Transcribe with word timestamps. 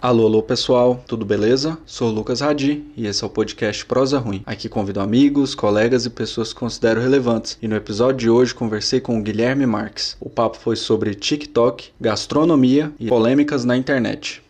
Alô, 0.00 0.26
alô 0.26 0.40
pessoal, 0.40 1.02
tudo 1.08 1.26
beleza? 1.26 1.76
Sou 1.84 2.08
Lucas 2.08 2.40
Radi 2.40 2.84
e 2.96 3.04
esse 3.04 3.24
é 3.24 3.26
o 3.26 3.30
podcast 3.30 3.84
Prosa 3.84 4.16
Ruim. 4.16 4.44
Aqui 4.46 4.68
convido 4.68 5.00
amigos, 5.00 5.56
colegas 5.56 6.06
e 6.06 6.10
pessoas 6.10 6.52
que 6.52 6.60
considero 6.60 7.00
relevantes. 7.00 7.58
E 7.60 7.66
no 7.66 7.74
episódio 7.74 8.16
de 8.16 8.30
hoje 8.30 8.54
conversei 8.54 9.00
com 9.00 9.18
o 9.18 9.22
Guilherme 9.24 9.66
Marques. 9.66 10.16
O 10.20 10.30
papo 10.30 10.56
foi 10.56 10.76
sobre 10.76 11.16
TikTok, 11.16 11.90
gastronomia 12.00 12.92
e 13.00 13.08
polêmicas 13.08 13.64
na 13.64 13.76
internet. 13.76 14.40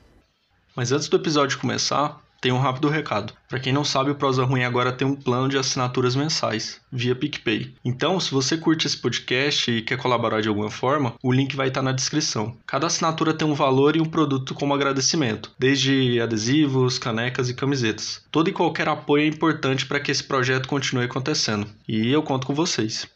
Mas 0.77 0.93
antes 0.93 1.09
do 1.09 1.17
episódio 1.17 1.59
começar, 1.59 2.21
tem 2.41 2.53
um 2.53 2.59
rápido 2.59 2.89
recado. 2.89 3.33
Para 3.49 3.59
quem 3.59 3.73
não 3.73 3.85
sabe, 3.85 4.11
o 4.11 4.15
Prosa 4.15 4.45
Ruim 4.45 4.63
agora 4.63 4.93
tem 4.93 5.07
um 5.07 5.17
plano 5.17 5.49
de 5.49 5.59
assinaturas 5.59 6.15
mensais, 6.15 6.81
via 6.91 7.15
PicPay. 7.15 7.75
Então, 7.85 8.21
se 8.21 8.31
você 8.31 8.57
curte 8.57 8.87
esse 8.87 8.97
podcast 8.97 9.71
e 9.71 9.83
quer 9.83 9.99
colaborar 9.99 10.41
de 10.41 10.49
alguma 10.49 10.71
forma, 10.71 11.15
o 11.23 11.33
link 11.33 11.57
vai 11.57 11.69
estar 11.69 11.83
na 11.83 11.93
descrição. 11.93 12.57
Cada 12.67 12.87
assinatura 12.87 13.35
tem 13.35 13.47
um 13.47 13.55
valor 13.55 13.97
e 13.97 14.01
um 14.01 14.05
produto 14.05 14.55
como 14.55 14.75
agradecimento, 14.75 15.51
desde 15.59 16.21
adesivos, 16.21 16.99
canecas 16.99 17.49
e 17.49 17.55
camisetas. 17.55 18.23
Todo 18.31 18.49
e 18.49 18.53
qualquer 18.53 18.89
apoio 18.89 19.25
é 19.25 19.27
importante 19.27 19.87
para 19.87 20.01
que 20.01 20.11
esse 20.11 20.23
projeto 20.23 20.69
continue 20.69 21.05
acontecendo. 21.05 21.67
E 21.89 22.13
eu 22.13 22.23
conto 22.23 22.47
com 22.47 22.55
vocês. 22.55 23.09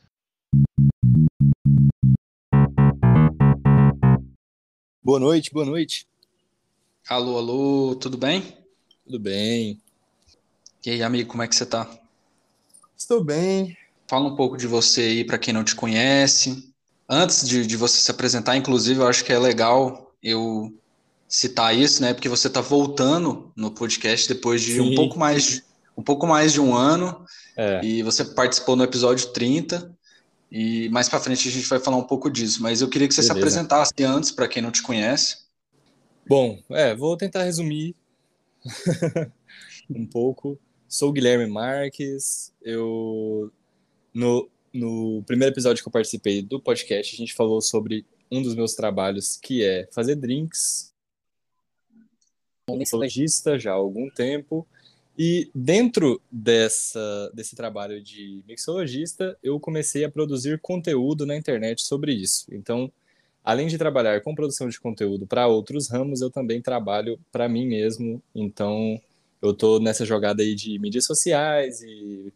Boa 5.05 5.19
noite, 5.19 5.51
boa 5.53 5.67
noite. 5.67 6.07
Alô, 7.09 7.37
alô, 7.37 7.97
tudo 7.97 8.17
bem? 8.17 8.62
Tudo 9.05 9.19
bem? 9.19 9.81
E 10.85 10.91
aí, 10.91 11.03
amigo, 11.03 11.31
como 11.31 11.43
é 11.43 11.49
que 11.49 11.55
você 11.55 11.67
tá? 11.67 11.89
Estou 12.97 13.23
bem. 13.23 13.77
Fala 14.09 14.29
um 14.29 14.37
pouco 14.37 14.57
de 14.57 14.67
você 14.67 15.01
aí 15.03 15.25
para 15.25 15.39
quem 15.39 15.53
não 15.53 15.65
te 15.65 15.75
conhece. 15.75 16.73
Antes 17.09 17.47
de, 17.47 17.67
de 17.67 17.77
você 17.77 17.99
se 17.99 18.11
apresentar, 18.11 18.57
inclusive, 18.57 19.01
eu 19.01 19.07
acho 19.07 19.25
que 19.25 19.33
é 19.33 19.39
legal 19.39 20.15
eu 20.23 20.73
citar 21.29 21.77
isso, 21.77 22.01
né? 22.03 22.15
Porque 22.15 22.29
você 22.29 22.49
tá 22.49 22.61
voltando 22.61 23.53
no 23.57 23.71
podcast 23.71 24.29
depois 24.29 24.63
de 24.63 24.81
um 24.81 24.95
pouco 24.95 25.19
mais 25.19 25.63
um 25.97 26.03
pouco 26.03 26.27
mais 26.27 26.53
de 26.53 26.61
um 26.61 26.75
ano. 26.75 27.25
É. 27.57 27.85
E 27.85 28.03
você 28.03 28.25
participou 28.25 28.77
no 28.77 28.85
episódio 28.85 29.29
30. 29.33 29.95
E 30.51 30.89
mais 30.91 31.09
para 31.09 31.21
frente 31.21 31.49
a 31.49 31.51
gente 31.51 31.67
vai 31.67 31.79
falar 31.79 31.97
um 31.97 32.05
pouco 32.05 32.31
disso, 32.31 32.63
mas 32.63 32.83
eu 32.83 32.89
queria 32.89 33.09
que 33.09 33.15
você 33.15 33.23
Beleza. 33.23 33.35
se 33.35 33.41
apresentasse 33.41 34.05
antes 34.05 34.31
para 34.31 34.47
quem 34.47 34.63
não 34.63 34.71
te 34.71 34.83
conhece. 34.83 35.39
Bom, 36.27 36.59
é, 36.71 36.95
vou 36.95 37.17
tentar 37.17 37.45
resumir 37.45 37.97
um 39.91 40.07
pouco. 40.07 40.59
Sou 40.89 41.11
o 41.11 41.13
Guilherme 41.13 41.47
Marques. 41.47 42.53
Eu 42.63 43.53
no, 44.13 44.49
no 44.73 45.23
primeiro 45.27 45.55
episódio 45.55 45.83
que 45.83 45.89
eu 45.89 45.93
participei 45.93 46.43
do 46.43 46.61
podcast, 46.61 47.15
a 47.15 47.19
gente 47.19 47.35
falou 47.35 47.61
sobre 47.61 48.07
um 48.31 48.43
dos 48.43 48.55
meus 48.55 48.75
trabalhos, 48.75 49.37
que 49.37 49.65
é 49.65 49.89
fazer 49.93 50.17
drinks. 50.17 50.93
Mixologista 52.71 53.59
já 53.59 53.73
há 53.73 53.75
algum 53.75 54.09
tempo. 54.11 54.67
E 55.19 55.51
dentro 55.55 56.23
dessa, 56.31 57.31
desse 57.35 57.55
trabalho 57.55 58.03
de 58.03 58.43
mixologista, 58.49 59.37
eu 59.43 59.61
comecei 59.61 60.05
a 60.05 60.11
produzir 60.11 60.59
conteúdo 60.61 61.27
na 61.27 61.37
internet 61.37 61.83
sobre 61.83 62.15
isso. 62.15 62.47
Então, 62.51 62.91
além 63.45 63.67
de 63.67 63.79
trabalhar 63.79 64.21
com 64.21 64.35
produção 64.35 64.69
de 64.69 64.79
conteúdo 64.81 65.27
para 65.27 65.47
outros 65.47 65.89
ramos, 65.91 66.21
eu 66.21 66.31
também 66.31 66.61
trabalho 66.63 67.19
para 67.31 67.49
mim 67.49 67.67
mesmo. 67.67 68.23
Então, 68.35 69.01
eu 69.41 69.51
estou 69.51 69.81
nessa 69.81 70.05
jogada 70.05 70.43
aí 70.43 70.55
de 70.55 70.79
mídias 70.79 71.05
sociais 71.05 71.83
e, 71.83 72.33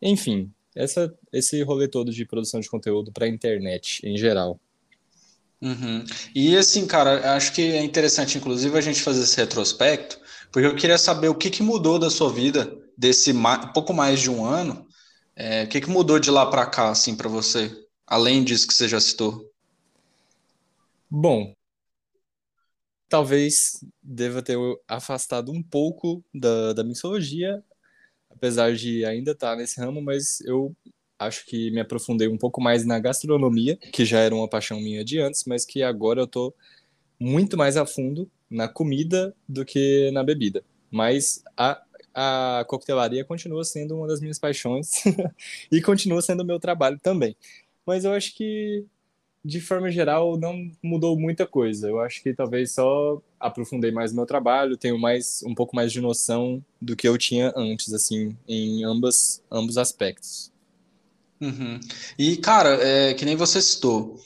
enfim, 0.00 0.50
essa, 0.74 1.12
esse 1.32 1.62
rolê 1.62 1.88
todo 1.88 2.12
de 2.12 2.24
produção 2.24 2.60
de 2.60 2.70
conteúdo 2.70 3.12
para 3.12 3.28
internet 3.28 4.00
em 4.04 4.16
geral. 4.16 4.58
Uhum. 5.60 6.04
E 6.34 6.56
assim, 6.56 6.86
cara, 6.86 7.34
acho 7.36 7.52
que 7.52 7.62
é 7.62 7.82
interessante, 7.82 8.36
inclusive, 8.36 8.76
a 8.76 8.80
gente 8.80 9.00
fazer 9.00 9.22
esse 9.22 9.36
retrospecto, 9.36 10.20
porque 10.52 10.66
eu 10.66 10.76
queria 10.76 10.98
saber 10.98 11.28
o 11.28 11.34
que, 11.34 11.48
que 11.48 11.62
mudou 11.62 11.98
da 11.98 12.10
sua 12.10 12.30
vida 12.30 12.76
desse 12.96 13.32
pouco 13.72 13.92
mais 13.92 14.20
de 14.20 14.30
um 14.30 14.44
ano. 14.44 14.86
É, 15.34 15.64
o 15.64 15.68
que, 15.68 15.80
que 15.80 15.90
mudou 15.90 16.20
de 16.20 16.30
lá 16.30 16.46
para 16.46 16.66
cá, 16.66 16.90
assim, 16.90 17.16
para 17.16 17.28
você? 17.28 17.72
Além 18.06 18.44
disso 18.44 18.68
que 18.68 18.74
você 18.74 18.86
já 18.86 19.00
citou. 19.00 19.50
Bom, 21.16 21.54
talvez 23.08 23.78
deva 24.02 24.42
ter 24.42 24.58
afastado 24.88 25.52
um 25.52 25.62
pouco 25.62 26.24
da, 26.34 26.72
da 26.72 26.82
mixologia, 26.82 27.62
apesar 28.28 28.74
de 28.74 29.04
ainda 29.04 29.30
estar 29.30 29.54
nesse 29.54 29.78
ramo, 29.80 30.02
mas 30.02 30.40
eu 30.40 30.74
acho 31.16 31.46
que 31.46 31.70
me 31.70 31.78
aprofundei 31.78 32.26
um 32.26 32.36
pouco 32.36 32.60
mais 32.60 32.84
na 32.84 32.98
gastronomia, 32.98 33.76
que 33.76 34.04
já 34.04 34.18
era 34.18 34.34
uma 34.34 34.48
paixão 34.48 34.80
minha 34.80 35.04
de 35.04 35.20
antes, 35.20 35.44
mas 35.44 35.64
que 35.64 35.84
agora 35.84 36.20
eu 36.22 36.24
estou 36.24 36.52
muito 37.20 37.56
mais 37.56 37.76
a 37.76 37.86
fundo 37.86 38.28
na 38.50 38.66
comida 38.66 39.32
do 39.48 39.64
que 39.64 40.10
na 40.10 40.24
bebida. 40.24 40.64
Mas 40.90 41.44
a, 41.56 41.80
a 42.12 42.64
coquetelaria 42.66 43.24
continua 43.24 43.62
sendo 43.62 43.96
uma 43.96 44.08
das 44.08 44.20
minhas 44.20 44.40
paixões 44.40 44.90
e 45.70 45.80
continua 45.80 46.20
sendo 46.20 46.42
o 46.42 46.46
meu 46.46 46.58
trabalho 46.58 46.98
também. 47.00 47.36
Mas 47.86 48.04
eu 48.04 48.12
acho 48.12 48.34
que 48.34 48.84
de 49.44 49.60
forma 49.60 49.90
geral, 49.90 50.38
não 50.38 50.70
mudou 50.82 51.18
muita 51.18 51.46
coisa. 51.46 51.88
Eu 51.88 52.00
acho 52.00 52.22
que 52.22 52.32
talvez 52.32 52.72
só 52.72 53.20
aprofundei 53.38 53.90
mais 53.90 54.12
meu 54.12 54.24
trabalho, 54.24 54.76
tenho 54.76 54.98
mais 54.98 55.42
um 55.46 55.54
pouco 55.54 55.76
mais 55.76 55.92
de 55.92 56.00
noção 56.00 56.64
do 56.80 56.96
que 56.96 57.06
eu 57.06 57.18
tinha 57.18 57.52
antes, 57.54 57.92
assim, 57.92 58.34
em 58.48 58.84
ambas, 58.84 59.42
ambos 59.50 59.76
aspectos. 59.76 60.50
Uhum. 61.40 61.78
E, 62.18 62.38
cara, 62.38 62.78
é, 62.80 63.12
que 63.12 63.26
nem 63.26 63.36
você 63.36 63.60
citou, 63.60 64.18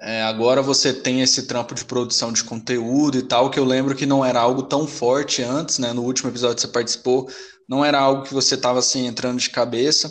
é, 0.00 0.22
agora 0.22 0.62
você 0.62 0.92
tem 0.92 1.20
esse 1.20 1.46
trampo 1.46 1.74
de 1.74 1.84
produção 1.84 2.32
de 2.32 2.42
conteúdo 2.42 3.18
e 3.18 3.22
tal, 3.22 3.50
que 3.50 3.58
eu 3.58 3.64
lembro 3.64 3.94
que 3.94 4.06
não 4.06 4.24
era 4.24 4.40
algo 4.40 4.62
tão 4.62 4.86
forte 4.86 5.42
antes, 5.42 5.78
né? 5.78 5.92
No 5.92 6.02
último 6.02 6.30
episódio 6.30 6.56
que 6.56 6.62
você 6.62 6.68
participou, 6.68 7.28
não 7.68 7.84
era 7.84 8.00
algo 8.00 8.22
que 8.22 8.32
você 8.32 8.54
estava 8.54 8.78
assim 8.78 9.06
entrando 9.06 9.38
de 9.38 9.50
cabeça. 9.50 10.10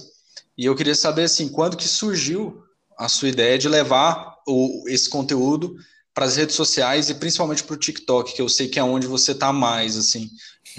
E 0.56 0.66
eu 0.66 0.76
queria 0.76 0.94
saber 0.94 1.24
assim, 1.24 1.50
quando 1.50 1.76
que 1.76 1.88
surgiu 1.88 2.64
a 2.96 3.10
sua 3.10 3.30
ideia 3.30 3.58
de 3.58 3.68
levar 3.68 4.31
o, 4.48 4.84
esse 4.88 5.10
conteúdo 5.10 5.76
para 6.14 6.26
as 6.26 6.36
redes 6.36 6.56
sociais 6.56 7.10
e 7.10 7.16
principalmente 7.16 7.64
para 7.64 7.74
o 7.74 7.80
TikTok, 7.80 8.34
que 8.34 8.42
eu 8.42 8.50
sei 8.50 8.68
que 8.68 8.80
é 8.80 8.84
onde 8.84 9.08
você 9.08 9.32
está 9.32 9.54
mais, 9.54 9.98
assim. 9.98 10.30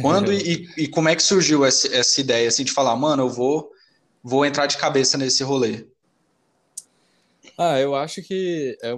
Quando 0.00 0.32
e, 0.32 0.68
e, 0.76 0.88
como 0.88 1.08
é 1.08 1.16
que 1.16 1.22
surgiu 1.22 1.64
essa, 1.64 1.88
essa 1.94 2.20
ideia, 2.20 2.48
assim, 2.48 2.64
de 2.64 2.72
falar, 2.72 2.94
mano, 2.96 3.24
eu 3.24 3.30
vou, 3.30 3.70
vou 4.22 4.44
entrar 4.44 4.66
de 4.66 4.76
cabeça 4.76 5.16
nesse 5.16 5.42
rolê? 5.42 5.86
Ah, 7.58 7.78
eu 7.78 7.94
acho 7.94 8.22
que 8.22 8.76
é, 8.82 8.94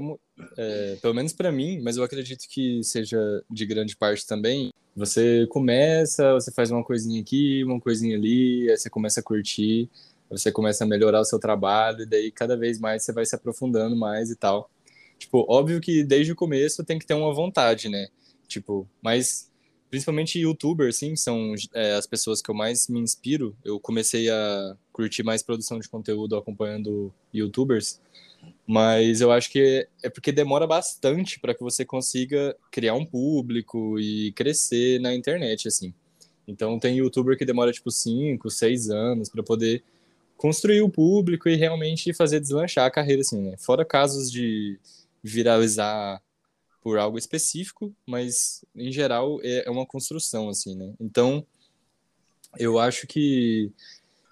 é 0.56 0.96
pelo 1.00 1.14
menos 1.14 1.32
para 1.32 1.52
mim, 1.52 1.80
mas 1.82 1.96
eu 1.96 2.04
acredito 2.04 2.46
que 2.48 2.82
seja 2.82 3.18
de 3.50 3.66
grande 3.66 3.96
parte 3.96 4.26
também. 4.26 4.70
Você 4.96 5.46
começa, 5.48 6.34
você 6.34 6.52
faz 6.52 6.70
uma 6.70 6.84
coisinha 6.84 7.20
aqui, 7.20 7.64
uma 7.64 7.80
coisinha 7.80 8.16
ali, 8.16 8.70
aí 8.70 8.76
você 8.76 8.88
começa 8.88 9.20
a 9.20 9.22
curtir, 9.22 9.90
você 10.30 10.50
começa 10.50 10.84
a 10.84 10.86
melhorar 10.86 11.20
o 11.20 11.24
seu 11.24 11.38
trabalho, 11.38 12.02
e 12.02 12.06
daí 12.06 12.30
cada 12.30 12.56
vez 12.56 12.78
mais 12.78 13.02
você 13.02 13.12
vai 13.12 13.24
se 13.24 13.34
aprofundando 13.34 13.96
mais 13.96 14.30
e 14.30 14.36
tal. 14.36 14.70
Tipo, 15.18 15.44
óbvio 15.48 15.80
que 15.80 16.04
desde 16.04 16.32
o 16.32 16.36
começo 16.36 16.84
tem 16.84 16.98
que 16.98 17.06
ter 17.06 17.14
uma 17.14 17.32
vontade, 17.32 17.88
né? 17.88 18.08
Tipo, 18.48 18.88
mas 19.02 19.50
principalmente 19.90 20.40
youtubers, 20.40 20.96
sim, 20.96 21.14
são 21.14 21.54
é, 21.72 21.92
as 21.92 22.06
pessoas 22.06 22.42
que 22.42 22.50
eu 22.50 22.54
mais 22.54 22.88
me 22.88 22.98
inspiro. 22.98 23.56
Eu 23.64 23.78
comecei 23.78 24.28
a 24.28 24.76
curtir 24.92 25.22
mais 25.22 25.40
produção 25.40 25.78
de 25.78 25.88
conteúdo 25.88 26.36
acompanhando 26.36 27.14
youtubers, 27.32 28.00
mas 28.66 29.20
eu 29.20 29.30
acho 29.30 29.50
que 29.50 29.86
é 30.02 30.10
porque 30.10 30.32
demora 30.32 30.66
bastante 30.66 31.38
para 31.38 31.54
que 31.54 31.62
você 31.62 31.84
consiga 31.84 32.56
criar 32.72 32.94
um 32.94 33.06
público 33.06 33.98
e 34.00 34.32
crescer 34.32 35.00
na 35.00 35.14
internet, 35.14 35.68
assim. 35.68 35.94
Então 36.46 36.78
tem 36.78 36.96
youtuber 36.96 37.38
que 37.38 37.44
demora 37.44 37.72
tipo 37.72 37.90
5, 37.90 38.50
6 38.50 38.90
anos 38.90 39.28
para 39.28 39.42
poder 39.42 39.82
construir 40.44 40.82
o 40.82 40.90
público 40.90 41.48
e 41.48 41.56
realmente 41.56 42.12
fazer 42.12 42.38
deslanchar 42.38 42.84
a 42.84 42.90
carreira, 42.90 43.22
assim, 43.22 43.40
né? 43.40 43.56
Fora 43.56 43.82
casos 43.82 44.30
de 44.30 44.78
viralizar 45.22 46.20
por 46.82 46.98
algo 46.98 47.16
específico, 47.16 47.96
mas 48.06 48.62
em 48.76 48.92
geral 48.92 49.40
é, 49.42 49.66
é 49.66 49.70
uma 49.70 49.86
construção, 49.86 50.50
assim, 50.50 50.76
né? 50.76 50.92
Então, 51.00 51.46
eu 52.58 52.78
acho 52.78 53.06
que 53.06 53.72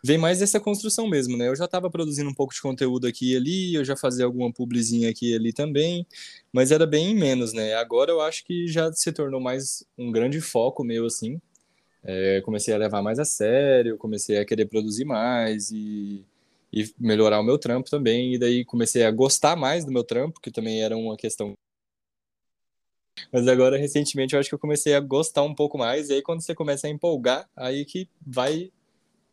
vem 0.05 0.19
mais 0.19 0.41
dessa 0.41 0.61
construção 0.61 1.09
mesmo, 1.09 1.35
né? 1.35 1.49
Eu 1.49 1.57
já 1.57 1.65
estava 1.65 1.89
produzindo 1.89 2.29
um 2.29 2.35
pouco 2.35 2.53
de 2.53 2.61
conteúdo 2.61 3.07
aqui 3.07 3.33
e 3.33 3.37
ali, 3.39 3.75
eu 3.75 3.83
já 3.83 3.97
fazia 3.97 4.27
alguma 4.27 4.53
publizinha 4.53 5.09
aqui 5.09 5.31
e 5.31 5.35
ali 5.35 5.51
também, 5.51 6.07
mas 6.53 6.71
era 6.71 6.87
bem 6.87 7.15
menos, 7.15 7.55
né? 7.55 7.73
Agora 7.77 8.11
eu 8.11 8.21
acho 8.21 8.45
que 8.45 8.69
já 8.69 8.93
se 8.93 9.11
tornou 9.13 9.41
mais 9.41 9.83
um 9.97 10.13
grande 10.13 10.43
foco 10.43 10.85
meu, 10.85 11.07
assim, 11.07 11.41
é, 12.05 12.41
comecei 12.41 12.75
a 12.75 12.79
levar 12.79 13.03
mais 13.03 13.19
a 13.19 13.25
sério, 13.25 13.97
comecei 13.97 14.39
a 14.39 14.45
querer 14.45 14.67
produzir 14.67 15.05
mais 15.05 15.71
e, 15.71 16.25
e 16.73 16.93
melhorar 16.99 17.41
o 17.41 17.45
meu 17.45 17.59
trampo 17.59 17.89
também. 17.89 18.35
E 18.35 18.39
daí 18.39 18.65
comecei 18.65 19.05
a 19.05 19.11
gostar 19.11 19.57
mais 19.57 19.85
do 19.85 19.93
meu 19.93 20.05
trampo, 20.05 20.41
que 20.41 20.51
também 20.51 20.83
era 20.83 20.97
uma 20.97 21.17
questão. 21.17 21.55
Mas 23.31 23.47
agora, 23.47 23.77
recentemente, 23.77 24.35
eu 24.35 24.41
acho 24.41 24.49
que 24.49 24.55
eu 24.55 24.59
comecei 24.59 24.95
a 24.95 25.01
gostar 25.01 25.43
um 25.43 25.55
pouco 25.55 25.79
mais. 25.79 26.09
E 26.09 26.15
aí, 26.15 26.23
quando 26.23 26.41
você 26.41 26.55
começa 26.55 26.87
a 26.87 26.91
empolgar, 26.91 27.49
aí 27.57 27.85
que 27.85 28.09
vai 28.27 28.73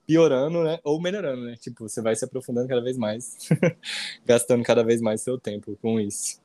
piorando, 0.05 0.63
né? 0.63 0.79
Ou 0.83 1.01
melhorando, 1.01 1.43
né? 1.45 1.55
Tipo, 1.59 1.87
você 1.87 2.01
vai 2.01 2.15
se 2.15 2.25
aprofundando 2.25 2.67
cada 2.67 2.81
vez 2.81 2.97
mais, 2.97 3.37
gastando 4.25 4.63
cada 4.63 4.83
vez 4.83 5.01
mais 5.01 5.21
seu 5.21 5.39
tempo 5.39 5.77
com 5.81 5.99
isso. 5.99 6.39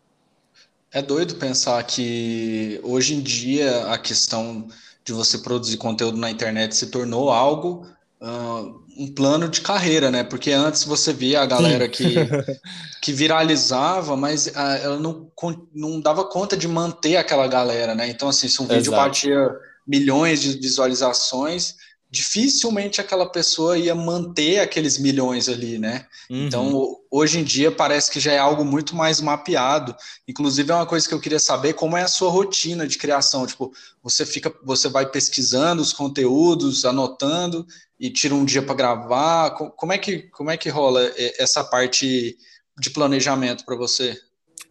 É 0.93 1.03
doido 1.03 1.37
pensar 1.37 1.83
que 1.83 2.79
hoje 2.85 3.15
em 3.15 3.21
dia 3.21 3.87
a 3.87 3.99
questão 3.99 4.69
de 5.05 5.13
você 5.13 5.39
produzir 5.39 5.77
conteúdo 5.77 6.17
na 6.17 6.31
internet 6.31 6.75
se 6.75 6.87
tornou 6.87 7.31
algo, 7.31 7.87
uh, 8.21 8.83
um 8.97 9.13
plano 9.13 9.49
de 9.49 9.61
carreira, 9.61 10.11
né? 10.11 10.25
Porque 10.25 10.51
antes 10.51 10.85
você 10.85 11.13
via 11.13 11.43
a 11.43 11.47
galera 11.47 11.89
que, 11.89 12.15
que 13.03 13.13
viralizava, 13.13 14.17
mas 14.17 14.47
uh, 14.47 14.53
ela 14.83 14.99
não, 14.99 15.31
não 15.75 16.01
dava 16.01 16.25
conta 16.25 16.57
de 16.57 16.67
manter 16.67 17.17
aquela 17.17 17.47
galera, 17.47 17.95
né? 17.95 18.09
Então, 18.09 18.29
assim, 18.29 18.49
se 18.49 18.63
um 18.63 18.67
vídeo 18.67 18.93
Exato. 18.93 18.97
batia 18.97 19.51
milhões 19.87 20.41
de 20.41 20.59
visualizações, 20.59 21.77
dificilmente 22.15 23.01
aquela 23.01 23.29
pessoa 23.29 23.77
ia 23.77 23.93
manter 23.93 24.61
aqueles 24.61 24.99
milhões 24.99 25.49
ali, 25.49 25.81
né? 25.81 26.07
Uhum. 26.31 26.47
Então, 26.47 27.01
hoje 27.11 27.41
em 27.41 27.43
dia 27.43 27.73
parece 27.73 28.09
que 28.09 28.21
já 28.21 28.31
é 28.31 28.39
algo 28.39 28.65
muito 28.65 28.95
mais 28.95 29.21
mapeado. 29.21 29.97
Inclusive 30.29 30.71
é 30.71 30.75
uma 30.77 30.87
coisa 30.87 31.09
que 31.09 31.13
eu 31.13 31.21
queria 31.21 31.41
saber 31.41 31.73
como 31.73 31.97
é 31.97 32.03
a 32.03 32.09
sua 32.09 32.31
rotina 32.31 32.87
de 32.87 32.99
criação, 32.99 33.45
tipo, 33.49 33.73
você 34.01 34.25
fica, 34.25 34.55
você 34.63 34.89
vai 34.89 35.11
pesquisando 35.11 35.83
os 35.83 35.93
conteúdos, 35.93 36.85
anotando 36.85 37.67
e 37.99 38.09
tira 38.09 38.33
um 38.33 38.45
dia 38.45 38.63
para 38.63 38.77
gravar. 38.77 39.51
Como 39.51 39.93
é 39.93 39.99
que 39.99 40.23
como 40.31 40.53
é 40.53 40.57
que 40.57 40.69
rola 40.69 41.13
essa 41.37 41.65
parte 41.65 42.39
de 42.79 42.91
planejamento 42.91 43.65
para 43.65 43.75
você? 43.75 44.17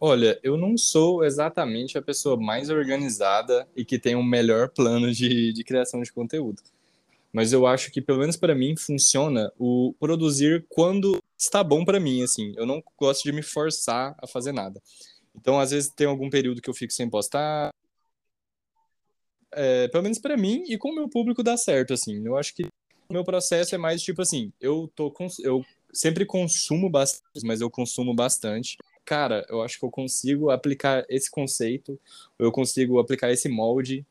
Olha, 0.00 0.40
eu 0.42 0.56
não 0.56 0.78
sou 0.78 1.22
exatamente 1.22 1.98
a 1.98 2.02
pessoa 2.02 2.40
mais 2.40 2.70
organizada 2.70 3.68
e 3.76 3.84
que 3.84 3.98
tem 3.98 4.16
um 4.16 4.24
melhor 4.24 4.70
plano 4.70 5.12
de, 5.12 5.52
de 5.52 5.62
criação 5.62 6.02
de 6.02 6.10
conteúdo 6.10 6.62
mas 7.34 7.52
eu 7.52 7.66
acho 7.66 7.90
que 7.90 8.00
pelo 8.00 8.20
menos 8.20 8.36
para 8.36 8.54
mim 8.54 8.76
funciona 8.76 9.52
o 9.58 9.92
produzir 9.98 10.64
quando 10.68 11.20
está 11.36 11.64
bom 11.64 11.84
para 11.84 11.98
mim, 11.98 12.22
assim. 12.22 12.52
Eu 12.56 12.64
não 12.64 12.80
gosto 12.96 13.24
de 13.24 13.32
me 13.32 13.42
forçar 13.42 14.14
a 14.22 14.26
fazer 14.28 14.52
nada. 14.52 14.80
Então, 15.34 15.58
às 15.58 15.72
vezes 15.72 15.90
tem 15.90 16.06
algum 16.06 16.30
período 16.30 16.62
que 16.62 16.70
eu 16.70 16.74
fico 16.74 16.92
sem 16.92 17.10
postar. 17.10 17.70
É, 19.50 19.88
pelo 19.88 20.04
menos 20.04 20.20
para 20.20 20.36
mim 20.36 20.62
e 20.68 20.78
com 20.78 20.90
o 20.90 20.94
meu 20.94 21.08
público 21.08 21.42
dá 21.42 21.56
certo, 21.56 21.92
assim. 21.92 22.24
Eu 22.24 22.36
acho 22.36 22.54
que 22.54 22.62
o 23.08 23.12
meu 23.12 23.24
processo 23.24 23.74
é 23.74 23.78
mais 23.78 24.00
tipo 24.00 24.22
assim, 24.22 24.52
eu 24.60 24.88
tô 24.94 25.12
eu 25.42 25.64
sempre 25.92 26.24
consumo 26.24 26.88
bastante, 26.88 27.44
mas 27.44 27.60
eu 27.60 27.68
consumo 27.68 28.14
bastante. 28.14 28.78
Cara, 29.04 29.44
eu 29.48 29.60
acho 29.60 29.80
que 29.80 29.84
eu 29.84 29.90
consigo 29.90 30.50
aplicar 30.50 31.04
esse 31.08 31.28
conceito, 31.28 32.00
eu 32.38 32.52
consigo 32.52 33.00
aplicar 33.00 33.32
esse 33.32 33.48
molde 33.48 34.06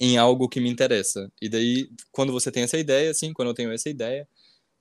em 0.00 0.18
algo 0.18 0.48
que 0.48 0.60
me 0.60 0.70
interessa. 0.70 1.30
E 1.40 1.48
daí, 1.48 1.88
quando 2.10 2.32
você 2.32 2.50
tem 2.50 2.62
essa 2.64 2.78
ideia, 2.78 3.10
assim, 3.10 3.32
quando 3.32 3.48
eu 3.48 3.54
tenho 3.54 3.72
essa 3.72 3.88
ideia, 3.88 4.26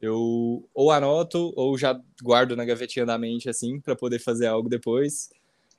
eu 0.01 0.67
ou 0.73 0.91
anoto 0.91 1.53
ou 1.55 1.77
já 1.77 1.99
guardo 2.21 2.55
na 2.55 2.65
gavetinha 2.65 3.05
da 3.05 3.17
mente, 3.17 3.49
assim, 3.49 3.79
para 3.79 3.95
poder 3.95 4.19
fazer 4.19 4.47
algo 4.47 4.67
depois, 4.67 5.29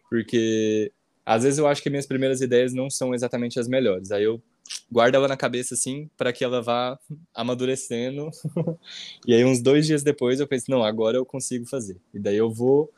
porque 0.09 0.93
às 1.27 1.43
vezes 1.43 1.59
eu 1.59 1.67
acho 1.67 1.83
que 1.83 1.91
minhas 1.91 2.07
primeiras 2.07 2.41
ideias 2.41 2.73
não 2.73 2.91
são 2.91 3.15
exatamente 3.15 3.59
as 3.59 3.69
melhores. 3.69 4.11
Aí 4.11 4.25
eu 4.25 4.43
guardo 4.91 5.15
ela 5.15 5.29
na 5.29 5.37
cabeça, 5.37 5.75
assim, 5.75 6.09
para 6.17 6.33
que 6.33 6.45
ela 6.45 6.63
vá 6.63 6.99
amadurecendo. 7.35 8.31
e 9.27 9.35
aí, 9.35 9.45
uns 9.45 9.61
dois 9.61 9.87
dias 9.87 10.03
depois, 10.03 10.41
eu 10.41 10.47
penso, 10.47 10.71
não, 10.71 10.83
agora 10.83 11.17
eu 11.17 11.27
consigo 11.27 11.67
fazer. 11.67 11.97
E 12.13 12.19
daí 12.19 12.37
eu 12.37 12.51
vou. 12.51 12.91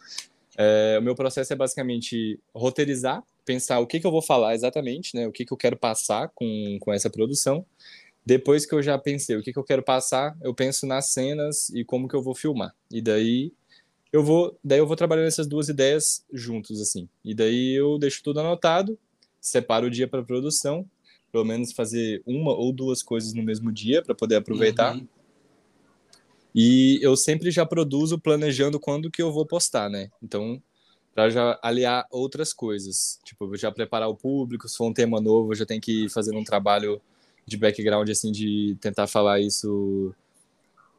É, 0.56 0.96
o 0.98 1.02
meu 1.02 1.14
processo 1.14 1.52
é 1.52 1.56
basicamente 1.56 2.40
roteirizar 2.54 3.22
pensar 3.46 3.78
o 3.78 3.86
que, 3.86 4.00
que 4.00 4.06
eu 4.06 4.10
vou 4.10 4.20
falar 4.20 4.54
exatamente, 4.54 5.14
né? 5.14 5.26
O 5.26 5.32
que, 5.32 5.46
que 5.46 5.52
eu 5.52 5.56
quero 5.56 5.76
passar 5.76 6.30
com, 6.34 6.76
com 6.80 6.92
essa 6.92 7.08
produção. 7.08 7.64
Depois 8.26 8.66
que 8.66 8.74
eu 8.74 8.82
já 8.82 8.98
pensei 8.98 9.36
o 9.36 9.42
que, 9.42 9.52
que 9.52 9.58
eu 9.58 9.64
quero 9.64 9.82
passar, 9.82 10.36
eu 10.42 10.52
penso 10.52 10.84
nas 10.84 11.10
cenas 11.10 11.70
e 11.70 11.84
como 11.84 12.08
que 12.08 12.16
eu 12.16 12.22
vou 12.22 12.34
filmar. 12.34 12.74
E 12.90 13.00
daí 13.00 13.52
eu 14.12 14.22
vou, 14.22 14.58
daí 14.62 14.80
eu 14.80 14.86
vou 14.86 14.96
trabalhando 14.96 15.28
essas 15.28 15.46
duas 15.46 15.68
ideias 15.68 16.24
juntos 16.32 16.80
assim. 16.80 17.08
E 17.24 17.34
daí 17.34 17.72
eu 17.72 17.98
deixo 17.98 18.22
tudo 18.24 18.40
anotado, 18.40 18.98
separo 19.40 19.86
o 19.86 19.90
dia 19.90 20.08
para 20.08 20.24
produção, 20.24 20.84
pelo 21.30 21.44
menos 21.44 21.72
fazer 21.72 22.20
uma 22.26 22.52
ou 22.52 22.72
duas 22.72 23.00
coisas 23.00 23.32
no 23.32 23.44
mesmo 23.44 23.70
dia 23.70 24.02
para 24.02 24.14
poder 24.14 24.36
aproveitar. 24.36 24.96
Uhum. 24.96 25.06
E 26.52 26.98
eu 27.02 27.16
sempre 27.16 27.50
já 27.50 27.64
produzo 27.64 28.18
planejando 28.18 28.80
quando 28.80 29.10
que 29.10 29.22
eu 29.22 29.30
vou 29.30 29.46
postar, 29.46 29.88
né? 29.88 30.10
Então, 30.20 30.60
para 31.16 31.30
já 31.30 31.58
aliar 31.62 32.06
outras 32.10 32.52
coisas. 32.52 33.18
Tipo, 33.24 33.56
já 33.56 33.72
preparar 33.72 34.06
o 34.06 34.14
público, 34.14 34.68
se 34.68 34.76
for 34.76 34.86
um 34.86 34.92
tema 34.92 35.18
novo, 35.18 35.52
eu 35.52 35.56
já 35.56 35.64
tenho 35.64 35.80
que 35.80 36.04
ir 36.04 36.10
fazendo 36.10 36.38
um 36.38 36.44
trabalho 36.44 37.00
de 37.46 37.56
background, 37.56 38.06
assim, 38.10 38.30
de 38.30 38.76
tentar 38.82 39.06
falar 39.06 39.40
isso 39.40 40.14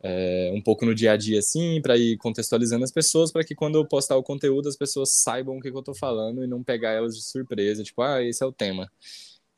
é, 0.02 0.52
um 0.56 0.60
pouco 0.60 0.88
no 0.88 0.96
dia 0.96 1.12
a 1.12 1.18
dia, 1.18 1.38
assim, 1.38 1.80
para 1.84 1.96
ir 1.96 2.18
contextualizando 2.18 2.84
as 2.84 2.92
pessoas, 2.92 3.32
para 3.32 3.44
que 3.44 3.54
quando 3.54 3.76
eu 3.76 3.86
postar 3.86 4.18
o 4.18 4.24
conteúdo, 4.24 4.68
as 4.68 4.76
pessoas 4.76 5.12
saibam 5.12 5.58
o 5.58 5.62
que, 5.62 5.70
que 5.70 5.78
eu 5.78 5.82
estou 5.82 5.94
falando 5.94 6.44
e 6.44 6.48
não 6.48 6.64
pegar 6.64 6.94
elas 6.94 7.16
de 7.16 7.22
surpresa, 7.22 7.84
tipo, 7.84 8.02
ah, 8.02 8.24
esse 8.24 8.44
é 8.44 8.46
o 8.48 8.52
tema. 8.52 8.92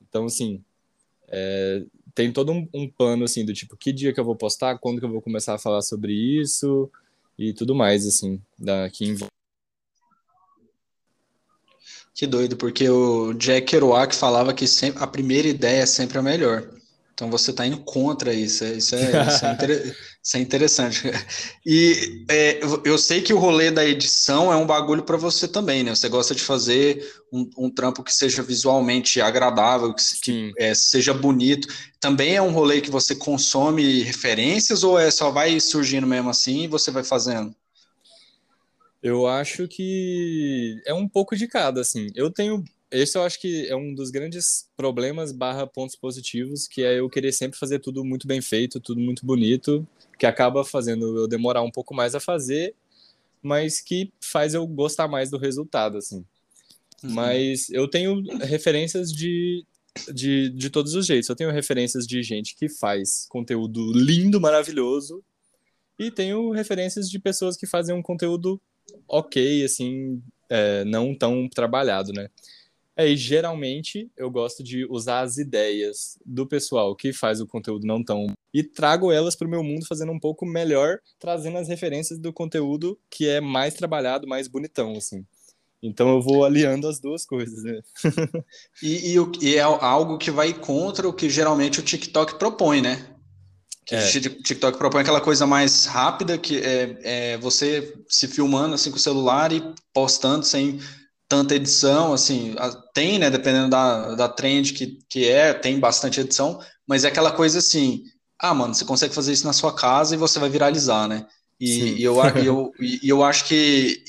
Então, 0.10 0.26
assim, 0.26 0.62
é, 1.30 1.86
tem 2.14 2.34
todo 2.34 2.52
um, 2.52 2.68
um 2.74 2.86
plano, 2.90 3.24
assim, 3.24 3.46
do 3.46 3.54
tipo, 3.54 3.78
que 3.78 3.94
dia 3.94 4.12
que 4.12 4.20
eu 4.20 4.26
vou 4.26 4.36
postar, 4.36 4.78
quando 4.78 5.00
que 5.00 5.06
eu 5.06 5.12
vou 5.12 5.22
começar 5.22 5.54
a 5.54 5.60
falar 5.60 5.82
sobre 5.84 6.12
isso 6.12 6.92
e 7.38 7.54
tudo 7.54 7.74
mais, 7.74 8.06
assim, 8.06 8.42
da, 8.58 8.90
que 8.90 9.06
envolve 9.06 9.39
que 12.20 12.28
doido, 12.28 12.58
porque 12.58 12.90
o 12.90 13.34
Jack 13.34 13.68
Kerouac 13.68 14.14
falava 14.14 14.54
que 14.54 14.68
sempre, 14.68 15.02
a 15.02 15.08
primeira 15.08 15.48
ideia 15.48 15.84
é 15.84 15.86
sempre 15.86 16.18
a 16.18 16.22
melhor. 16.22 16.70
Então 17.14 17.32
você 17.32 17.52
está 17.52 17.66
indo 17.66 17.78
contra 17.78 18.34
isso. 18.34 18.66
É, 18.66 18.74
isso 18.74 18.94
é, 18.94 19.26
isso 19.26 19.46
é, 19.46 19.54
inter... 19.54 19.96
isso 20.22 20.36
é 20.36 20.40
interessante. 20.42 21.04
E 21.66 22.26
é, 22.30 22.60
eu 22.84 22.98
sei 22.98 23.22
que 23.22 23.34
o 23.34 23.40
rolê 23.40 23.72
da 23.72 23.86
edição 23.86 24.52
é 24.52 24.56
um 24.58 24.68
bagulho 24.68 25.04
para 25.04 25.16
você 25.16 25.48
também, 25.48 25.82
né? 25.82 25.96
Você 25.96 26.10
gosta 26.10 26.36
de 26.36 26.42
fazer 26.42 27.10
um, 27.32 27.50
um 27.58 27.70
trampo 27.70 28.04
que 28.04 28.14
seja 28.14 28.44
visualmente 28.44 29.22
agradável, 29.22 29.94
que, 29.94 30.04
que 30.22 30.54
é, 30.58 30.76
seja 30.76 31.14
bonito. 31.14 31.70
Também 32.02 32.36
é 32.36 32.42
um 32.42 32.52
rolê 32.52 32.82
que 32.82 32.92
você 32.92 33.16
consome 33.16 34.04
referências 34.04 34.84
ou 34.84 35.00
é 35.00 35.10
só 35.10 35.32
vai 35.32 35.58
surgindo 35.62 36.06
mesmo 36.06 36.30
assim 36.30 36.64
e 36.64 36.68
você 36.68 36.92
vai 36.92 37.06
fazendo? 37.06 37.56
Eu 39.02 39.28
acho 39.28 39.68
que 39.68 40.82
é 40.86 40.94
um 40.94 41.08
pouco 41.08 41.36
de 41.36 41.48
cada, 41.48 41.82
assim. 41.82 42.08
Eu 42.16 42.30
tenho. 42.30 42.64
Esse 42.92 43.18
eu 43.18 43.24
acho 43.24 43.40
que 43.40 43.68
é 43.68 43.76
um 43.76 43.94
dos 43.94 44.10
grandes 44.10 44.68
problemas 44.76 45.32
barra 45.32 45.68
pontos 45.68 45.96
positivos, 45.96 46.68
que 46.68 46.84
é 46.84 47.00
eu 47.00 47.10
querer 47.10 47.32
sempre 47.32 47.58
fazer 47.58 47.80
tudo 47.80 48.04
muito 48.04 48.28
bem 48.28 48.42
feito, 48.42 48.80
tudo 48.80 49.00
muito 49.00 49.26
bonito, 49.26 49.88
que 50.18 50.26
acaba 50.26 50.66
fazendo 50.66 51.18
eu 51.18 51.28
demorar 51.28 51.62
um 51.62 51.72
pouco 51.72 51.94
mais 51.94 52.16
a 52.16 52.20
fazer, 52.20 52.74
mas 53.44 53.80
que 53.80 54.12
faz 54.20 54.54
eu 54.56 54.66
gostar 54.66 55.08
mais 55.08 55.30
do 55.30 55.38
resultado, 55.38 55.98
assim. 55.98 56.26
Uhum. 57.04 57.12
Mas 57.12 57.70
eu 57.70 57.88
tenho 57.88 58.22
referências 58.40 59.14
de, 59.14 59.64
de, 60.12 60.50
de 60.50 60.70
todos 60.70 60.96
os 60.96 61.06
jeitos. 61.06 61.30
Eu 61.30 61.36
tenho 61.36 61.52
referências 61.52 62.06
de 62.06 62.22
gente 62.24 62.56
que 62.56 62.68
faz 62.68 63.28
conteúdo 63.30 63.94
lindo, 63.94 64.42
maravilhoso, 64.42 65.24
e 65.98 66.10
tenho 66.10 66.52
referências 66.52 67.10
de 67.10 67.20
pessoas 67.20 67.56
que 67.56 67.68
fazem 67.68 67.94
um 67.96 68.02
conteúdo 68.02 68.60
ok, 69.08 69.64
assim, 69.64 70.22
é, 70.50 70.84
não 70.86 71.16
tão 71.16 71.48
trabalhado, 71.48 72.12
né? 72.14 72.30
É, 73.00 73.08
e 73.08 73.16
geralmente 73.16 74.12
eu 74.18 74.30
gosto 74.30 74.62
de 74.62 74.86
usar 74.90 75.22
as 75.22 75.38
ideias 75.38 76.20
do 76.26 76.46
pessoal 76.46 76.94
que 76.94 77.14
faz 77.14 77.40
o 77.40 77.48
conteúdo 77.48 77.88
não 77.88 78.04
tão 78.04 78.28
e 78.54 78.62
trago 78.62 79.10
elas 79.10 79.38
para 79.38 79.48
o 79.48 79.50
meu 79.50 79.64
mundo 79.64 79.86
fazendo 79.88 80.12
um 80.12 80.20
pouco 80.20 80.46
melhor, 80.46 81.00
trazendo 81.18 81.58
as 81.58 81.70
referências 81.70 82.20
do 82.20 82.34
conteúdo 82.34 83.00
que 83.10 83.26
é 83.26 83.40
mais 83.40 83.74
trabalhado, 83.74 84.28
mais 84.28 84.50
bonitão, 84.50 84.98
assim. 84.98 85.26
Então 85.82 86.10
eu 86.10 86.22
vou 86.22 86.44
aliando 86.44 86.90
as 86.90 87.00
duas 87.00 87.26
coisas, 87.26 87.64
né? 87.64 87.80
e, 88.84 89.16
e, 89.16 89.18
e 89.42 89.56
é 89.56 89.62
algo 89.62 90.18
que 90.18 90.30
vai 90.30 90.54
contra 90.54 91.08
o 91.08 91.14
que 91.14 91.30
geralmente 91.30 91.80
o 91.80 91.84
TikTok 91.84 92.38
propõe, 92.38 92.82
né? 92.82 93.16
Que 93.90 93.96
é. 93.96 94.08
TikTok 94.08 94.78
propõe 94.78 95.02
aquela 95.02 95.20
coisa 95.20 95.48
mais 95.48 95.86
rápida, 95.86 96.38
que 96.38 96.58
é, 96.58 96.98
é, 97.02 97.38
você 97.40 97.92
se 98.08 98.28
filmando 98.28 98.76
assim 98.76 98.92
com 98.92 98.98
o 98.98 99.00
celular 99.00 99.52
e 99.52 99.74
postando 99.92 100.46
sem 100.46 100.80
tanta 101.28 101.56
edição, 101.56 102.14
assim, 102.14 102.56
tem, 102.94 103.18
né, 103.18 103.32
dependendo 103.32 103.70
da, 103.70 104.14
da 104.14 104.30
trend 104.30 104.74
que, 104.74 105.00
que 105.10 105.28
é, 105.28 105.54
tem 105.54 105.80
bastante 105.80 106.20
edição, 106.20 106.60
mas 106.88 107.04
é 107.04 107.08
aquela 107.08 107.32
coisa 107.32 107.58
assim, 107.58 108.04
ah, 108.40 108.54
mano, 108.54 108.76
você 108.76 108.86
consegue 108.86 109.14
fazer 109.14 109.34
isso 109.34 109.46
na 109.46 109.54
sua 109.54 109.76
casa 109.76 110.14
e 110.14 110.18
você 110.18 110.38
vai 110.38 110.50
viralizar, 110.50 111.08
né? 111.08 111.26
E, 111.60 112.00
e 112.00 112.04
eu, 112.04 112.16
eu, 112.44 112.72
e 112.80 113.10
eu 113.10 113.24
acho 113.24 113.46
que 113.46 114.04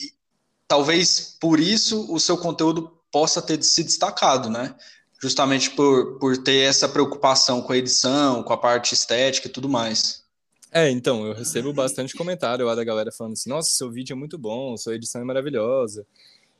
talvez 0.68 1.36
por 1.40 1.58
isso 1.58 2.06
o 2.12 2.20
seu 2.20 2.36
conteúdo 2.36 2.92
possa 3.10 3.40
ter 3.40 3.62
se 3.62 3.82
destacado, 3.82 4.50
né? 4.50 4.74
Justamente 5.20 5.70
por, 5.70 6.18
por 6.18 6.36
ter 6.38 6.60
essa 6.60 6.88
preocupação 6.88 7.60
com 7.62 7.72
a 7.72 7.76
edição, 7.76 8.42
com 8.42 8.52
a 8.52 8.56
parte 8.56 8.94
estética 8.94 9.48
e 9.48 9.50
tudo 9.50 9.68
mais. 9.68 10.24
É, 10.72 10.88
então, 10.88 11.26
eu 11.26 11.34
recebo 11.34 11.72
bastante 11.72 12.14
comentário 12.14 12.64
lá 12.64 12.74
da 12.74 12.84
galera 12.84 13.10
falando 13.10 13.32
assim, 13.32 13.50
nossa, 13.50 13.70
seu 13.70 13.90
vídeo 13.90 14.14
é 14.14 14.16
muito 14.16 14.38
bom, 14.38 14.76
sua 14.76 14.94
edição 14.94 15.20
é 15.20 15.24
maravilhosa. 15.24 16.06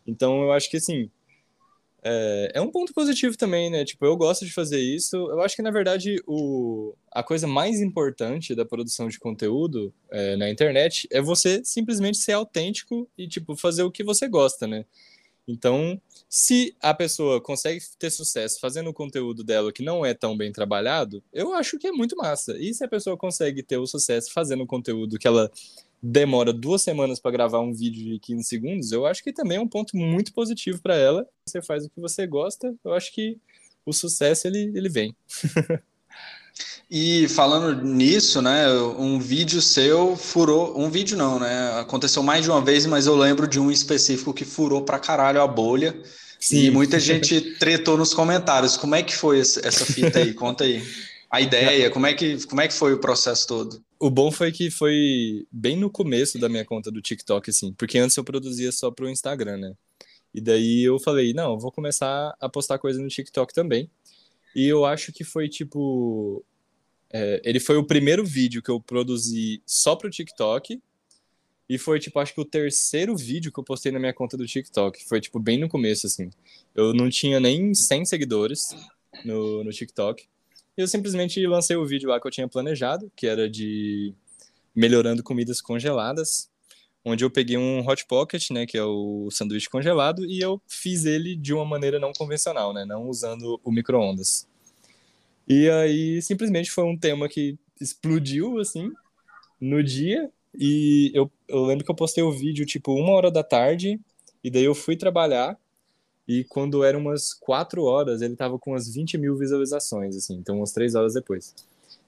Então, 0.07 0.43
eu 0.43 0.53
acho 0.53 0.69
que, 0.69 0.77
assim, 0.77 1.09
é, 2.03 2.53
é, 2.55 2.61
um 2.61 2.71
ponto 2.71 2.93
positivo 2.93 3.37
também, 3.37 3.71
né? 3.71 3.85
Tipo, 3.85 4.07
eu 4.07 4.17
gosto 4.17 4.45
de 4.45 4.53
fazer 4.53 4.81
isso. 4.81 5.17
Eu 5.17 5.41
acho 5.43 5.55
que, 5.55 5.63
na 5.63 5.71
verdade, 5.71 6.17
o, 6.27 6.95
a 7.13 7.23
coisa 7.23 7.47
mais 7.47 7.81
importante 7.81 8.55
da 8.55 8.65
produção 8.65 9.09
de 9.09 9.19
conteúdo 9.19 9.93
é, 10.11 10.37
na 10.37 10.51
internet 10.51 11.07
é 11.13 11.21
você 11.21 11.63
simplesmente 11.65 12.19
ser 12.19 12.33
autêntico 12.33 13.09
e, 13.17 13.29
tipo, 13.29 13.55
fazer 13.55 13.83
o 13.85 13.91
que 13.91 14.03
você 14.03 14.29
gosta, 14.29 14.67
né? 14.67 14.85
Então, 15.51 16.01
se 16.29 16.75
a 16.81 16.95
pessoa 16.95 17.41
consegue 17.41 17.81
ter 17.99 18.11
sucesso 18.11 18.61
fazendo 18.61 18.91
o 18.91 18.95
conteúdo 18.95 19.43
dela 19.43 19.73
que 19.73 19.83
não 19.83 20.07
é 20.07 20.15
tão 20.15 20.37
bem 20.37 20.53
trabalhado, 20.53 21.23
eu 21.33 21.53
acho 21.55 21.79
que 21.79 21.89
é 21.89 21.93
muito 21.93 22.17
massa. 22.17 22.57
E 22.59 22.73
se 22.73 22.85
a 22.85 22.89
pessoa 22.89 23.17
consegue 23.17 23.63
ter 23.63 23.79
o 23.79 23.87
sucesso 23.87 24.33
fazendo 24.33 24.63
o 24.63 24.67
conteúdo 24.67 25.19
que 25.19 25.27
ela 25.27 25.51
demora 26.03 26.53
duas 26.53 26.83
semanas 26.83 27.21
para 27.21 27.31
gravar 27.33 27.61
um 27.61 27.73
vídeo 27.73 28.05
de 28.05 28.19
15 28.19 28.45
segundos, 28.45 28.93
eu 28.93 29.07
acho 29.07 29.23
que 29.23 29.33
também 29.33 29.59
é 29.59 29.61
um 29.61 29.69
ponto 29.69 29.97
muito 29.97 30.33
positivo 30.33 30.81
para 30.81 30.95
ela. 30.95 31.27
Você 31.45 31.61
faz 31.61 31.85
o 31.85 31.91
que 31.91 32.01
você 32.01 32.27
gosta, 32.27 32.75
eu 32.85 32.93
acho 32.93 33.13
que 33.13 33.39
o 33.85 33.93
sucesso 33.93 34.47
ele, 34.47 34.73
ele 34.75 34.89
vem. 34.89 35.15
E 36.91 37.29
falando 37.29 37.85
nisso, 37.85 38.43
né, 38.43 38.69
um 38.99 39.21
vídeo 39.21 39.63
seu 39.63 40.17
furou, 40.17 40.77
um 40.77 40.91
vídeo 40.91 41.17
não, 41.17 41.39
né, 41.39 41.79
aconteceu 41.79 42.23
mais 42.23 42.45
de 42.45 42.51
uma 42.51 42.61
vez, 42.61 42.85
mas 42.85 43.07
eu 43.07 43.15
lembro 43.15 43.47
de 43.47 43.61
um 43.61 43.71
específico 43.71 44.35
que 44.35 44.45
furou 44.45 44.83
pra 44.83 44.99
caralho 44.99 45.41
a 45.41 45.47
bolha. 45.47 45.97
Sim. 46.41 46.65
E 46.65 46.71
muita 46.71 46.99
gente 46.99 47.41
tretou 47.59 47.99
nos 47.99 48.15
comentários. 48.15 48.77
Como 48.77 48.95
é 48.95 49.03
que 49.03 49.15
foi 49.15 49.39
essa 49.39 49.85
fita 49.85 50.19
aí? 50.19 50.33
Conta 50.33 50.65
aí. 50.65 50.83
A 51.31 51.41
ideia, 51.41 51.91
como 51.91 52.07
é 52.07 52.15
que, 52.15 52.45
como 52.47 52.61
é 52.61 52.67
que 52.67 52.75
foi 52.75 52.93
o 52.93 52.99
processo 52.99 53.47
todo? 53.47 53.81
O 54.01 54.11
bom 54.11 54.33
foi 54.33 54.51
que 54.51 54.71
foi 54.71 55.47
bem 55.53 55.77
no 55.77 55.91
começo 55.91 56.39
da 56.39 56.49
minha 56.49 56.65
conta 56.65 56.91
do 56.91 57.03
TikTok, 57.03 57.51
assim, 57.51 57.73
porque 57.75 57.99
antes 57.99 58.17
eu 58.17 58.25
produzia 58.25 58.73
só 58.73 58.91
pro 58.91 59.09
Instagram, 59.09 59.59
né? 59.59 59.75
E 60.35 60.41
daí 60.41 60.83
eu 60.83 60.99
falei, 60.99 61.33
não, 61.35 61.59
vou 61.59 61.71
começar 61.71 62.35
a 62.41 62.49
postar 62.49 62.79
coisa 62.79 63.01
no 63.01 63.09
TikTok 63.09 63.53
também. 63.53 63.89
E 64.57 64.67
eu 64.67 64.85
acho 64.85 65.13
que 65.13 65.23
foi 65.23 65.49
tipo 65.49 66.45
é, 67.13 67.41
ele 67.45 67.59
foi 67.59 67.77
o 67.77 67.85
primeiro 67.85 68.25
vídeo 68.25 68.63
que 68.63 68.71
eu 68.71 68.81
produzi 68.81 69.63
só 69.67 69.97
pro 69.97 70.11
TikTok. 70.11 70.81
E 71.69 71.79
foi, 71.79 72.01
tipo, 72.01 72.19
acho 72.19 72.35
que 72.35 72.41
o 72.41 72.45
terceiro 72.45 73.17
vídeo 73.17 73.53
que 73.53 73.61
eu 73.61 73.65
postei 73.65 73.93
na 73.93 74.01
minha 74.01 74.13
conta 74.13 74.37
do 74.37 74.47
TikTok. 74.47 75.05
Foi, 75.05 75.21
tipo, 75.21 75.39
bem 75.39 75.59
no 75.59 75.69
começo, 75.69 76.07
assim. 76.07 76.31
Eu 76.75 76.93
não 76.93 77.09
tinha 77.09 77.39
nem 77.39 77.73
100 77.75 78.07
seguidores 78.07 78.75
no, 79.25 79.63
no 79.63 79.71
TikTok. 79.71 80.27
E 80.77 80.81
eu 80.81 80.89
simplesmente 80.89 81.45
lancei 81.47 81.77
o 81.77 81.87
vídeo 81.87 82.09
lá 82.09 82.21
que 82.21 82.27
eu 82.27 82.31
tinha 82.31 82.49
planejado, 82.49 83.11
que 83.15 83.27
era 83.27 83.49
de 83.49 84.15
melhorando 84.75 85.23
comidas 85.23 85.61
congeladas, 85.61 86.49
onde 87.05 87.25
eu 87.25 87.31
peguei 87.31 87.57
um 87.57 87.87
hot 87.87 88.07
pocket, 88.07 88.51
né, 88.51 88.67
que 88.67 88.79
é 88.79 88.85
o 88.85 89.29
sanduíche 89.31 89.69
congelado, 89.69 90.25
e 90.25 90.41
eu 90.41 90.61
fiz 90.67 91.05
ele 91.05 91.35
de 91.35 91.53
uma 91.53 91.65
maneira 91.65 91.99
não 91.99 92.13
convencional, 92.13 92.73
né, 92.73 92.85
não 92.85 93.09
usando 93.09 93.61
o 93.65 93.73
micro-ondas. 93.73 94.47
E 95.53 95.69
aí, 95.69 96.23
simplesmente 96.23 96.71
foi 96.71 96.85
um 96.85 96.97
tema 96.97 97.29
que 97.29 97.59
explodiu, 97.81 98.61
assim, 98.61 98.93
no 99.61 99.83
dia. 99.83 100.31
E 100.57 101.11
eu, 101.13 101.29
eu 101.49 101.65
lembro 101.65 101.85
que 101.85 101.91
eu 101.91 101.95
postei 101.97 102.23
o 102.23 102.31
vídeo, 102.31 102.65
tipo, 102.65 102.93
uma 102.95 103.11
hora 103.15 103.33
da 103.33 103.43
tarde. 103.43 103.99
E 104.45 104.49
daí 104.49 104.63
eu 104.63 104.77
fui 104.77 104.97
trabalhar. 104.97 105.59
E 106.29 106.45
quando 106.45 106.85
eram 106.85 107.01
umas 107.01 107.35
quatro 107.35 107.83
horas, 107.83 108.23
ele 108.23 108.37
tava 108.37 108.61
com 108.61 108.71
umas 108.71 108.95
20 108.95 109.19
mil 109.19 109.37
visualizações, 109.37 110.17
assim. 110.17 110.35
Então, 110.35 110.59
umas 110.59 110.71
três 110.71 110.95
horas 110.95 111.15
depois. 111.15 111.53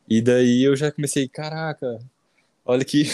E 0.09 0.23
daí 0.23 0.63
eu 0.63 0.77
já 0.77 0.93
comecei, 0.93 1.27
caraca, 1.27 1.99
olha 2.65 2.85
que... 2.85 3.07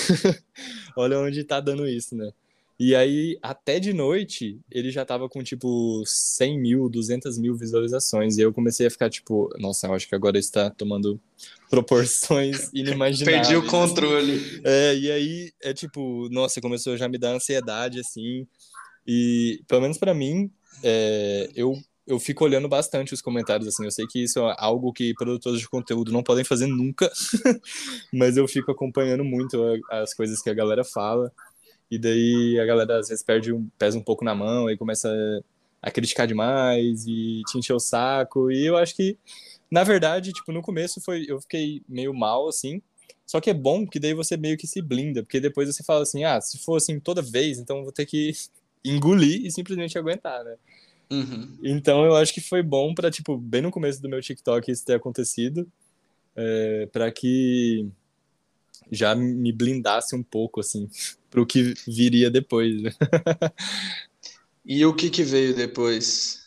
olha 0.95 1.19
onde 1.21 1.43
tá 1.43 1.59
dando 1.59 1.89
isso, 1.89 2.15
né? 2.15 2.31
E 2.79 2.95
aí, 2.95 3.37
até 3.43 3.81
de 3.81 3.93
noite, 3.93 4.61
ele 4.71 4.93
já 4.93 5.05
tava 5.05 5.29
com, 5.29 5.43
tipo, 5.43 6.03
100 6.07 6.61
mil, 6.61 6.89
200 6.89 7.37
mil 7.37 7.57
visualizações. 7.57 8.39
E 8.39 8.43
eu 8.43 8.53
comecei 8.53 8.87
a 8.87 8.91
ficar, 8.91 9.11
tipo, 9.11 9.51
nossa, 9.59 9.89
eu 9.89 9.95
acho 9.95 10.09
que 10.09 10.15
agora 10.15 10.39
está 10.39 10.71
tomando 10.71 11.21
proporções 11.69 12.71
inimagináveis. 12.75 13.49
Perdi 13.49 13.57
o 13.57 13.67
controle. 13.67 14.61
É, 14.63 14.95
e 14.95 15.11
aí, 15.11 15.53
é 15.61 15.75
tipo, 15.75 16.29
nossa, 16.31 16.61
começou 16.61 16.97
já 16.97 17.07
a 17.07 17.09
me 17.09 17.19
dar 17.19 17.35
ansiedade, 17.35 17.99
assim. 17.99 18.47
E, 19.05 19.61
pelo 19.67 19.83
menos 19.83 19.99
para 19.99 20.15
mim, 20.15 20.49
é, 20.85 21.51
eu 21.57 21.77
eu 22.09 22.19
fico 22.19 22.43
olhando 22.43 22.67
bastante 22.67 23.13
os 23.13 23.21
comentários, 23.21 23.69
assim, 23.69 23.85
eu 23.85 23.91
sei 23.91 24.07
que 24.07 24.23
isso 24.23 24.41
é 24.41 24.57
algo 24.59 24.95
que 24.95 25.13
produtores 25.13 25.61
de 25.61 25.69
conteúdo 25.69 26.11
não 26.11 26.23
podem 26.23 26.43
fazer 26.43 26.67
nunca, 26.67 27.13
mas 28.11 28.39
eu 28.39 28.49
fico 28.49 28.71
acompanhando 28.71 29.23
muito 29.23 29.63
as 29.91 30.15
coisas 30.15 30.41
que 30.41 30.49
a 30.49 30.55
galera 30.55 30.83
fala, 30.83 31.31
e 31.91 31.99
daí 31.99 32.59
a 32.61 32.67
galera 32.67 32.99
às 32.99 33.09
vezes 33.09 33.25
perde 33.25 33.53
um, 33.53 33.69
pesa 33.79 33.99
um 33.99 34.03
pouco 34.03 34.25
na 34.25 34.35
mão 34.35 34.71
e 34.71 34.77
começa 34.77 35.11
a 35.81 35.91
criticar 35.91 36.27
demais 36.27 37.07
e 37.07 37.43
te 37.47 37.59
encher 37.59 37.73
o 37.73 37.81
saco. 37.81 38.51
E 38.51 38.67
eu 38.67 38.77
acho 38.77 38.95
que, 38.95 39.17
na 39.71 39.85
verdade, 39.85 40.33
tipo, 40.33 40.53
no 40.53 40.63
começo 40.63 41.01
foi, 41.01 41.25
eu 41.29 41.41
fiquei 41.41 41.83
meio 41.89 42.13
mal, 42.13 42.49
assim. 42.49 42.83
Só 43.27 43.41
que 43.41 43.51
é 43.51 43.55
bom 43.55 43.87
que 43.87 44.01
daí 44.01 44.15
você 44.15 44.37
meio 44.37 44.57
que 44.57 44.67
se 44.67 44.81
blinda, 44.81 45.23
porque 45.23 45.41
depois 45.41 45.69
você 45.69 45.83
fala 45.83 46.03
assim, 46.03 46.25
ah, 46.25 46.41
se 46.41 46.59
for 46.59 46.77
assim 46.77 46.99
toda 46.99 47.21
vez, 47.21 47.59
então 47.59 47.83
vou 47.83 47.93
ter 47.93 48.07
que 48.07 48.33
engolir 48.85 49.45
e 49.45 49.51
simplesmente 49.51 49.99
aguentar, 49.99 50.43
né? 50.45 50.57
Uhum. 51.11 51.59
Então 51.63 52.05
eu 52.05 52.17
acho 52.17 52.35
que 52.35 52.41
foi 52.41 52.63
bom 52.63 52.95
para 52.95 53.11
tipo, 53.11 53.37
bem 53.37 53.63
no 53.63 53.71
começo 53.71 54.01
do 54.01 54.09
meu 54.09 54.21
TikTok 54.21 54.71
isso 54.71 54.85
ter 54.85 54.95
acontecido, 54.95 55.67
é, 56.37 56.87
para 56.93 57.11
que 57.11 57.89
já 58.91 59.15
me 59.15 59.53
blindasse 59.53 60.15
um 60.15 60.23
pouco, 60.23 60.61
assim, 60.61 60.89
para 61.31 61.41
o 61.41 61.47
que 61.47 61.75
viria 61.87 62.31
depois. 62.31 62.83
Né? 62.83 62.91
e 64.65 64.85
o 64.85 64.95
que, 64.95 65.11
que 65.11 65.23
veio 65.23 65.55
depois? 65.55 66.47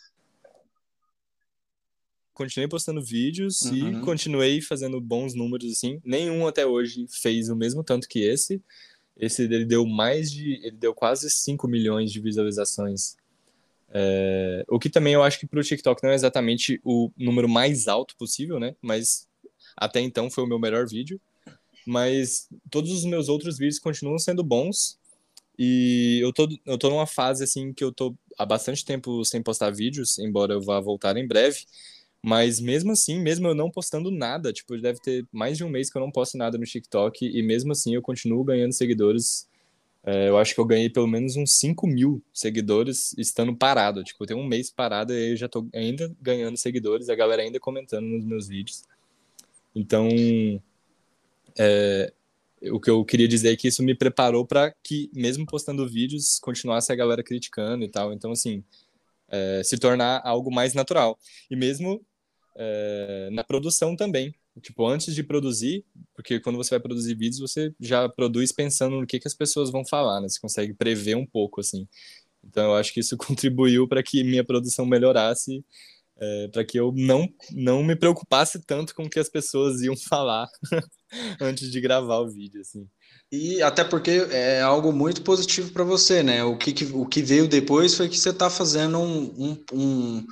Continuei 2.32 2.68
postando 2.68 3.02
vídeos 3.02 3.62
uhum. 3.62 4.00
e 4.00 4.00
continuei 4.00 4.60
fazendo 4.60 5.00
bons 5.00 5.34
números, 5.34 5.72
assim. 5.72 6.00
Nenhum 6.04 6.46
até 6.46 6.66
hoje 6.66 7.06
fez 7.08 7.48
o 7.48 7.56
mesmo 7.56 7.84
tanto 7.84 8.08
que 8.08 8.20
esse. 8.20 8.62
Esse 9.16 9.42
ele 9.42 9.64
deu 9.64 9.86
mais 9.86 10.32
de. 10.32 10.54
Ele 10.64 10.76
deu 10.76 10.94
quase 10.94 11.30
5 11.30 11.68
milhões 11.68 12.10
de 12.10 12.20
visualizações. 12.20 13.16
É, 13.94 14.64
o 14.68 14.78
que 14.78 14.88
também 14.88 15.12
eu 15.12 15.22
acho 15.22 15.38
que 15.38 15.46
para 15.46 15.60
o 15.60 15.62
TikTok 15.62 16.02
não 16.02 16.10
é 16.10 16.14
exatamente 16.14 16.80
o 16.82 17.10
número 17.16 17.46
mais 17.46 17.86
alto 17.86 18.16
possível, 18.16 18.58
né? 18.58 18.74
Mas 18.80 19.28
até 19.76 20.00
então 20.00 20.30
foi 20.30 20.42
o 20.42 20.46
meu 20.46 20.58
melhor 20.58 20.88
vídeo 20.88 21.20
mas 21.86 22.48
todos 22.70 22.90
os 22.90 23.04
meus 23.04 23.28
outros 23.28 23.58
vídeos 23.58 23.78
continuam 23.78 24.18
sendo 24.18 24.42
bons. 24.42 24.98
E 25.58 26.18
eu 26.22 26.32
tô, 26.32 26.48
eu 26.64 26.78
tô 26.78 26.90
numa 26.90 27.06
fase 27.06 27.44
assim 27.44 27.72
que 27.72 27.84
eu 27.84 27.92
tô 27.92 28.14
há 28.38 28.46
bastante 28.46 28.84
tempo 28.84 29.24
sem 29.24 29.42
postar 29.42 29.70
vídeos, 29.70 30.18
embora 30.18 30.54
eu 30.54 30.60
vá 30.60 30.80
voltar 30.80 31.16
em 31.16 31.26
breve. 31.26 31.64
Mas 32.24 32.60
mesmo 32.60 32.92
assim, 32.92 33.18
mesmo 33.20 33.48
eu 33.48 33.54
não 33.54 33.70
postando 33.70 34.10
nada, 34.10 34.52
tipo, 34.52 34.78
deve 34.78 35.00
ter 35.00 35.26
mais 35.32 35.58
de 35.58 35.64
um 35.64 35.68
mês 35.68 35.90
que 35.90 35.96
eu 35.98 36.00
não 36.00 36.10
posto 36.10 36.38
nada 36.38 36.56
no 36.56 36.64
TikTok, 36.64 37.26
e 37.26 37.42
mesmo 37.42 37.72
assim 37.72 37.94
eu 37.94 38.02
continuo 38.02 38.44
ganhando 38.44 38.72
seguidores. 38.72 39.48
É, 40.04 40.28
eu 40.28 40.38
acho 40.38 40.54
que 40.54 40.60
eu 40.60 40.64
ganhei 40.64 40.88
pelo 40.88 41.06
menos 41.06 41.36
uns 41.36 41.58
5 41.58 41.86
mil 41.86 42.22
seguidores 42.32 43.12
estando 43.18 43.54
parado. 43.56 44.04
Tipo, 44.04 44.24
tem 44.24 44.36
um 44.36 44.46
mês 44.46 44.70
parado 44.70 45.12
e 45.12 45.32
eu 45.32 45.36
já 45.36 45.48
tô 45.48 45.66
ainda 45.74 46.14
ganhando 46.20 46.56
seguidores, 46.56 47.08
a 47.08 47.14
galera 47.14 47.42
ainda 47.42 47.58
comentando 47.58 48.06
nos 48.06 48.24
meus 48.24 48.48
vídeos. 48.48 48.84
Então, 49.74 50.08
é, 51.58 52.12
o 52.70 52.80
que 52.80 52.90
eu 52.90 53.04
queria 53.04 53.28
dizer 53.28 53.52
é 53.52 53.56
que 53.56 53.68
isso 53.68 53.82
me 53.82 53.94
preparou 53.94 54.46
para 54.46 54.72
que, 54.82 55.10
mesmo 55.12 55.46
postando 55.46 55.88
vídeos, 55.88 56.38
continuasse 56.40 56.92
a 56.92 56.96
galera 56.96 57.22
criticando 57.22 57.84
e 57.84 57.88
tal. 57.88 58.12
Então, 58.12 58.32
assim, 58.32 58.62
é, 59.28 59.62
se 59.64 59.78
tornar 59.78 60.20
algo 60.24 60.52
mais 60.52 60.74
natural. 60.74 61.18
E 61.50 61.56
mesmo 61.56 62.04
é, 62.56 63.28
na 63.32 63.42
produção 63.44 63.96
também. 63.96 64.34
Tipo, 64.60 64.86
antes 64.86 65.14
de 65.14 65.22
produzir, 65.22 65.84
porque 66.14 66.38
quando 66.38 66.56
você 66.56 66.70
vai 66.70 66.80
produzir 66.80 67.14
vídeos, 67.14 67.40
você 67.40 67.74
já 67.80 68.06
produz 68.08 68.52
pensando 68.52 69.00
no 69.00 69.06
que, 69.06 69.18
que 69.18 69.26
as 69.26 69.34
pessoas 69.34 69.70
vão 69.70 69.84
falar, 69.84 70.20
né? 70.20 70.28
Você 70.28 70.38
consegue 70.38 70.74
prever 70.74 71.16
um 71.16 71.24
pouco, 71.24 71.60
assim. 71.60 71.88
Então, 72.44 72.64
eu 72.64 72.74
acho 72.74 72.92
que 72.92 73.00
isso 73.00 73.16
contribuiu 73.18 73.88
para 73.88 74.02
que 74.02 74.22
minha 74.22 74.44
produção 74.44 74.84
melhorasse 74.84 75.64
é, 76.22 76.48
para 76.48 76.64
que 76.64 76.78
eu 76.78 76.92
não, 76.94 77.28
não 77.50 77.82
me 77.82 77.96
preocupasse 77.96 78.64
tanto 78.64 78.94
com 78.94 79.04
o 79.04 79.10
que 79.10 79.18
as 79.18 79.28
pessoas 79.28 79.80
iam 79.82 79.96
falar 80.08 80.46
antes 81.40 81.70
de 81.70 81.80
gravar 81.80 82.18
o 82.18 82.30
vídeo, 82.30 82.60
assim. 82.60 82.86
E 83.30 83.62
até 83.62 83.82
porque 83.82 84.26
é 84.30 84.60
algo 84.60 84.92
muito 84.92 85.22
positivo 85.22 85.72
para 85.72 85.82
você, 85.82 86.22
né? 86.22 86.44
O 86.44 86.56
que, 86.56 86.84
o 86.92 87.06
que 87.06 87.22
veio 87.22 87.48
depois 87.48 87.94
foi 87.94 88.08
que 88.08 88.18
você 88.18 88.28
está 88.28 88.50
fazendo 88.50 88.98
um, 88.98 89.22
um, 89.38 89.64
um, 89.72 90.26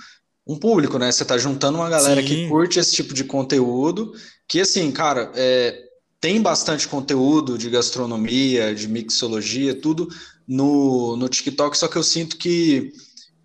um, 0.47 0.57
público, 0.57 0.99
né? 0.99 1.11
Você 1.11 1.23
está 1.23 1.39
juntando 1.39 1.79
uma 1.79 1.89
galera 1.89 2.21
Sim. 2.21 2.27
que 2.27 2.49
curte 2.49 2.79
esse 2.79 2.95
tipo 2.95 3.15
de 3.15 3.25
conteúdo, 3.25 4.13
que 4.47 4.61
assim, 4.61 4.93
cara, 4.93 5.33
é, 5.35 5.83
tem 6.21 6.43
bastante 6.43 6.87
conteúdo 6.87 7.57
de 7.57 7.71
gastronomia, 7.71 8.75
de 8.75 8.87
mixologia, 8.87 9.75
tudo 9.75 10.07
no, 10.47 11.17
no 11.17 11.29
TikTok, 11.29 11.79
só 11.79 11.89
que 11.89 11.97
eu 11.97 12.03
sinto 12.03 12.37
que 12.37 12.93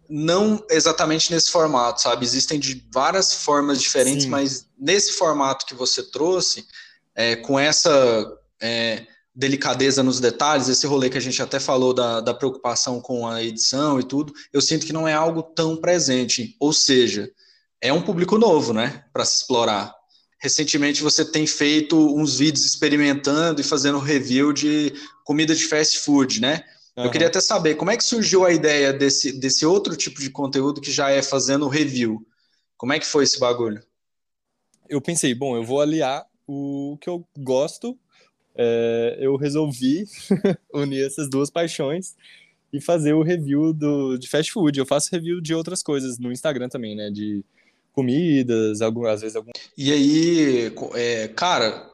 não 0.10 0.64
exatamente 0.70 1.32
nesse 1.32 1.50
formato, 1.50 2.02
sabe? 2.02 2.26
Existem 2.26 2.60
de 2.60 2.84
várias 2.92 3.34
formas 3.34 3.82
diferentes, 3.82 4.24
Sim. 4.24 4.30
mas 4.30 4.68
nesse 4.78 5.14
formato 5.14 5.66
que 5.66 5.74
você 5.74 6.04
trouxe, 6.04 6.66
é, 7.16 7.36
com 7.36 7.58
essa 7.60 8.38
é, 8.62 9.06
delicadeza 9.36 10.02
nos 10.02 10.20
detalhes, 10.20 10.70
esse 10.70 10.88
rolê 10.88 11.10
que 11.10 11.18
a 11.18 11.22
gente 11.22 11.42
até 11.42 11.60
falou 11.60 11.94
da, 11.94 12.22
da 12.22 12.34
preocupação 12.34 13.02
com 13.02 13.28
a 13.28 13.44
edição 13.44 14.00
e 14.00 14.04
tudo, 14.04 14.34
eu 14.54 14.62
sinto 14.62 14.86
que 14.86 14.94
não 14.94 15.08
é 15.08 15.14
algo 15.14 15.44
tão 15.44 15.76
presente. 15.76 16.56
Ou 16.60 16.72
seja, 16.72 17.30
é 17.82 17.92
um 17.92 18.02
público 18.02 18.38
novo, 18.38 18.74
né, 18.74 19.04
para 19.12 19.26
se 19.26 19.38
explorar. 19.38 19.94
Recentemente 20.40 21.02
você 21.02 21.26
tem 21.26 21.48
feito 21.48 21.98
uns 22.16 22.38
vídeos 22.38 22.66
experimentando 22.66 23.60
e 23.60 23.64
fazendo 23.64 24.00
review 24.00 24.54
de 24.54 24.94
comida 25.24 25.56
de 25.56 25.66
fast 25.66 26.00
food, 26.00 26.40
né? 26.40 26.64
Uhum. 26.98 27.06
Eu 27.06 27.12
queria 27.12 27.28
até 27.28 27.42
saber 27.42 27.76
como 27.76 27.92
é 27.92 27.98
que 27.98 28.04
surgiu 28.04 28.46
a 28.46 28.52
ideia 28.52 28.94
desse, 28.94 29.38
desse 29.38 29.66
outro 29.66 29.96
tipo 29.96 30.20
de 30.20 30.30
conteúdo 30.30 30.80
que 30.80 30.92
já 30.92 31.10
é 31.10 31.22
fazendo 31.22 31.68
review. 31.68 32.26
Como 32.78 32.94
é 32.94 33.00
que 33.00 33.06
foi 33.06 33.24
esse 33.24 33.40
bagulho? 33.40 33.82
Eu 34.88 35.02
pensei, 35.02 35.34
bom, 35.34 35.56
eu 35.56 35.64
vou 35.64 35.82
aliar 35.82 36.26
o 36.48 36.98
que 37.02 37.10
eu 37.10 37.28
gosto. 37.38 37.98
É, 38.58 39.18
eu 39.20 39.36
resolvi 39.36 40.06
unir 40.74 41.06
essas 41.06 41.30
duas 41.30 41.50
paixões 41.50 42.16
e 42.72 42.80
fazer 42.80 43.14
o 43.14 43.24
review 43.24 43.74
do, 43.74 44.18
de 44.18 44.30
fast 44.30 44.52
food. 44.52 44.78
Eu 44.78 44.86
faço 44.86 45.10
review 45.12 45.42
de 45.42 45.54
outras 45.54 45.84
coisas 45.84 46.18
no 46.18 46.32
Instagram 46.32 46.70
também, 46.70 46.96
né? 46.96 47.10
De 47.10 47.44
comidas, 47.92 48.82
algumas 48.82 49.16
às 49.16 49.22
vezes 49.22 49.36
algum. 49.36 49.52
E 49.78 49.92
aí, 49.92 50.72
é, 50.94 51.28
cara, 51.30 51.90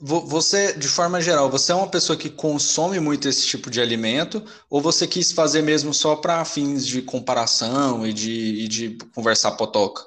você, 0.00 0.72
de 0.74 0.86
forma 0.86 1.20
geral, 1.20 1.50
você 1.50 1.72
é 1.72 1.74
uma 1.74 1.90
pessoa 1.90 2.16
que 2.16 2.30
consome 2.30 3.00
muito 3.00 3.28
esse 3.28 3.46
tipo 3.46 3.68
de 3.68 3.80
alimento 3.80 4.44
ou 4.70 4.80
você 4.80 5.08
quis 5.08 5.32
fazer 5.32 5.62
mesmo 5.62 5.92
só 5.92 6.14
para 6.14 6.44
fins 6.44 6.86
de 6.86 7.02
comparação 7.02 8.06
e 8.06 8.12
de, 8.12 8.30
e 8.30 8.68
de 8.68 8.98
conversar 9.14 9.52
potoca? 9.52 10.06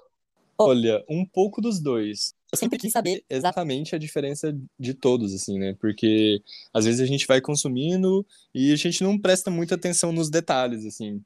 Olha, 0.58 1.04
um 1.10 1.26
pouco 1.26 1.60
dos 1.60 1.80
dois. 1.80 2.34
Eu 2.52 2.58
sempre 2.58 2.78
quis 2.78 2.92
saber 2.92 3.24
exatamente 3.30 3.96
a 3.96 3.98
diferença 3.98 4.56
de 4.80 4.94
todos, 4.94 5.34
assim, 5.34 5.58
né? 5.58 5.76
Porque 5.80 6.42
às 6.74 6.86
vezes 6.86 7.02
a 7.02 7.06
gente 7.06 7.26
vai 7.26 7.42
consumindo 7.42 8.26
e 8.54 8.72
a 8.72 8.76
gente 8.76 9.04
não 9.04 9.18
presta 9.18 9.50
muita 9.50 9.76
atenção 9.76 10.12
nos 10.12 10.30
detalhes, 10.30 10.86
assim. 10.86 11.22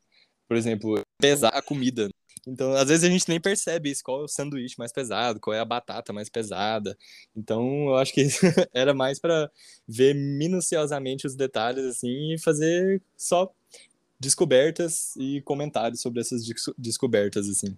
Por 0.47 0.55
exemplo, 0.55 1.01
pesar 1.19 1.49
a 1.49 1.61
comida. 1.61 2.09
Então, 2.47 2.73
às 2.73 2.87
vezes 2.87 3.03
a 3.03 3.09
gente 3.09 3.27
nem 3.27 3.39
percebe 3.39 3.89
isso, 3.89 4.03
qual 4.03 4.21
é 4.21 4.23
o 4.25 4.27
sanduíche 4.27 4.75
mais 4.77 4.91
pesado, 4.91 5.39
qual 5.39 5.53
é 5.53 5.59
a 5.59 5.65
batata 5.65 6.13
mais 6.13 6.29
pesada. 6.29 6.97
Então, 7.35 7.87
eu 7.87 7.95
acho 7.95 8.13
que 8.13 8.27
era 8.73 8.93
mais 8.93 9.19
para 9.19 9.49
ver 9.87 10.13
minuciosamente 10.13 11.25
os 11.25 11.35
detalhes 11.35 11.85
assim 11.85 12.33
e 12.33 12.39
fazer 12.39 13.01
só 13.17 13.51
descobertas 14.19 15.15
e 15.17 15.41
comentários 15.41 16.01
sobre 16.01 16.21
essas 16.21 16.43
descobertas 16.77 17.49
assim. 17.49 17.75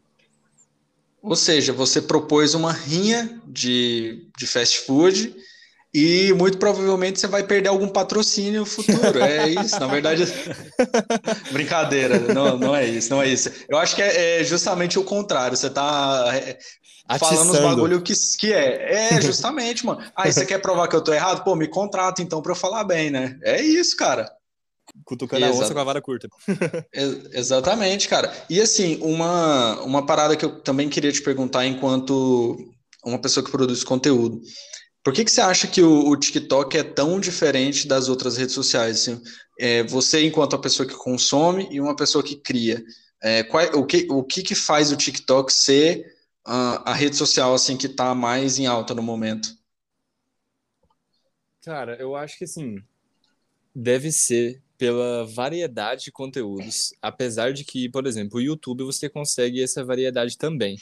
Ou 1.21 1.35
seja, 1.35 1.73
você 1.73 2.01
propôs 2.01 2.53
uma 2.53 2.71
rinha 2.71 3.41
de, 3.45 4.27
de 4.37 4.45
fast 4.45 4.79
food 4.79 5.35
e 5.99 6.31
muito 6.33 6.59
provavelmente 6.59 7.19
você 7.19 7.25
vai 7.25 7.41
perder 7.41 7.69
algum 7.69 7.87
patrocínio 7.87 8.67
futuro. 8.67 9.19
É 9.19 9.49
isso, 9.49 9.79
na 9.79 9.87
verdade. 9.87 10.25
Brincadeira, 11.51 12.19
não, 12.31 12.55
não 12.55 12.75
é 12.75 12.85
isso, 12.85 13.09
não 13.09 13.19
é 13.19 13.27
isso. 13.27 13.49
Eu 13.67 13.79
acho 13.79 13.95
que 13.95 14.03
é, 14.03 14.41
é 14.41 14.43
justamente 14.43 14.99
o 14.99 15.03
contrário. 15.03 15.57
Você 15.57 15.65
está 15.65 16.31
é, 16.35 16.59
falando 17.17 17.51
os 17.51 17.59
bagulho 17.59 17.99
que, 17.99 18.13
que 18.37 18.53
é. 18.53 19.15
É, 19.15 19.21
justamente, 19.25 19.87
mano. 19.87 19.99
Aí 20.15 20.29
ah, 20.29 20.31
você 20.31 20.45
quer 20.45 20.61
provar 20.61 20.87
que 20.87 20.95
eu 20.95 21.03
tô 21.03 21.11
errado? 21.11 21.43
Pô, 21.43 21.55
me 21.55 21.67
contrata 21.67 22.21
então 22.21 22.43
para 22.43 22.51
eu 22.51 22.55
falar 22.55 22.83
bem, 22.83 23.09
né? 23.09 23.35
É 23.41 23.59
isso, 23.59 23.97
cara. 23.97 24.31
Cutucando 25.03 25.45
a 25.45 25.49
onça 25.49 25.73
com 25.73 25.79
a 25.79 25.83
vara 25.83 25.99
curta. 25.99 26.27
exatamente, 27.33 28.07
cara. 28.07 28.31
E 28.47 28.61
assim, 28.61 28.99
uma, 29.01 29.81
uma 29.81 30.05
parada 30.05 30.35
que 30.35 30.45
eu 30.45 30.61
também 30.61 30.89
queria 30.89 31.11
te 31.11 31.23
perguntar 31.23 31.65
enquanto 31.65 32.55
uma 33.03 33.19
pessoa 33.19 33.43
que 33.43 33.51
produz 33.51 33.83
conteúdo. 33.83 34.39
Por 35.07 35.13
que, 35.13 35.23
que 35.23 35.31
você 35.31 35.39
acha 35.39 35.69
que 35.69 35.81
o, 35.81 36.09
o 36.09 36.17
TikTok 36.17 36.77
é 36.77 36.83
tão 36.83 37.17
diferente 37.17 37.87
das 37.87 38.09
outras 38.09 38.35
redes 38.35 38.53
sociais? 38.53 38.97
Assim? 38.97 39.23
É, 39.57 39.81
você, 39.83 40.25
enquanto 40.25 40.53
a 40.53 40.59
pessoa 40.59 40.85
que 40.85 40.95
consome 40.95 41.65
e 41.71 41.79
uma 41.79 41.95
pessoa 41.95 42.21
que 42.21 42.35
cria, 42.35 42.83
é, 43.23 43.41
qual, 43.41 43.63
o, 43.79 43.85
que, 43.85 44.05
o 44.11 44.21
que, 44.21 44.43
que 44.43 44.53
faz 44.53 44.91
o 44.91 44.97
TikTok 44.97 45.53
ser 45.53 46.13
uh, 46.45 46.83
a 46.83 46.93
rede 46.93 47.15
social 47.15 47.53
assim 47.53 47.77
que 47.77 47.87
está 47.87 48.13
mais 48.13 48.59
em 48.59 48.65
alta 48.65 48.93
no 48.93 49.01
momento? 49.01 49.57
Cara, 51.63 51.95
eu 51.95 52.13
acho 52.13 52.37
que 52.37 52.43
assim 52.43 52.75
deve 53.73 54.11
ser 54.11 54.61
pela 54.77 55.25
variedade 55.25 56.03
de 56.03 56.11
conteúdos, 56.11 56.93
apesar 57.01 57.53
de 57.53 57.63
que, 57.63 57.87
por 57.87 58.05
exemplo, 58.05 58.39
o 58.39 58.41
YouTube 58.41 58.83
você 58.83 59.07
consegue 59.07 59.63
essa 59.63 59.85
variedade 59.85 60.37
também. 60.37 60.75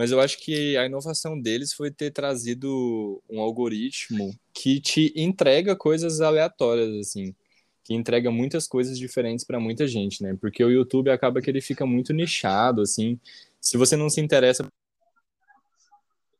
Mas 0.00 0.10
eu 0.10 0.18
acho 0.18 0.38
que 0.38 0.78
a 0.78 0.86
inovação 0.86 1.38
deles 1.38 1.74
foi 1.74 1.90
ter 1.90 2.10
trazido 2.10 3.22
um 3.28 3.38
algoritmo 3.38 4.34
que 4.50 4.80
te 4.80 5.12
entrega 5.14 5.76
coisas 5.76 6.22
aleatórias, 6.22 6.88
assim, 6.96 7.34
que 7.84 7.92
entrega 7.92 8.30
muitas 8.30 8.66
coisas 8.66 8.98
diferentes 8.98 9.44
para 9.44 9.60
muita 9.60 9.86
gente, 9.86 10.22
né? 10.22 10.34
Porque 10.40 10.64
o 10.64 10.70
YouTube 10.70 11.10
acaba 11.10 11.42
que 11.42 11.50
ele 11.50 11.60
fica 11.60 11.84
muito 11.84 12.14
nichado, 12.14 12.80
assim. 12.80 13.20
Se 13.60 13.76
você 13.76 13.94
não 13.94 14.08
se 14.08 14.22
interessa 14.22 14.66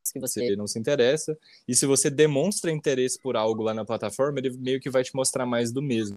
se 0.02 0.18
você 0.18 0.56
não 0.56 0.66
se 0.66 0.78
interessa. 0.78 1.38
E 1.68 1.74
se 1.74 1.84
você 1.84 2.08
demonstra 2.08 2.72
interesse 2.72 3.20
por 3.20 3.36
algo 3.36 3.62
lá 3.62 3.74
na 3.74 3.84
plataforma, 3.84 4.38
ele 4.38 4.56
meio 4.56 4.80
que 4.80 4.88
vai 4.88 5.04
te 5.04 5.14
mostrar 5.14 5.44
mais 5.44 5.70
do 5.70 5.82
mesmo. 5.82 6.16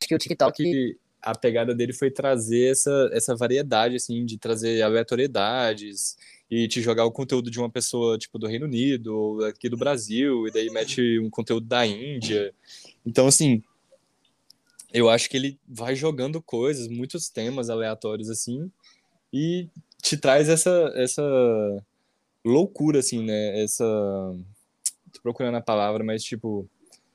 Acho 0.00 0.08
que 0.08 0.14
o 0.16 0.18
TikTok 0.18 0.98
a 1.22 1.36
pegada 1.36 1.74
dele 1.74 1.92
foi 1.92 2.10
trazer 2.10 2.70
essa, 2.70 3.10
essa 3.12 3.34
variedade, 3.34 3.96
assim, 3.96 4.24
de 4.24 4.38
trazer 4.38 4.82
aleatoriedades 4.82 6.16
e 6.50 6.66
te 6.66 6.80
jogar 6.80 7.04
o 7.04 7.12
conteúdo 7.12 7.50
de 7.50 7.58
uma 7.58 7.70
pessoa, 7.70 8.18
tipo, 8.18 8.38
do 8.38 8.46
Reino 8.46 8.66
Unido 8.66 9.16
ou 9.16 9.44
aqui 9.44 9.68
do 9.68 9.76
Brasil, 9.76 10.46
e 10.46 10.50
daí 10.50 10.70
mete 10.70 11.18
um 11.20 11.30
conteúdo 11.30 11.66
da 11.66 11.86
Índia. 11.86 12.52
Então, 13.06 13.26
assim, 13.26 13.62
eu 14.92 15.08
acho 15.08 15.30
que 15.30 15.36
ele 15.36 15.58
vai 15.68 15.94
jogando 15.94 16.42
coisas, 16.42 16.88
muitos 16.88 17.28
temas 17.28 17.70
aleatórios, 17.70 18.28
assim, 18.28 18.70
e 19.32 19.68
te 20.02 20.16
traz 20.16 20.48
essa, 20.48 20.92
essa 20.96 21.22
loucura, 22.44 22.98
assim, 22.98 23.24
né? 23.24 23.62
Essa. 23.62 23.84
Tô 25.12 25.20
procurando 25.22 25.56
a 25.56 25.60
palavra, 25.60 26.02
mas, 26.02 26.22
tipo 26.22 26.68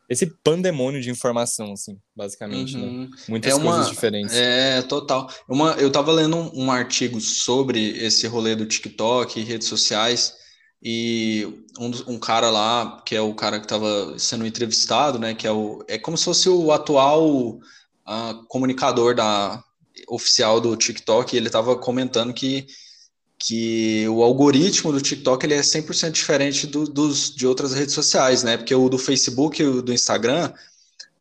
esse 0.09 0.27
pandemônio 0.43 1.01
de 1.01 1.09
informação, 1.09 1.73
assim, 1.73 1.97
basicamente, 2.15 2.77
né? 2.77 2.83
uhum. 2.83 3.01
né? 3.01 3.09
Muitas 3.27 3.51
é 3.51 3.55
uma, 3.55 3.73
coisas 3.73 3.89
diferentes. 3.89 4.35
É, 4.35 4.81
total. 4.83 5.29
Uma, 5.49 5.71
eu 5.73 5.91
tava 5.91 6.11
lendo 6.11 6.37
um, 6.37 6.65
um, 6.65 6.71
artigo 6.71 7.19
sobre 7.19 7.97
esse 7.97 8.27
rolê 8.27 8.55
do 8.55 8.65
TikTok 8.65 9.39
e 9.39 9.43
redes 9.43 9.67
sociais, 9.67 10.33
e 10.81 11.47
um, 11.79 12.13
um, 12.13 12.19
cara 12.19 12.49
lá, 12.51 13.01
que 13.05 13.15
é 13.15 13.21
o 13.21 13.33
cara 13.33 13.59
que 13.59 13.67
tava 13.67 14.17
sendo 14.19 14.45
entrevistado, 14.45 15.17
né? 15.17 15.33
Que 15.33 15.47
é 15.47 15.51
o. 15.51 15.83
É 15.87 15.97
como 15.97 16.17
se 16.17 16.25
fosse 16.25 16.47
o 16.47 16.71
atual 16.71 17.27
uh, 17.27 18.45
comunicador 18.47 19.15
da 19.15 19.63
oficial 20.07 20.61
do 20.61 20.75
TikTok, 20.75 21.35
ele 21.35 21.49
tava 21.49 21.75
comentando 21.75 22.33
que 22.33 22.67
que 23.45 24.07
o 24.09 24.23
algoritmo 24.23 24.91
do 24.91 24.99
TikTok 24.99 25.45
ele 25.45 25.53
é 25.53 25.61
100% 25.61 26.09
diferente 26.09 26.65
do, 26.65 26.85
dos, 26.85 27.29
de 27.29 27.45
outras 27.45 27.75
redes 27.75 27.93
sociais, 27.93 28.41
né? 28.41 28.57
Porque 28.57 28.73
o 28.73 28.89
do 28.89 28.97
Facebook 28.97 29.61
e 29.61 29.65
o 29.65 29.81
do 29.83 29.93
Instagram 29.93 30.51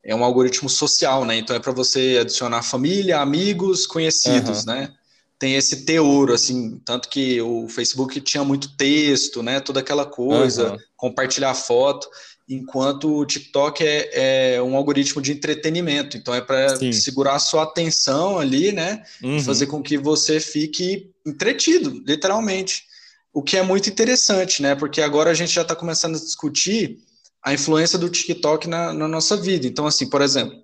é 0.02 0.14
um 0.14 0.24
algoritmo 0.24 0.70
social, 0.70 1.26
né? 1.26 1.36
Então 1.36 1.54
é 1.54 1.60
para 1.60 1.72
você 1.72 2.18
adicionar 2.22 2.62
família, 2.62 3.20
amigos, 3.20 3.86
conhecidos, 3.86 4.60
uhum. 4.60 4.72
né? 4.72 4.94
Tem 5.38 5.54
esse 5.54 5.84
teor, 5.84 6.30
assim, 6.30 6.80
tanto 6.82 7.10
que 7.10 7.42
o 7.42 7.68
Facebook 7.68 8.18
tinha 8.22 8.42
muito 8.42 8.74
texto, 8.74 9.42
né? 9.42 9.60
Toda 9.60 9.80
aquela 9.80 10.06
coisa, 10.06 10.72
uhum. 10.72 10.78
compartilhar 10.96 11.52
foto 11.52 12.08
enquanto 12.48 13.18
o 13.18 13.24
TikTok 13.24 13.82
é, 13.82 14.54
é, 14.54 14.62
um 14.62 14.76
algoritmo 14.76 15.22
de 15.22 15.32
entretenimento, 15.32 16.16
então 16.16 16.34
é 16.34 16.40
para 16.40 16.76
segurar 16.92 17.34
a 17.34 17.38
sua 17.38 17.62
atenção 17.62 18.38
ali, 18.38 18.70
né? 18.70 19.02
Uhum. 19.22 19.40
Fazer 19.40 19.66
com 19.66 19.82
que 19.82 19.96
você 19.96 20.38
fique 20.38 21.10
entretido, 21.24 22.02
literalmente. 22.06 22.84
O 23.32 23.42
que 23.42 23.56
é 23.56 23.62
muito 23.62 23.88
interessante, 23.88 24.62
né? 24.62 24.74
Porque 24.74 25.00
agora 25.00 25.30
a 25.30 25.34
gente 25.34 25.52
já 25.52 25.62
está 25.62 25.74
começando 25.74 26.16
a 26.16 26.20
discutir 26.20 26.98
a 27.42 27.52
influência 27.52 27.98
do 27.98 28.08
TikTok 28.08 28.68
na, 28.68 28.92
na, 28.92 29.08
nossa 29.08 29.36
vida. 29.36 29.66
Então, 29.66 29.86
assim, 29.86 30.08
por 30.08 30.22
exemplo, 30.22 30.62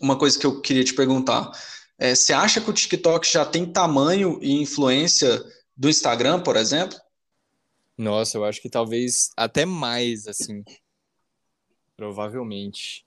uma 0.00 0.16
coisa 0.16 0.38
que 0.38 0.46
eu 0.46 0.60
queria 0.60 0.84
te 0.84 0.92
perguntar: 0.92 1.50
é, 1.98 2.14
você 2.14 2.32
acha 2.32 2.60
que 2.60 2.68
o 2.68 2.72
TikTok 2.72 3.30
já 3.30 3.44
tem 3.44 3.64
tamanho 3.64 4.38
e 4.42 4.60
influência 4.60 5.42
do 5.76 5.88
Instagram, 5.88 6.40
por 6.40 6.56
exemplo? 6.56 6.98
Nossa, 7.96 8.36
eu 8.36 8.44
acho 8.44 8.60
que 8.60 8.68
talvez 8.68 9.30
até 9.36 9.64
mais, 9.64 10.26
assim. 10.26 10.62
Provavelmente. 11.96 13.06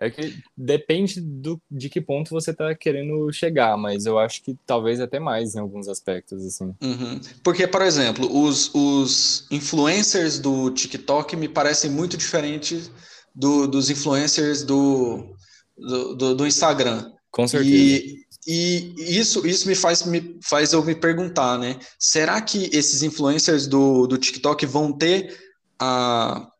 É 0.00 0.08
que 0.08 0.40
depende 0.56 1.20
do, 1.20 1.60
de 1.68 1.88
que 1.88 2.00
ponto 2.00 2.30
você 2.30 2.52
está 2.52 2.72
querendo 2.72 3.32
chegar, 3.32 3.76
mas 3.76 4.06
eu 4.06 4.16
acho 4.16 4.42
que 4.44 4.56
talvez 4.64 5.00
até 5.00 5.18
mais 5.18 5.56
em 5.56 5.58
alguns 5.58 5.88
aspectos, 5.88 6.46
assim. 6.46 6.72
Uhum. 6.80 7.20
Porque, 7.42 7.66
por 7.66 7.82
exemplo, 7.82 8.30
os, 8.44 8.72
os 8.72 9.48
influencers 9.50 10.38
do 10.38 10.70
TikTok 10.70 11.34
me 11.34 11.48
parecem 11.48 11.90
muito 11.90 12.16
diferentes 12.16 12.92
do, 13.34 13.66
dos 13.66 13.90
influencers 13.90 14.62
do, 14.62 15.34
do, 15.76 16.14
do, 16.14 16.34
do 16.36 16.46
Instagram. 16.46 17.12
Com 17.32 17.48
certeza. 17.48 17.74
E, 17.74 18.24
e 18.46 19.18
isso, 19.18 19.44
isso 19.44 19.66
me, 19.66 19.74
faz, 19.74 20.04
me 20.04 20.38
faz 20.40 20.72
eu 20.72 20.84
me 20.84 20.94
perguntar, 20.94 21.58
né? 21.58 21.76
Será 21.98 22.40
que 22.40 22.70
esses 22.72 23.02
influencers 23.02 23.66
do, 23.66 24.06
do 24.06 24.16
TikTok 24.16 24.64
vão 24.64 24.92
ter 24.92 25.36
a 25.76 26.50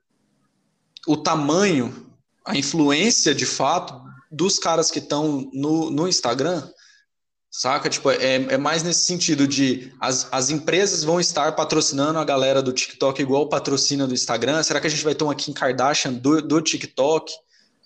o 1.08 1.16
tamanho, 1.16 2.06
a 2.44 2.56
influência 2.56 3.34
de 3.34 3.46
fato 3.46 3.98
dos 4.30 4.58
caras 4.58 4.90
que 4.90 4.98
estão 4.98 5.50
no, 5.54 5.90
no 5.90 6.06
Instagram, 6.06 6.68
saca? 7.50 7.88
Tipo, 7.88 8.10
é, 8.10 8.34
é 8.34 8.58
mais 8.58 8.82
nesse 8.82 9.06
sentido 9.06 9.48
de 9.48 9.90
as, 9.98 10.28
as 10.30 10.50
empresas 10.50 11.02
vão 11.02 11.18
estar 11.18 11.52
patrocinando 11.56 12.18
a 12.18 12.24
galera 12.24 12.62
do 12.62 12.74
TikTok 12.74 13.22
igual 13.22 13.48
patrocina 13.48 14.06
do 14.06 14.12
Instagram. 14.12 14.62
Será 14.62 14.80
que 14.80 14.86
a 14.86 14.90
gente 14.90 15.02
vai 15.02 15.14
ter 15.14 15.24
uma 15.24 15.34
Kim 15.34 15.54
Kardashian 15.54 16.12
do, 16.12 16.42
do 16.42 16.60
TikTok? 16.60 17.32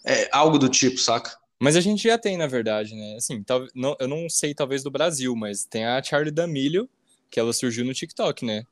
É 0.05 0.29
algo 0.33 0.59
do 0.59 0.69
tipo, 0.69 0.99
saca? 0.99 1.31
Mas 1.61 1.77
a 1.77 1.81
gente 1.81 2.03
já 2.03 2.19
tem, 2.19 2.37
na 2.37 2.49
verdade, 2.49 2.93
né? 2.97 3.15
Assim, 3.17 3.41
tal, 3.45 3.65
não, 3.73 3.95
eu 4.01 4.09
não 4.09 4.29
sei 4.29 4.53
talvez 4.53 4.83
do 4.83 4.91
Brasil, 4.91 5.37
mas 5.37 5.65
tem 5.65 5.85
a 5.85 6.03
Charlie 6.03 6.33
D'Amelio, 6.33 6.91
que 7.31 7.39
ela 7.39 7.53
surgiu 7.53 7.85
no 7.85 7.95
TikTok, 7.95 8.45
né? 8.45 8.65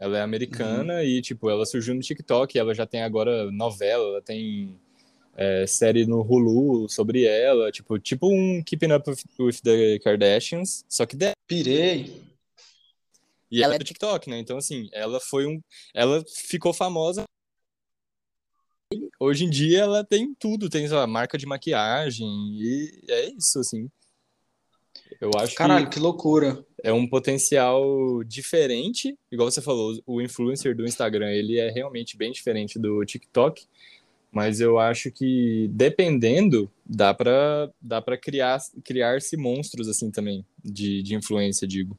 Ela 0.00 0.18
é 0.18 0.22
americana 0.22 0.94
uhum. 0.94 1.02
e, 1.02 1.20
tipo, 1.20 1.50
ela 1.50 1.66
surgiu 1.66 1.94
no 1.94 2.00
TikTok, 2.00 2.58
ela 2.58 2.74
já 2.74 2.86
tem 2.86 3.02
agora 3.02 3.52
novela, 3.52 4.04
ela 4.08 4.22
tem 4.22 4.80
é, 5.36 5.66
série 5.66 6.06
no 6.06 6.22
Hulu 6.22 6.88
sobre 6.88 7.24
ela, 7.24 7.70
tipo, 7.70 7.98
tipo 7.98 8.26
um 8.26 8.62
Keeping 8.64 8.92
Up 8.92 9.10
with 9.38 9.60
the 9.62 9.98
Kardashians, 9.98 10.84
só 10.88 11.04
que... 11.04 11.14
De... 11.14 11.32
Pirei! 11.46 12.12
E 13.50 13.62
ela 13.62 13.74
é 13.74 13.78
do 13.78 13.84
TikTok, 13.84 14.30
né? 14.30 14.38
Então, 14.38 14.56
assim, 14.56 14.88
ela 14.92 15.20
foi 15.20 15.44
um... 15.44 15.60
Ela 15.92 16.24
ficou 16.26 16.72
famosa 16.72 17.24
hoje 19.20 19.44
em 19.44 19.50
dia 19.50 19.80
ela 19.80 20.04
tem 20.04 20.34
tudo, 20.34 20.68
tem 20.68 20.86
a 20.86 21.06
marca 21.06 21.38
de 21.38 21.46
maquiagem 21.46 22.26
e 22.26 23.04
é 23.08 23.30
isso, 23.30 23.60
assim. 23.60 23.88
Eu 25.20 25.30
acho 25.36 25.54
Caralho, 25.54 25.86
que, 25.86 25.92
que 25.94 26.00
loucura. 26.00 26.64
É 26.82 26.92
um 26.92 27.06
potencial 27.06 28.22
diferente, 28.24 29.16
igual 29.30 29.50
você 29.50 29.60
falou, 29.60 29.98
o 30.06 30.20
influencer 30.20 30.76
do 30.76 30.86
Instagram, 30.86 31.30
ele 31.30 31.58
é 31.58 31.70
realmente 31.70 32.16
bem 32.16 32.32
diferente 32.32 32.78
do 32.78 33.04
TikTok, 33.04 33.66
mas 34.32 34.60
eu 34.60 34.78
acho 34.78 35.10
que 35.10 35.68
dependendo, 35.72 36.70
dá 36.86 37.12
para 37.12 37.70
dá 37.80 38.00
para 38.00 38.16
criar 38.16 38.60
criar-se 38.84 39.36
monstros 39.36 39.88
assim 39.88 40.10
também 40.10 40.44
de, 40.64 41.02
de 41.02 41.14
influência, 41.14 41.66
digo 41.66 41.98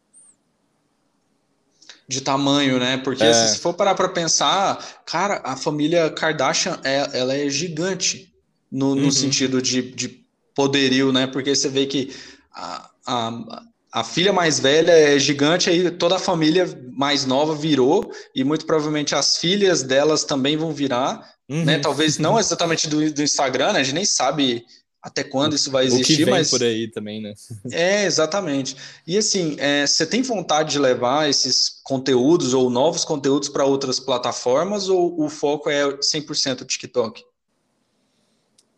de 2.11 2.21
tamanho, 2.21 2.77
né? 2.77 2.97
Porque 2.97 3.23
é. 3.23 3.33
se 3.47 3.59
for 3.59 3.73
parar 3.73 3.95
para 3.95 4.09
pensar, 4.09 5.01
cara, 5.05 5.41
a 5.45 5.55
família 5.55 6.09
Kardashian 6.09 6.79
é, 6.83 7.17
ela 7.17 7.33
é 7.33 7.49
gigante 7.49 8.33
no, 8.69 8.95
no 8.95 9.05
uhum. 9.05 9.11
sentido 9.11 9.61
de, 9.61 9.81
de 9.81 10.25
poderio, 10.53 11.11
né? 11.11 11.25
Porque 11.25 11.55
você 11.55 11.69
vê 11.69 11.85
que 11.85 12.13
a, 12.53 12.90
a, 13.05 13.63
a 13.91 14.03
filha 14.03 14.31
mais 14.31 14.59
velha 14.59 14.91
é 14.91 15.19
gigante, 15.19 15.69
aí 15.69 15.91
toda 15.91 16.15
a 16.15 16.19
família 16.19 16.67
mais 16.93 17.25
nova 17.25 17.53
virou, 17.53 18.11
e 18.33 18.43
muito 18.43 18.65
provavelmente 18.65 19.13
as 19.13 19.37
filhas 19.37 19.83
delas 19.83 20.23
também 20.23 20.55
vão 20.55 20.71
virar, 20.71 21.35
uhum. 21.49 21.65
né? 21.65 21.79
Talvez 21.79 22.17
não 22.17 22.39
exatamente 22.39 22.87
do, 22.87 23.11
do 23.11 23.21
Instagram, 23.21 23.73
né? 23.73 23.79
A 23.79 23.83
gente 23.83 23.95
nem 23.95 24.05
sabe 24.05 24.65
até 25.01 25.23
quando 25.23 25.55
isso 25.55 25.71
vai 25.71 25.85
existir, 25.85 26.13
o 26.13 26.17
que 26.17 26.25
vem 26.25 26.33
mas 26.33 26.49
por 26.51 26.61
aí 26.61 26.87
também, 26.87 27.21
né? 27.21 27.33
É, 27.71 28.05
exatamente. 28.05 28.75
E 29.05 29.17
assim, 29.17 29.55
é, 29.57 29.85
você 29.85 30.05
tem 30.05 30.21
vontade 30.21 30.73
de 30.73 30.79
levar 30.79 31.27
esses 31.27 31.81
conteúdos 31.83 32.53
ou 32.53 32.69
novos 32.69 33.03
conteúdos 33.03 33.49
para 33.49 33.65
outras 33.65 33.99
plataformas 33.99 34.89
ou 34.89 35.19
o 35.19 35.27
foco 35.27 35.69
é 35.69 35.83
100% 35.97 36.65
TikTok? 36.65 37.23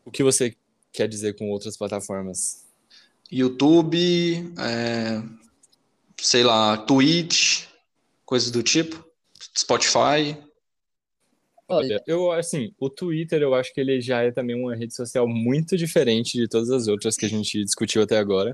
O 0.06 0.12
que 0.12 0.24
você 0.24 0.56
quer 0.94 1.08
dizer 1.08 1.36
com 1.36 1.50
outras 1.50 1.76
plataformas? 1.76 2.63
YouTube, 3.34 4.54
é, 4.60 5.24
sei 6.22 6.44
lá, 6.44 6.78
Twitch, 6.78 7.66
coisas 8.24 8.52
do 8.52 8.62
tipo, 8.62 9.04
Spotify. 9.58 10.38
Olha, 11.68 12.00
eu 12.06 12.32
assim, 12.32 12.72
o 12.80 12.90
Twitter 12.90 13.42
eu 13.42 13.56
acho 13.56 13.74
que 13.74 13.82
ele 13.82 14.00
já 14.00 14.22
é 14.22 14.32
também 14.32 14.56
uma 14.56 14.76
rede 14.76 14.94
social 14.94 15.28
muito 15.28 15.76
diferente 15.76 16.38
de 16.38 16.48
todas 16.48 16.70
as 16.70 16.88
outras 16.88 17.18
que 17.18 17.26
a 17.26 17.30
gente 17.30 17.64
discutiu 17.64 18.04
até 18.04 18.18
agora. 18.18 18.54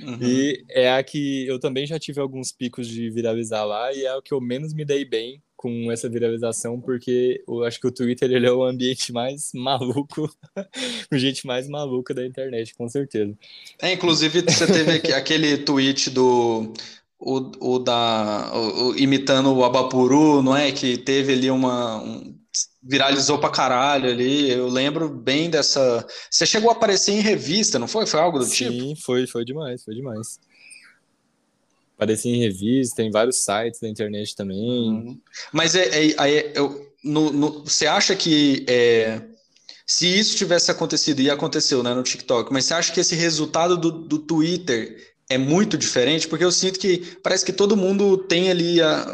Uhum. 0.00 0.18
E 0.20 0.64
é 0.70 0.90
a 0.90 1.02
que 1.02 1.46
eu 1.46 1.60
também 1.60 1.86
já 1.86 1.98
tive 1.98 2.18
alguns 2.18 2.50
picos 2.50 2.88
de 2.88 3.10
viralizar 3.10 3.62
lá 3.64 3.92
e 3.92 4.04
é 4.04 4.16
o 4.16 4.22
que 4.22 4.32
eu 4.32 4.40
menos 4.40 4.72
me 4.72 4.84
dei 4.84 5.04
bem 5.04 5.40
com 5.62 5.92
essa 5.92 6.08
viralização, 6.08 6.80
porque 6.80 7.40
eu 7.46 7.62
acho 7.62 7.80
que 7.80 7.86
o 7.86 7.92
Twitter 7.92 8.28
ele 8.32 8.48
é 8.48 8.52
o 8.52 8.64
ambiente 8.64 9.12
mais 9.12 9.50
maluco, 9.54 10.28
o 11.08 11.16
gente 11.16 11.46
mais 11.46 11.68
maluca 11.68 12.12
da 12.12 12.26
internet, 12.26 12.74
com 12.74 12.88
certeza. 12.88 13.32
É, 13.80 13.92
inclusive 13.92 14.42
você 14.42 14.66
teve 14.66 15.14
aquele 15.14 15.58
tweet 15.58 16.10
do 16.10 16.72
o, 17.16 17.74
o 17.74 17.78
da 17.78 18.50
o, 18.52 18.88
o, 18.88 18.98
imitando 18.98 19.54
o 19.54 19.64
Abapuru, 19.64 20.42
não 20.42 20.56
é? 20.56 20.72
Que 20.72 20.98
teve 20.98 21.32
ali 21.32 21.48
uma 21.48 22.02
um, 22.02 22.34
viralizou 22.82 23.38
pra 23.38 23.48
caralho 23.48 24.10
ali. 24.10 24.50
Eu 24.50 24.68
lembro 24.68 25.08
bem 25.08 25.48
dessa. 25.48 26.04
Você 26.28 26.44
chegou 26.44 26.70
a 26.70 26.72
aparecer 26.72 27.12
em 27.12 27.20
revista, 27.20 27.78
não 27.78 27.86
foi? 27.86 28.04
Foi 28.04 28.18
algo 28.18 28.40
do 28.40 28.44
Sim, 28.46 28.50
tipo? 28.50 28.72
Sim, 28.72 28.96
foi, 28.96 29.26
foi 29.28 29.44
demais, 29.44 29.84
foi 29.84 29.94
demais. 29.94 30.40
Apareci 31.96 32.28
em 32.28 32.40
revista, 32.40 32.96
tem 32.96 33.10
vários 33.10 33.44
sites 33.44 33.80
da 33.80 33.88
internet 33.88 34.34
também. 34.34 34.58
Uhum. 34.58 35.20
Mas 35.52 35.74
é, 35.74 35.88
é, 35.88 36.14
é 36.18 36.52
eu, 36.54 36.92
no, 37.04 37.32
no, 37.32 37.64
você 37.64 37.86
acha 37.86 38.16
que 38.16 38.64
é, 38.68 39.20
se 39.86 40.06
isso 40.06 40.36
tivesse 40.36 40.70
acontecido, 40.70 41.20
e 41.20 41.30
aconteceu 41.30 41.82
né, 41.82 41.94
no 41.94 42.02
TikTok, 42.02 42.52
mas 42.52 42.64
você 42.64 42.74
acha 42.74 42.92
que 42.92 43.00
esse 43.00 43.14
resultado 43.14 43.76
do, 43.76 43.90
do 43.90 44.18
Twitter 44.18 45.14
é 45.28 45.38
muito 45.38 45.76
diferente, 45.76 46.28
porque 46.28 46.44
eu 46.44 46.52
sinto 46.52 46.78
que 46.78 47.16
parece 47.22 47.44
que 47.44 47.52
todo 47.52 47.76
mundo 47.76 48.16
tem 48.16 48.50
ali 48.50 48.80
a, 48.80 49.06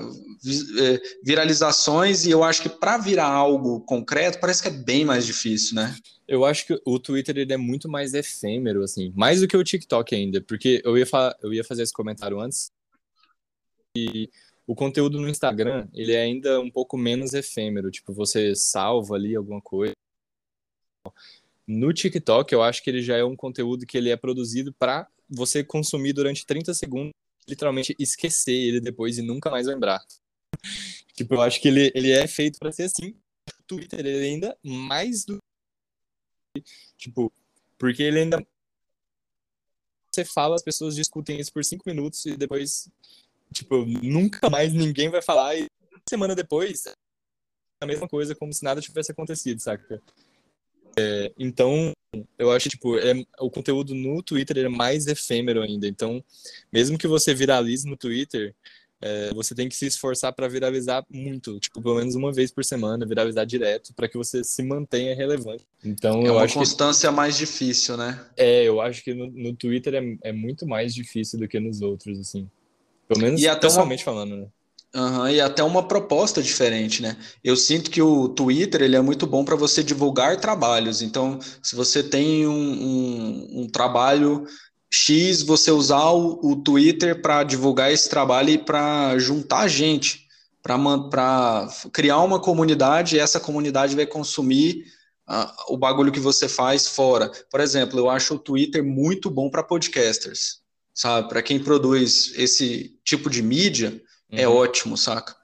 é, 0.81 1.01
viralizações 1.23 2.27
e 2.27 2.31
eu 2.31 2.45
acho 2.45 2.63
que 2.63 2.69
para 2.69 2.99
virar 2.99 3.27
algo 3.27 3.81
concreto 3.81 4.39
parece 4.41 4.63
que 4.63 4.69
é 4.69 4.73
bem 4.73 5.05
mais 5.05 5.27
difícil, 5.27 5.75
né? 5.75 5.95
Eu 6.29 6.45
acho 6.45 6.67
que 6.67 6.79
o 6.85 6.99
Twitter 6.99 7.39
ele 7.39 7.55
é 7.55 7.57
muito 7.57 7.89
mais 7.89 8.13
efêmero, 8.13 8.83
assim, 8.83 9.11
mais 9.17 9.41
do 9.41 9.49
que 9.49 9.57
o 9.57 9.65
TikTok 9.65 10.15
ainda, 10.15 10.43
porque 10.43 10.83
eu 10.85 10.99
ia, 10.99 11.07
eu 11.43 11.55
ia 11.55 11.65
fazer 11.65 11.83
esse 11.83 11.93
comentário 11.93 12.39
antes 12.39 12.71
e 13.97 14.31
o 14.67 14.75
conteúdo 14.75 15.19
no 15.19 15.29
Instagram 15.29 15.89
ele 15.95 16.13
é 16.13 16.21
ainda 16.21 16.61
um 16.61 16.71
pouco 16.71 16.99
menos 16.99 17.33
efêmero, 17.33 17.91
tipo 17.91 18.13
você 18.13 18.55
salva 18.55 19.15
ali 19.15 19.35
alguma 19.35 19.63
coisa. 19.63 19.95
No 21.67 21.95
TikTok 21.95 22.53
eu 22.53 22.63
acho 22.63 22.83
que 22.83 22.91
ele 22.91 23.01
já 23.01 23.17
é 23.17 23.25
um 23.25 23.35
conteúdo 23.35 23.87
que 23.87 23.97
ele 23.97 24.11
é 24.11 24.17
produzido 24.17 24.71
para 24.75 25.09
você 25.29 25.65
consumir 25.65 26.13
durante 26.13 26.45
30 26.45 26.75
segundos, 26.75 27.13
literalmente 27.49 27.97
esquecer 27.99 28.53
ele 28.53 28.81
depois 28.81 29.17
e 29.17 29.23
nunca 29.23 29.51
mais 29.51 29.67
lembrar. 29.67 30.01
tipo, 31.15 31.35
eu 31.35 31.41
acho 31.41 31.61
que 31.61 31.69
ele, 31.69 31.91
ele 31.95 32.11
é 32.11 32.27
feito 32.27 32.59
para 32.59 32.71
ser 32.71 32.85
assim. 32.85 33.17
O 33.61 33.63
Twitter 33.67 34.01
ele 34.01 34.19
é 34.19 34.31
ainda 34.31 34.59
mais 34.63 35.25
do 35.25 35.39
tipo, 36.97 37.33
porque 37.79 38.03
ele 38.03 38.21
ainda 38.21 38.45
você 40.11 40.25
fala, 40.25 40.57
as 40.57 40.63
pessoas 40.63 40.97
discutem 40.97 41.39
isso 41.39 41.53
por 41.53 41.65
cinco 41.65 41.85
minutos 41.87 42.27
e 42.27 42.37
depois, 42.37 42.89
tipo, 43.53 43.85
nunca 43.85 44.51
mais 44.51 44.73
ninguém 44.73 45.09
vai 45.09 45.23
falar 45.23 45.57
e 45.57 45.67
semana 46.09 46.35
depois 46.35 46.85
a 47.81 47.87
mesma 47.87 48.09
coisa, 48.09 48.35
como 48.35 48.53
se 48.53 48.65
nada 48.65 48.81
tivesse 48.81 49.13
acontecido, 49.13 49.61
saca? 49.61 50.03
É, 50.99 51.33
então, 51.39 51.93
eu 52.37 52.51
acho 52.51 52.69
tipo, 52.69 52.99
é, 52.99 53.13
o 53.39 53.51
conteúdo 53.51 53.95
no 53.95 54.21
Twitter 54.23 54.59
é 54.59 54.69
mais 54.69 55.07
efêmero 55.07 55.63
ainda. 55.63 55.87
Então, 55.87 56.25
mesmo 56.73 56.99
que 56.99 57.07
você 57.07 57.33
viralize 57.33 57.87
no 57.87 57.97
Twitter, 57.97 58.55
é, 59.01 59.33
você 59.33 59.55
tem 59.55 59.69
que 59.69 59.77
se 59.77 59.87
esforçar 59.87 60.33
para 60.33 60.49
viralizar 60.49 61.05
muito, 61.09 61.59
tipo, 61.61 61.81
pelo 61.81 61.97
menos 61.97 62.15
uma 62.15 62.33
vez 62.33 62.51
por 62.51 62.65
semana, 62.65 63.07
viralizar 63.07 63.45
direto, 63.45 63.95
para 63.95 64.09
que 64.09 64.17
você 64.17 64.43
se 64.43 64.63
mantenha 64.63 65.15
relevante. 65.15 65.65
Então, 65.85 66.23
é 66.23 66.29
eu 66.29 66.35
uma 66.35 66.43
acho 66.43 66.55
constância 66.55 67.09
que... 67.09 67.15
mais 67.15 67.37
difícil, 67.37 67.97
né? 67.97 68.21
É, 68.37 68.65
eu 68.65 68.81
acho 68.81 69.03
que 69.05 69.15
no, 69.15 69.29
no 69.31 69.55
Twitter 69.55 69.95
é, 69.95 70.31
é, 70.31 70.33
muito 70.33 70.67
mais 70.67 70.93
difícil 70.95 71.39
do 71.39 71.47
que 71.47 71.61
nos 71.61 71.81
outros, 71.81 72.19
assim. 72.19 72.49
Pelo 73.07 73.21
menos 73.21 73.41
pessoalmente 73.61 74.03
uma... 74.03 74.13
falando, 74.13 74.37
né? 74.37 74.47
Uhum, 74.95 75.29
e 75.29 75.39
até 75.39 75.63
uma 75.63 75.87
proposta 75.87 76.43
diferente, 76.43 77.03
né? 77.03 77.17
Eu 77.45 77.57
sinto 77.57 77.91
que 77.91 78.01
o 78.01 78.29
Twitter 78.31 78.81
ele 78.81 78.97
é 78.97 79.01
muito 79.03 79.27
bom 79.27 79.45
para 79.45 79.55
você 79.55 79.83
divulgar 79.83 80.41
trabalhos. 80.41 81.03
Então, 81.03 81.39
se 81.63 81.77
você 81.77 82.03
tem 82.03 82.47
um, 82.47 82.53
um, 82.53 83.61
um 83.61 83.69
trabalho 83.69 84.47
X, 84.91 85.43
você 85.43 85.71
usar 85.71 86.11
o, 86.11 86.39
o 86.43 86.57
Twitter 86.57 87.21
para 87.21 87.43
divulgar 87.43 87.93
esse 87.93 88.09
trabalho 88.09 88.51
e 88.51 88.59
para 88.59 89.19
juntar 89.19 89.69
gente, 89.69 90.27
para 90.63 91.69
criar 91.93 92.19
uma 92.19 92.41
comunidade, 92.41 93.17
e 93.17 93.19
essa 93.19 93.39
comunidade 93.39 93.95
vai 93.95 94.07
consumir 94.07 94.85
uh, 95.29 95.73
o 95.75 95.77
bagulho 95.77 96.13
que 96.13 96.21
você 96.21 96.49
faz 96.49 96.87
fora. 96.87 97.31
Por 97.51 97.61
exemplo, 97.61 97.99
eu 97.99 98.09
acho 98.09 98.35
o 98.35 98.39
Twitter 98.39 98.83
muito 98.83 99.31
bom 99.31 99.51
para 99.51 99.63
podcasters, 99.63 100.61
sabe? 100.95 101.29
Para 101.29 101.43
quem 101.43 101.59
produz 101.59 102.33
esse 102.37 102.99
tipo 103.05 103.29
de 103.29 103.43
mídia 103.43 104.01
é 104.31 104.49
uhum. 104.49 104.57
ótimo, 104.57 104.97
saca? 104.97 105.37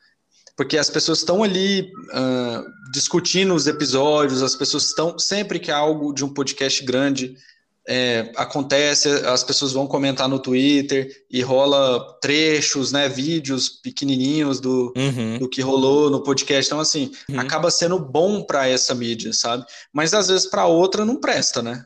Porque 0.56 0.78
as 0.78 0.88
pessoas 0.88 1.18
estão 1.18 1.42
ali 1.42 1.92
uh, 2.12 2.64
discutindo 2.92 3.54
os 3.54 3.66
episódios, 3.66 4.42
as 4.42 4.54
pessoas 4.54 4.84
estão. 4.84 5.18
Sempre 5.18 5.58
que 5.58 5.70
algo 5.70 6.12
de 6.12 6.24
um 6.24 6.32
podcast 6.32 6.84
grande 6.84 7.36
é, 7.86 8.32
acontece, 8.36 9.08
as 9.26 9.44
pessoas 9.44 9.72
vão 9.72 9.86
comentar 9.86 10.28
no 10.28 10.38
Twitter 10.38 11.24
e 11.30 11.42
rola 11.42 12.18
trechos, 12.20 12.90
né, 12.90 13.08
vídeos 13.08 13.68
pequenininhos 13.68 14.58
do, 14.58 14.92
uhum. 14.96 15.38
do 15.38 15.48
que 15.48 15.60
rolou 15.60 16.10
no 16.10 16.22
podcast. 16.22 16.68
Então, 16.68 16.80
assim, 16.80 17.12
uhum. 17.28 17.40
acaba 17.40 17.70
sendo 17.70 17.98
bom 17.98 18.42
para 18.42 18.66
essa 18.66 18.94
mídia, 18.94 19.32
sabe? 19.32 19.66
Mas 19.92 20.14
às 20.14 20.28
vezes 20.28 20.46
para 20.46 20.66
outra 20.66 21.04
não 21.04 21.16
presta, 21.16 21.62
né? 21.62 21.84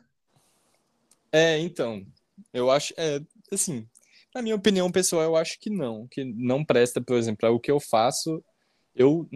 É, 1.31 1.59
então, 1.59 2.05
eu 2.53 2.71
acho, 2.71 2.93
é, 2.97 3.21
assim, 3.51 3.85
na 4.33 4.41
minha 4.41 4.55
opinião 4.55 4.89
pessoal, 4.89 5.23
eu 5.23 5.35
acho 5.35 5.59
que 5.59 5.69
não. 5.69 6.07
Que 6.07 6.23
não 6.23 6.63
presta, 6.63 7.01
por 7.01 7.17
exemplo, 7.17 7.49
o 7.49 7.59
que 7.59 7.69
eu 7.69 7.79
faço, 7.79 8.41
eu 8.95 9.27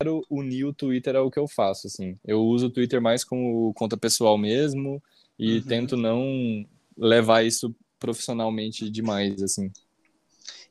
quero 0.00 0.24
unir 0.30 0.64
o 0.64 0.72
Twitter 0.72 1.14
ao 1.14 1.30
que 1.30 1.38
eu 1.38 1.46
faço, 1.46 1.86
assim. 1.86 2.18
Eu 2.24 2.40
uso 2.40 2.66
o 2.66 2.70
Twitter 2.70 3.02
mais 3.02 3.22
como 3.22 3.72
conta 3.74 3.98
pessoal 3.98 4.38
mesmo 4.38 5.00
e 5.38 5.56
uhum. 5.56 5.62
tento 5.62 5.96
não 5.96 6.66
levar 6.96 7.44
isso 7.44 7.74
profissionalmente 7.98 8.90
demais, 8.90 9.42
assim. 9.42 9.70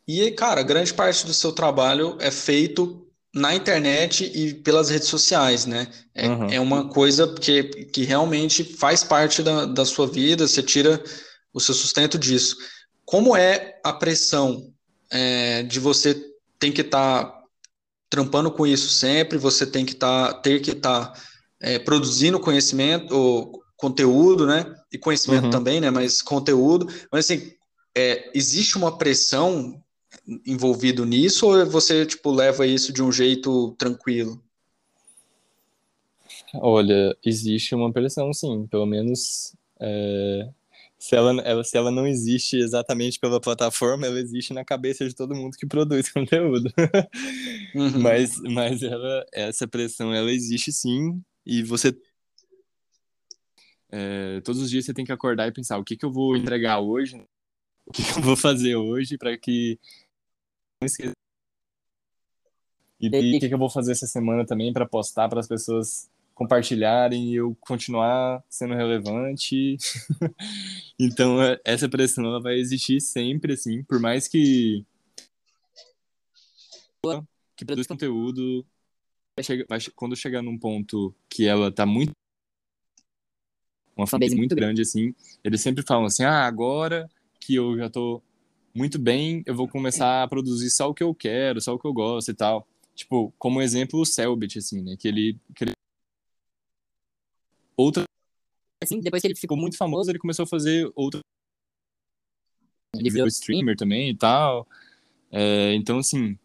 E, 0.07 0.31
cara, 0.31 0.63
grande 0.63 0.93
parte 0.93 1.25
do 1.25 1.33
seu 1.33 1.51
trabalho 1.51 2.17
é 2.19 2.31
feito 2.31 3.07
na 3.33 3.55
internet 3.55 4.29
e 4.35 4.53
pelas 4.53 4.89
redes 4.89 5.07
sociais, 5.07 5.65
né? 5.65 5.87
É, 6.13 6.27
uhum. 6.27 6.47
é 6.49 6.59
uma 6.59 6.89
coisa 6.89 7.33
que, 7.33 7.63
que 7.63 8.03
realmente 8.03 8.63
faz 8.63 9.03
parte 9.03 9.41
da, 9.41 9.65
da 9.65 9.85
sua 9.85 10.05
vida, 10.05 10.47
você 10.47 10.61
tira 10.61 11.01
o 11.53 11.59
seu 11.59 11.73
sustento 11.73 12.17
disso. 12.17 12.57
Como 13.05 13.35
é 13.35 13.79
a 13.83 13.93
pressão 13.93 14.73
é, 15.09 15.63
de 15.63 15.79
você 15.79 16.15
tem 16.59 16.71
que 16.71 16.81
estar 16.81 17.23
tá 17.25 17.41
trampando 18.09 18.51
com 18.51 18.67
isso 18.67 18.89
sempre, 18.89 19.37
você 19.37 19.65
tem 19.65 19.85
que 19.85 19.95
tá, 19.95 20.33
ter 20.33 20.61
que 20.61 20.71
estar 20.71 21.07
tá, 21.07 21.21
é, 21.61 21.79
produzindo 21.79 22.39
conhecimento, 22.39 23.15
ou 23.15 23.60
conteúdo, 23.81 24.45
né? 24.45 24.75
E 24.93 24.97
conhecimento 24.97 25.45
uhum. 25.45 25.49
também, 25.49 25.81
né? 25.81 25.89
Mas 25.89 26.21
conteúdo. 26.21 26.87
Mas 27.11 27.25
assim, 27.25 27.51
é, 27.97 28.29
existe 28.33 28.77
uma 28.77 28.95
pressão 28.95 29.81
envolvido 30.45 31.03
nisso 31.03 31.47
ou 31.47 31.65
você 31.65 32.05
tipo 32.05 32.31
leva 32.31 32.67
isso 32.67 32.93
de 32.93 33.01
um 33.01 33.11
jeito 33.11 33.71
tranquilo? 33.79 34.39
Olha, 36.53 37.17
existe 37.25 37.73
uma 37.73 37.91
pressão, 37.91 38.31
sim. 38.31 38.67
Pelo 38.67 38.85
menos 38.85 39.55
é, 39.79 40.47
se, 40.99 41.15
ela, 41.15 41.41
ela, 41.41 41.63
se 41.63 41.75
ela 41.75 41.89
não 41.89 42.05
existe 42.05 42.57
exatamente 42.57 43.19
pela 43.19 43.41
plataforma, 43.41 44.05
ela 44.05 44.19
existe 44.19 44.53
na 44.53 44.63
cabeça 44.63 45.07
de 45.07 45.15
todo 45.15 45.33
mundo 45.33 45.57
que 45.57 45.65
produz 45.65 46.07
conteúdo. 46.13 46.71
Uhum. 47.73 47.99
mas, 47.99 48.39
mas 48.43 48.83
ela, 48.83 49.25
essa 49.33 49.67
pressão, 49.67 50.13
ela 50.13 50.31
existe 50.31 50.71
sim. 50.71 51.19
E 51.43 51.63
você 51.63 51.91
é, 53.91 54.41
todos 54.41 54.61
os 54.61 54.69
dias 54.69 54.85
você 54.85 54.93
tem 54.93 55.05
que 55.05 55.11
acordar 55.11 55.47
e 55.47 55.51
pensar 55.51 55.77
o 55.77 55.83
que, 55.83 55.97
que 55.97 56.05
eu 56.05 56.11
vou 56.11 56.35
entregar 56.35 56.79
hoje, 56.79 57.23
o 57.85 57.91
que, 57.91 58.03
que 58.03 58.19
eu 58.19 58.23
vou 58.23 58.35
fazer 58.35 58.75
hoje 58.75 59.17
para 59.17 59.37
que 59.37 59.77
e 62.99 63.07
o 63.07 63.39
que, 63.39 63.47
que 63.47 63.53
eu 63.53 63.57
vou 63.57 63.69
fazer 63.69 63.91
essa 63.91 64.05
semana 64.05 64.45
também 64.45 64.71
para 64.71 64.85
postar 64.85 65.27
para 65.27 65.39
as 65.39 65.47
pessoas 65.47 66.09
compartilharem 66.33 67.31
e 67.31 67.35
eu 67.35 67.55
continuar 67.59 68.43
sendo 68.49 68.73
relevante. 68.73 69.77
então, 70.99 71.41
é, 71.41 71.59
essa 71.65 71.89
pressão 71.89 72.25
ela 72.25 72.41
vai 72.41 72.55
existir 72.55 73.01
sempre, 73.01 73.53
assim, 73.53 73.83
por 73.83 73.99
mais 73.99 74.27
que 74.27 74.85
que 77.55 77.65
produz 77.65 77.87
conteúdo 77.87 78.65
vai, 79.67 79.79
quando 79.95 80.15
chegar 80.15 80.41
num 80.41 80.57
ponto 80.57 81.13
que 81.27 81.47
ela 81.47 81.71
tá 81.71 81.85
muito 81.85 82.11
uma 84.01 84.07
fanbase 84.07 84.35
muito 84.35 84.55
grande 84.55 84.81
assim, 84.81 85.13
eles 85.43 85.61
sempre 85.61 85.83
falam 85.83 86.05
assim: 86.05 86.23
"Ah, 86.23 86.45
agora 86.45 87.09
que 87.39 87.55
eu 87.55 87.77
já 87.77 87.89
tô 87.89 88.21
muito 88.73 88.97
bem, 88.99 89.43
eu 89.45 89.55
vou 89.55 89.67
começar 89.67 90.23
a 90.23 90.27
produzir 90.27 90.69
só 90.69 90.89
o 90.89 90.93
que 90.93 91.03
eu 91.03 91.13
quero, 91.13 91.61
só 91.61 91.73
o 91.73 91.79
que 91.79 91.85
eu 91.85 91.93
gosto 91.93 92.31
e 92.31 92.33
tal. 92.33 92.67
Tipo, 92.95 93.33
como 93.37 93.61
exemplo, 93.61 93.99
o 93.99 94.05
Selbit, 94.05 94.57
assim, 94.59 94.81
né? 94.81 94.95
Que 94.97 95.07
ele, 95.07 95.37
que 95.55 95.63
ele... 95.65 95.71
Outra... 97.75 98.03
Assim, 98.81 98.99
depois 98.99 99.21
que 99.21 99.27
ele 99.27 99.35
ficou 99.35 99.57
muito 99.57 99.77
famoso, 99.77 100.09
ele 100.09 100.19
começou 100.19 100.43
a 100.43 100.47
fazer 100.47 100.89
outra... 100.95 101.19
Ele 102.95 103.09
virou 103.09 103.27
streamer 103.27 103.75
também 103.75 104.09
e 104.11 104.15
tal. 104.15 104.67
É, 105.31 105.73
então, 105.73 105.99
assim... 105.99 106.37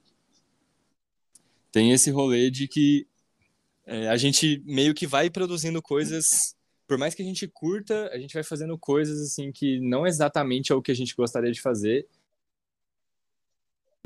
Tem 1.71 1.93
esse 1.93 2.11
rolê 2.11 2.51
de 2.51 2.67
que 2.67 3.07
é, 3.85 4.09
a 4.09 4.17
gente 4.17 4.63
meio 4.65 4.95
que 4.95 5.07
vai 5.07 5.29
produzindo 5.29 5.83
coisas 5.83 6.56
por 6.87 6.99
mais 6.99 7.15
que 7.15 7.23
a 7.23 7.25
gente 7.25 7.47
curta, 7.49 8.09
a 8.13 8.19
gente 8.19 8.35
vai 8.35 8.43
fazendo 8.43 8.79
coisas 8.79 9.21
assim 9.21 9.51
que 9.51 9.81
não 9.81 10.07
exatamente 10.07 10.73
é 10.73 10.75
o 10.75 10.83
que 10.83 10.93
a 10.93 10.97
gente 10.97 11.15
gostaria 11.15 11.51
de 11.51 11.61
fazer 11.61 12.07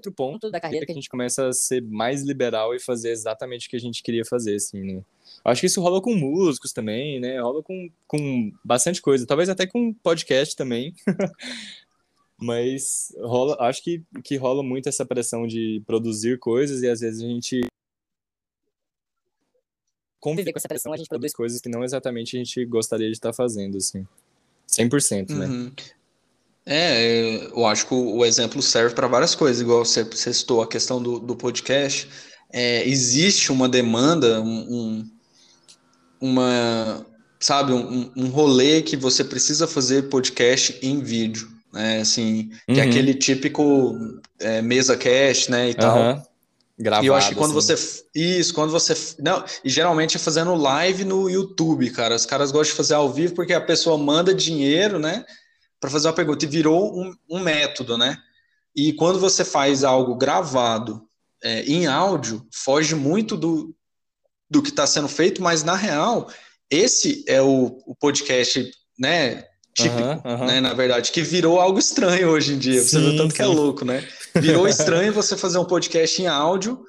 outro 0.01 0.13
ponto 0.13 0.51
da 0.51 0.59
carreira 0.59 0.87
que 0.87 0.93
a 0.93 0.95
gente 0.95 1.09
começa 1.09 1.49
a 1.49 1.53
ser 1.53 1.83
mais 1.83 2.23
liberal 2.23 2.75
e 2.75 2.81
fazer 2.81 3.11
exatamente 3.11 3.67
o 3.67 3.71
que 3.71 3.77
a 3.77 3.81
gente 3.81 4.03
queria 4.03 4.25
fazer, 4.25 4.57
assim, 4.57 4.81
né? 4.81 5.03
Acho 5.45 5.61
que 5.61 5.67
isso 5.67 5.81
rola 5.81 6.01
com 6.01 6.15
músicos 6.15 6.73
também, 6.73 7.21
né? 7.21 7.41
Rola 7.41 7.63
com, 7.63 7.91
com 8.07 8.51
bastante 8.65 9.01
coisa, 9.01 9.27
talvez 9.27 9.49
até 9.49 9.67
com 9.67 9.93
podcast 9.93 10.57
também. 10.57 10.95
Mas 12.41 13.15
rola, 13.21 13.57
acho 13.61 13.85
que, 13.85 14.03
que 14.25 14.37
rola 14.37 14.63
muito 14.63 14.89
essa 14.89 15.05
pressão 15.05 15.47
de 15.47 15.83
produzir 15.87 16.39
coisas 16.39 16.83
e 16.83 16.89
às 16.89 17.01
vezes 17.01 17.23
a 17.23 17.27
gente 17.27 17.61
conviver 20.21 20.53
com 20.53 20.59
essa 20.59 20.69
pressão, 20.69 20.93
a 20.93 20.97
gente 20.97 21.09
produz 21.09 21.33
coisas 21.33 21.61
que 21.61 21.69
não 21.69 21.83
exatamente 21.83 22.37
a 22.37 22.39
gente 22.39 22.65
gostaria 22.67 23.07
de 23.07 23.15
estar 23.15 23.33
fazendo, 23.33 23.79
assim. 23.79 24.07
100%, 24.69 25.31
né? 25.31 25.47
Uhum. 25.47 25.73
É, 26.65 27.47
eu 27.47 27.67
acho 27.67 27.87
que 27.87 27.95
o, 27.95 28.25
exemplo 28.25 28.63
serve 28.63 28.95
para 28.95 29.09
várias 29.09 29.35
coisas, 29.35 29.61
igual 29.61 29.85
você, 29.85 30.05
você 30.05 30.33
citou 30.33 30.63
a 30.63 30.69
questão 30.69 31.03
do, 31.03 31.19
do 31.19 31.35
podcast. 31.35 32.09
É, 32.53 32.87
existe 32.87 33.51
uma 33.51 33.69
demanda, 33.69 34.41
um, 34.41 35.09
uma, 36.21 37.05
sabe, 37.41 37.73
um, 37.73 38.13
um 38.17 38.29
rolê 38.29 38.83
que 38.83 38.97
você 38.97 39.25
precisa 39.25 39.67
fazer 39.67 40.09
podcast 40.09 40.79
em 40.83 41.01
vídeo, 41.01 41.49
né? 41.73 42.01
Assim, 42.01 42.51
uhum. 42.69 42.75
que 42.75 42.81
é 42.81 42.85
uhum. 42.85 42.91
aquele 42.91 43.15
típico 43.15 44.21
é, 44.39 44.61
mesa 44.61 44.97
cast, 44.97 45.51
né, 45.51 45.71
e 45.71 45.75
tal. 45.75 46.30
Gravado, 46.83 47.05
e 47.05 47.09
eu 47.09 47.15
acho 47.15 47.29
que 47.29 47.35
quando 47.35 47.59
assim. 47.59 47.77
você. 47.77 48.05
Isso, 48.15 48.55
quando 48.55 48.71
você. 48.71 48.95
Não, 49.19 49.45
e 49.63 49.69
geralmente 49.69 50.17
é 50.17 50.21
fazendo 50.21 50.55
live 50.55 51.05
no 51.05 51.29
YouTube, 51.29 51.91
cara. 51.91 52.15
Os 52.15 52.25
caras 52.25 52.51
gostam 52.51 52.73
de 52.73 52.77
fazer 52.77 52.95
ao 52.95 53.13
vivo 53.13 53.35
porque 53.35 53.53
a 53.53 53.61
pessoa 53.61 53.99
manda 53.99 54.35
dinheiro, 54.35 54.99
né? 54.99 55.25
para 55.81 55.91
fazer 55.91 56.09
uma 56.09 56.15
pergunta 56.15 56.45
e 56.45 56.49
virou 56.49 56.95
um, 56.95 57.15
um, 57.29 57.41
método, 57.41 57.97
né? 57.97 58.19
E 58.77 58.93
quando 58.93 59.19
você 59.19 59.45
faz 59.45 59.83
algo 59.83 60.15
gravado 60.15 61.03
é, 61.43 61.63
em 61.63 61.87
áudio, 61.87 62.47
foge 62.53 62.95
muito 62.95 63.37
do, 63.37 63.75
do 64.49 64.63
que 64.63 64.69
está 64.69 64.87
sendo 64.87 65.09
feito, 65.09 65.43
mas 65.43 65.65
na 65.65 65.75
real, 65.75 66.31
esse 66.71 67.25
é 67.27 67.41
o, 67.41 67.79
o 67.87 67.97
podcast, 67.97 68.71
né? 68.99 69.47
Típico, 69.73 70.03
uhum, 70.03 70.21
uhum. 70.25 70.47
né? 70.47 70.61
Na 70.61 70.75
verdade, 70.75 71.11
que 71.11 71.23
virou 71.23 71.59
algo 71.59 71.79
estranho 71.79 72.29
hoje 72.29 72.53
em 72.53 72.59
dia. 72.59 72.83
Sim, 72.83 72.89
você 72.89 73.01
vê 73.01 73.17
tanto 73.17 73.31
sim. 73.31 73.37
que 73.37 73.43
é 73.43 73.47
louco, 73.47 73.85
né? 73.85 74.07
Virou 74.35 74.69
estranho 74.69 75.13
você 75.13 75.37
fazer 75.37 75.59
um 75.59 75.65
podcast 75.65 76.21
em 76.21 76.27
áudio 76.27 76.85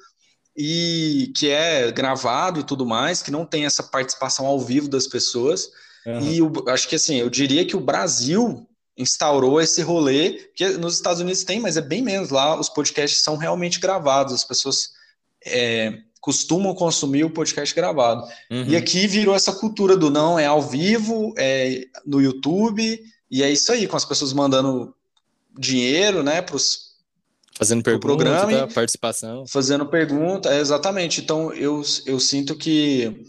e 0.56 1.32
que 1.36 1.48
é 1.48 1.90
gravado 1.90 2.60
e 2.60 2.64
tudo 2.64 2.84
mais, 2.84 3.22
que 3.22 3.30
não 3.30 3.46
tem 3.46 3.64
essa 3.64 3.82
participação 3.82 4.46
ao 4.46 4.60
vivo 4.60 4.88
das 4.88 5.06
pessoas. 5.06 5.70
Uhum. 6.06 6.54
E 6.66 6.70
acho 6.70 6.88
que 6.88 6.96
assim, 6.96 7.16
eu 7.16 7.30
diria 7.30 7.64
que 7.64 7.76
o 7.76 7.80
Brasil 7.80 8.66
instaurou 8.96 9.60
esse 9.60 9.80
rolê, 9.80 10.50
que 10.54 10.68
nos 10.70 10.94
Estados 10.94 11.20
Unidos 11.20 11.44
tem, 11.44 11.60
mas 11.60 11.76
é 11.76 11.80
bem 11.80 12.02
menos 12.02 12.30
lá, 12.30 12.58
os 12.58 12.68
podcasts 12.68 13.22
são 13.22 13.36
realmente 13.36 13.80
gravados, 13.80 14.34
as 14.34 14.44
pessoas 14.44 14.90
é, 15.44 15.98
costumam 16.20 16.74
consumir 16.74 17.24
o 17.24 17.30
podcast 17.30 17.74
gravado. 17.74 18.22
Uhum. 18.50 18.66
E 18.68 18.76
aqui 18.76 19.06
virou 19.06 19.34
essa 19.34 19.52
cultura 19.52 19.96
do 19.96 20.10
não, 20.10 20.38
é 20.38 20.46
ao 20.46 20.60
vivo, 20.60 21.32
é 21.38 21.86
no 22.04 22.20
YouTube, 22.20 23.02
e 23.30 23.42
é 23.42 23.50
isso 23.50 23.72
aí, 23.72 23.88
com 23.88 23.96
as 23.96 24.04
pessoas 24.04 24.32
mandando 24.32 24.94
dinheiro, 25.58 26.22
né, 26.22 26.42
para 26.42 26.56
os 26.56 26.91
Fazendo 27.56 27.82
pergunta, 27.82 28.06
programa, 28.06 28.66
tá? 28.66 28.66
participação. 28.68 29.46
Fazendo 29.46 29.86
pergunta, 29.86 30.52
é, 30.52 30.60
exatamente. 30.60 31.20
Então, 31.20 31.52
eu, 31.52 31.82
eu 32.06 32.18
sinto 32.18 32.56
que 32.56 33.26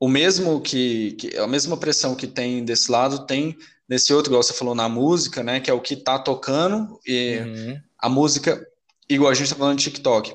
o 0.00 0.08
mesmo 0.08 0.60
que, 0.60 1.12
que 1.12 1.36
a 1.36 1.46
mesma 1.46 1.76
pressão 1.76 2.14
que 2.14 2.26
tem 2.26 2.64
desse 2.64 2.90
lado 2.90 3.26
tem 3.26 3.56
nesse 3.88 4.12
outro, 4.12 4.30
igual 4.30 4.42
você 4.42 4.52
falou, 4.52 4.74
na 4.74 4.88
música, 4.88 5.42
né? 5.42 5.60
Que 5.60 5.70
é 5.70 5.74
o 5.74 5.80
que 5.80 5.96
tá 5.96 6.18
tocando, 6.18 6.98
e 7.06 7.38
uhum. 7.38 7.80
a 7.98 8.08
música, 8.08 8.66
igual 9.08 9.30
a 9.30 9.34
gente 9.34 9.50
tá 9.50 9.56
falando 9.56 9.78
de 9.78 9.84
TikTok. 9.84 10.34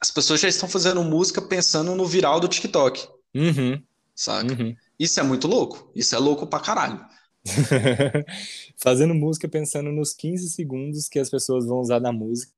As 0.00 0.10
pessoas 0.10 0.40
já 0.40 0.48
estão 0.48 0.68
fazendo 0.68 1.02
música 1.02 1.42
pensando 1.42 1.94
no 1.94 2.06
viral 2.06 2.38
do 2.38 2.48
TikTok. 2.48 3.08
Uhum. 3.34 3.82
Saca? 4.14 4.52
Uhum. 4.52 4.76
Isso 4.98 5.18
é 5.18 5.22
muito 5.22 5.48
louco. 5.48 5.90
Isso 5.94 6.14
é 6.14 6.18
louco 6.18 6.46
pra 6.46 6.60
caralho. 6.60 7.04
Fazendo 8.76 9.14
música 9.14 9.48
pensando 9.48 9.90
nos 9.90 10.12
15 10.12 10.50
segundos 10.50 11.08
que 11.08 11.18
as 11.18 11.30
pessoas 11.30 11.66
vão 11.66 11.80
usar 11.80 12.00
na 12.00 12.12
música. 12.12 12.52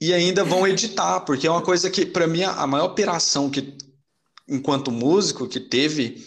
E 0.00 0.14
ainda 0.14 0.44
vão 0.44 0.66
editar, 0.66 1.20
porque 1.20 1.46
é 1.46 1.50
uma 1.50 1.62
coisa 1.62 1.90
que, 1.90 2.06
para 2.06 2.26
mim, 2.26 2.44
a 2.44 2.66
maior 2.66 2.86
operação 2.86 3.50
que, 3.50 3.76
enquanto 4.48 4.92
músico, 4.92 5.48
que 5.48 5.58
teve 5.58 6.24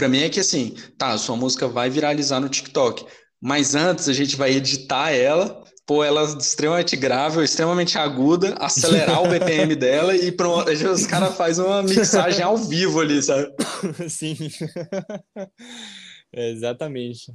para 0.00 0.08
mim 0.08 0.22
é 0.22 0.30
que 0.30 0.40
assim, 0.40 0.74
tá, 0.96 1.18
sua 1.18 1.36
música 1.36 1.68
vai 1.68 1.90
viralizar 1.90 2.40
no 2.40 2.48
TikTok, 2.48 3.04
mas 3.38 3.74
antes 3.74 4.08
a 4.08 4.14
gente 4.14 4.34
vai 4.34 4.52
editar 4.52 5.10
ela, 5.10 5.62
pôr 5.86 6.06
ela 6.06 6.24
extremamente 6.38 6.96
grave, 6.96 7.44
extremamente 7.44 7.98
aguda, 7.98 8.54
acelerar 8.58 9.22
o 9.22 9.28
BPM 9.28 9.76
dela 9.76 10.16
e 10.16 10.32
pronto, 10.32 10.70
os 10.70 11.06
caras 11.06 11.36
fazem 11.36 11.62
uma 11.62 11.82
mixagem 11.82 12.42
ao 12.42 12.56
vivo 12.56 12.98
ali, 12.98 13.22
sabe? 13.22 13.52
Sim. 14.08 14.36
É, 16.32 16.50
exatamente. 16.50 17.34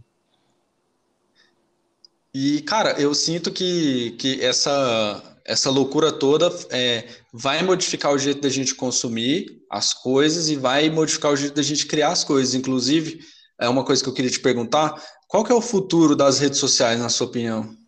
E, 2.33 2.61
cara, 2.63 2.99
eu 2.99 3.13
sinto 3.13 3.51
que, 3.51 4.11
que 4.19 4.41
essa, 4.43 5.39
essa 5.45 5.69
loucura 5.69 6.11
toda 6.11 6.53
é, 6.69 7.07
vai 7.31 7.63
modificar 7.63 8.11
o 8.11 8.17
jeito 8.17 8.41
da 8.41 8.49
gente 8.49 8.75
consumir 8.75 9.63
as 9.69 9.93
coisas 9.93 10.49
e 10.49 10.55
vai 10.55 10.89
modificar 10.89 11.31
o 11.31 11.35
jeito 11.37 11.55
da 11.55 11.61
gente 11.61 11.85
criar 11.85 12.09
as 12.09 12.23
coisas. 12.23 12.53
Inclusive, 12.53 13.19
é 13.59 13.69
uma 13.69 13.85
coisa 13.85 14.03
que 14.03 14.09
eu 14.09 14.13
queria 14.13 14.31
te 14.31 14.39
perguntar: 14.39 15.01
qual 15.29 15.43
que 15.45 15.51
é 15.51 15.55
o 15.55 15.61
futuro 15.61 16.15
das 16.15 16.39
redes 16.39 16.59
sociais, 16.59 16.99
na 16.99 17.07
sua 17.07 17.27
opinião? 17.27 17.84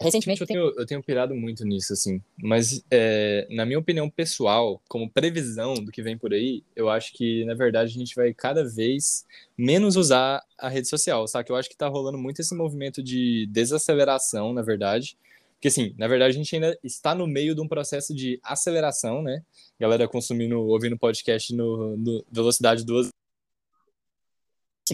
Recentemente 0.00 0.40
eu 0.40 0.46
tenho, 0.46 0.72
eu 0.76 0.86
tenho 0.86 1.02
pirado 1.02 1.34
muito 1.34 1.64
nisso, 1.64 1.92
assim. 1.92 2.22
Mas, 2.40 2.84
é, 2.88 3.48
na 3.50 3.66
minha 3.66 3.80
opinião 3.80 4.08
pessoal, 4.08 4.80
como 4.88 5.10
previsão 5.10 5.74
do 5.74 5.90
que 5.90 6.00
vem 6.00 6.16
por 6.16 6.32
aí, 6.32 6.62
eu 6.76 6.88
acho 6.88 7.12
que, 7.12 7.44
na 7.44 7.54
verdade, 7.54 7.90
a 7.90 7.98
gente 7.98 8.14
vai 8.14 8.32
cada 8.32 8.64
vez 8.64 9.26
menos 9.56 9.96
usar 9.96 10.40
a 10.56 10.68
rede 10.68 10.86
social, 10.86 11.26
sabe? 11.26 11.50
Eu 11.50 11.56
acho 11.56 11.68
que 11.68 11.76
tá 11.76 11.88
rolando 11.88 12.16
muito 12.16 12.40
esse 12.40 12.54
movimento 12.54 13.02
de 13.02 13.48
desaceleração, 13.50 14.52
na 14.52 14.62
verdade. 14.62 15.18
Porque, 15.54 15.66
assim, 15.66 15.92
na 15.98 16.06
verdade, 16.06 16.30
a 16.30 16.38
gente 16.38 16.54
ainda 16.54 16.78
está 16.84 17.12
no 17.12 17.26
meio 17.26 17.52
de 17.52 17.60
um 17.60 17.66
processo 17.66 18.14
de 18.14 18.38
aceleração, 18.44 19.20
né? 19.20 19.42
Galera 19.80 20.06
consumindo, 20.06 20.60
ouvindo 20.60 20.96
podcast 20.96 21.52
no, 21.52 21.96
no 21.96 22.24
velocidade 22.30 22.84
duas 22.84 23.08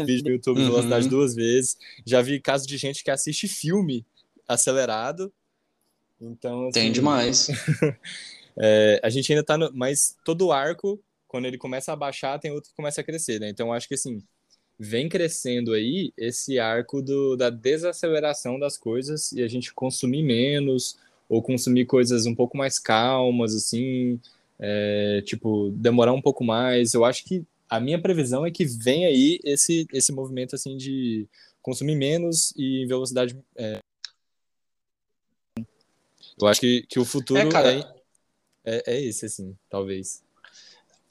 vídeo 0.03 0.25
no 0.25 0.31
YouTube 0.31 0.61
uhum. 0.61 0.71
velocidade 0.71 1.09
duas 1.09 1.35
vezes. 1.35 1.77
Já 2.05 2.23
vi 2.23 2.41
casos 2.41 2.67
de 2.67 2.77
gente 2.79 3.05
que 3.05 3.11
assiste 3.11 3.47
filme 3.47 4.05
acelerado. 4.49 5.33
Então, 6.21 6.69
assim, 6.69 6.73
tem 6.73 6.93
demais. 6.93 7.49
é, 8.59 9.01
a 9.03 9.11
gente 9.11 9.33
ainda 9.33 9.45
tá 9.45 9.59
no, 9.59 9.71
mas 9.75 10.17
todo 10.25 10.47
o 10.47 10.53
arco, 10.53 11.01
quando 11.27 11.47
ele 11.47 11.59
começa 11.59 11.93
a 11.93 11.97
baixar, 11.97 12.39
tem 12.39 12.51
outro 12.51 12.71
que 12.71 12.77
começa 12.77 13.01
a 13.01 13.05
crescer, 13.05 13.41
né? 13.41 13.49
Então, 13.49 13.73
acho 13.73 13.89
que 13.89 13.95
assim, 13.95 14.23
vem 14.79 15.09
crescendo 15.09 15.73
aí 15.73 16.13
esse 16.17 16.59
arco 16.59 17.03
do, 17.03 17.37
da 17.37 17.51
desaceleração 17.51 18.59
das 18.59 18.77
coisas 18.77 19.33
e 19.33 19.43
a 19.43 19.49
gente 19.49 19.73
consumir 19.73 20.23
menos 20.23 20.97
ou 21.29 21.43
consumir 21.43 21.87
coisas 21.87 22.27
um 22.27 22.35
pouco 22.35 22.57
mais 22.57 22.79
calmas, 22.79 23.55
assim, 23.55 24.21
é, 24.59 25.23
tipo, 25.25 25.71
demorar 25.71 26.13
um 26.13 26.23
pouco 26.23 26.45
mais. 26.45 26.95
Eu 26.95 27.05
acho 27.05 27.25
que 27.25 27.45
a 27.69 27.81
minha 27.81 28.01
previsão 28.01 28.45
é 28.45 28.51
que 28.51 28.65
vem 28.65 29.07
aí 29.07 29.41
esse, 29.43 29.87
esse 29.93 30.13
movimento, 30.13 30.55
assim, 30.55 30.77
de 30.77 31.27
consumir 31.63 31.97
menos 31.97 32.53
e 32.57 32.83
em 32.83 32.87
velocidade 32.87 33.37
é, 33.57 33.79
eu 36.41 36.49
acho 36.49 36.61
que, 36.61 36.85
que 36.89 36.99
o 36.99 37.05
futuro 37.05 37.41
é, 37.41 37.49
cara, 37.49 37.73
é, 37.73 37.85
é, 38.65 38.83
é 38.87 39.03
esse, 39.03 39.27
assim, 39.27 39.55
talvez. 39.71 40.23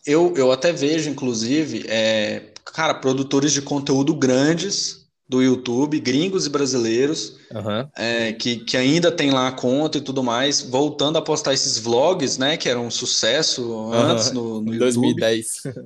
Eu, 0.05 0.33
eu 0.35 0.51
até 0.51 0.73
vejo, 0.73 1.09
inclusive, 1.09 1.85
é, 1.87 2.51
cara, 2.65 2.93
produtores 2.93 3.53
de 3.53 3.61
conteúdo 3.61 4.13
grandes 4.13 5.03
do 5.27 5.41
YouTube, 5.41 5.99
gringos 5.99 6.45
e 6.45 6.49
brasileiros, 6.49 7.37
uhum. 7.51 7.87
é, 7.95 8.33
que, 8.33 8.57
que 8.57 8.75
ainda 8.75 9.11
tem 9.11 9.31
lá 9.31 9.47
a 9.47 9.51
conta 9.51 9.97
e 9.97 10.01
tudo 10.01 10.21
mais, 10.21 10.61
voltando 10.61 11.17
a 11.17 11.21
postar 11.21 11.53
esses 11.53 11.77
vlogs, 11.77 12.37
né, 12.37 12.57
que 12.57 12.67
eram 12.67 12.87
um 12.87 12.91
sucesso 12.91 13.91
antes 13.93 14.27
uhum. 14.27 14.33
no, 14.33 14.61
no 14.61 14.73
YouTube. 14.73 14.79
2010. 14.79 15.63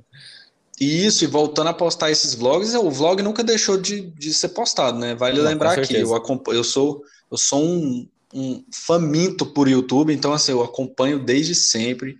Isso, 0.79 1.23
e 1.23 1.27
voltando 1.27 1.67
a 1.67 1.73
postar 1.73 2.11
esses 2.11 2.35
vlogs, 2.35 2.75
o 2.75 2.91
vlog 2.91 3.23
nunca 3.23 3.43
deixou 3.43 3.77
de, 3.77 4.01
de 4.11 4.31
ser 4.31 4.49
postado, 4.49 4.99
né? 4.99 5.15
Vale 5.15 5.39
Não, 5.39 5.45
lembrar 5.45 5.81
que 5.81 5.95
eu, 5.95 6.07
eu 6.49 6.63
sou 6.63 7.03
eu 7.31 7.37
sou 7.37 7.63
um, 7.63 8.07
um 8.33 8.63
faminto 8.71 9.45
por 9.45 9.67
YouTube, 9.67 10.13
então 10.13 10.33
assim, 10.33 10.51
eu 10.51 10.63
acompanho 10.63 11.19
desde 11.19 11.55
sempre. 11.55 12.17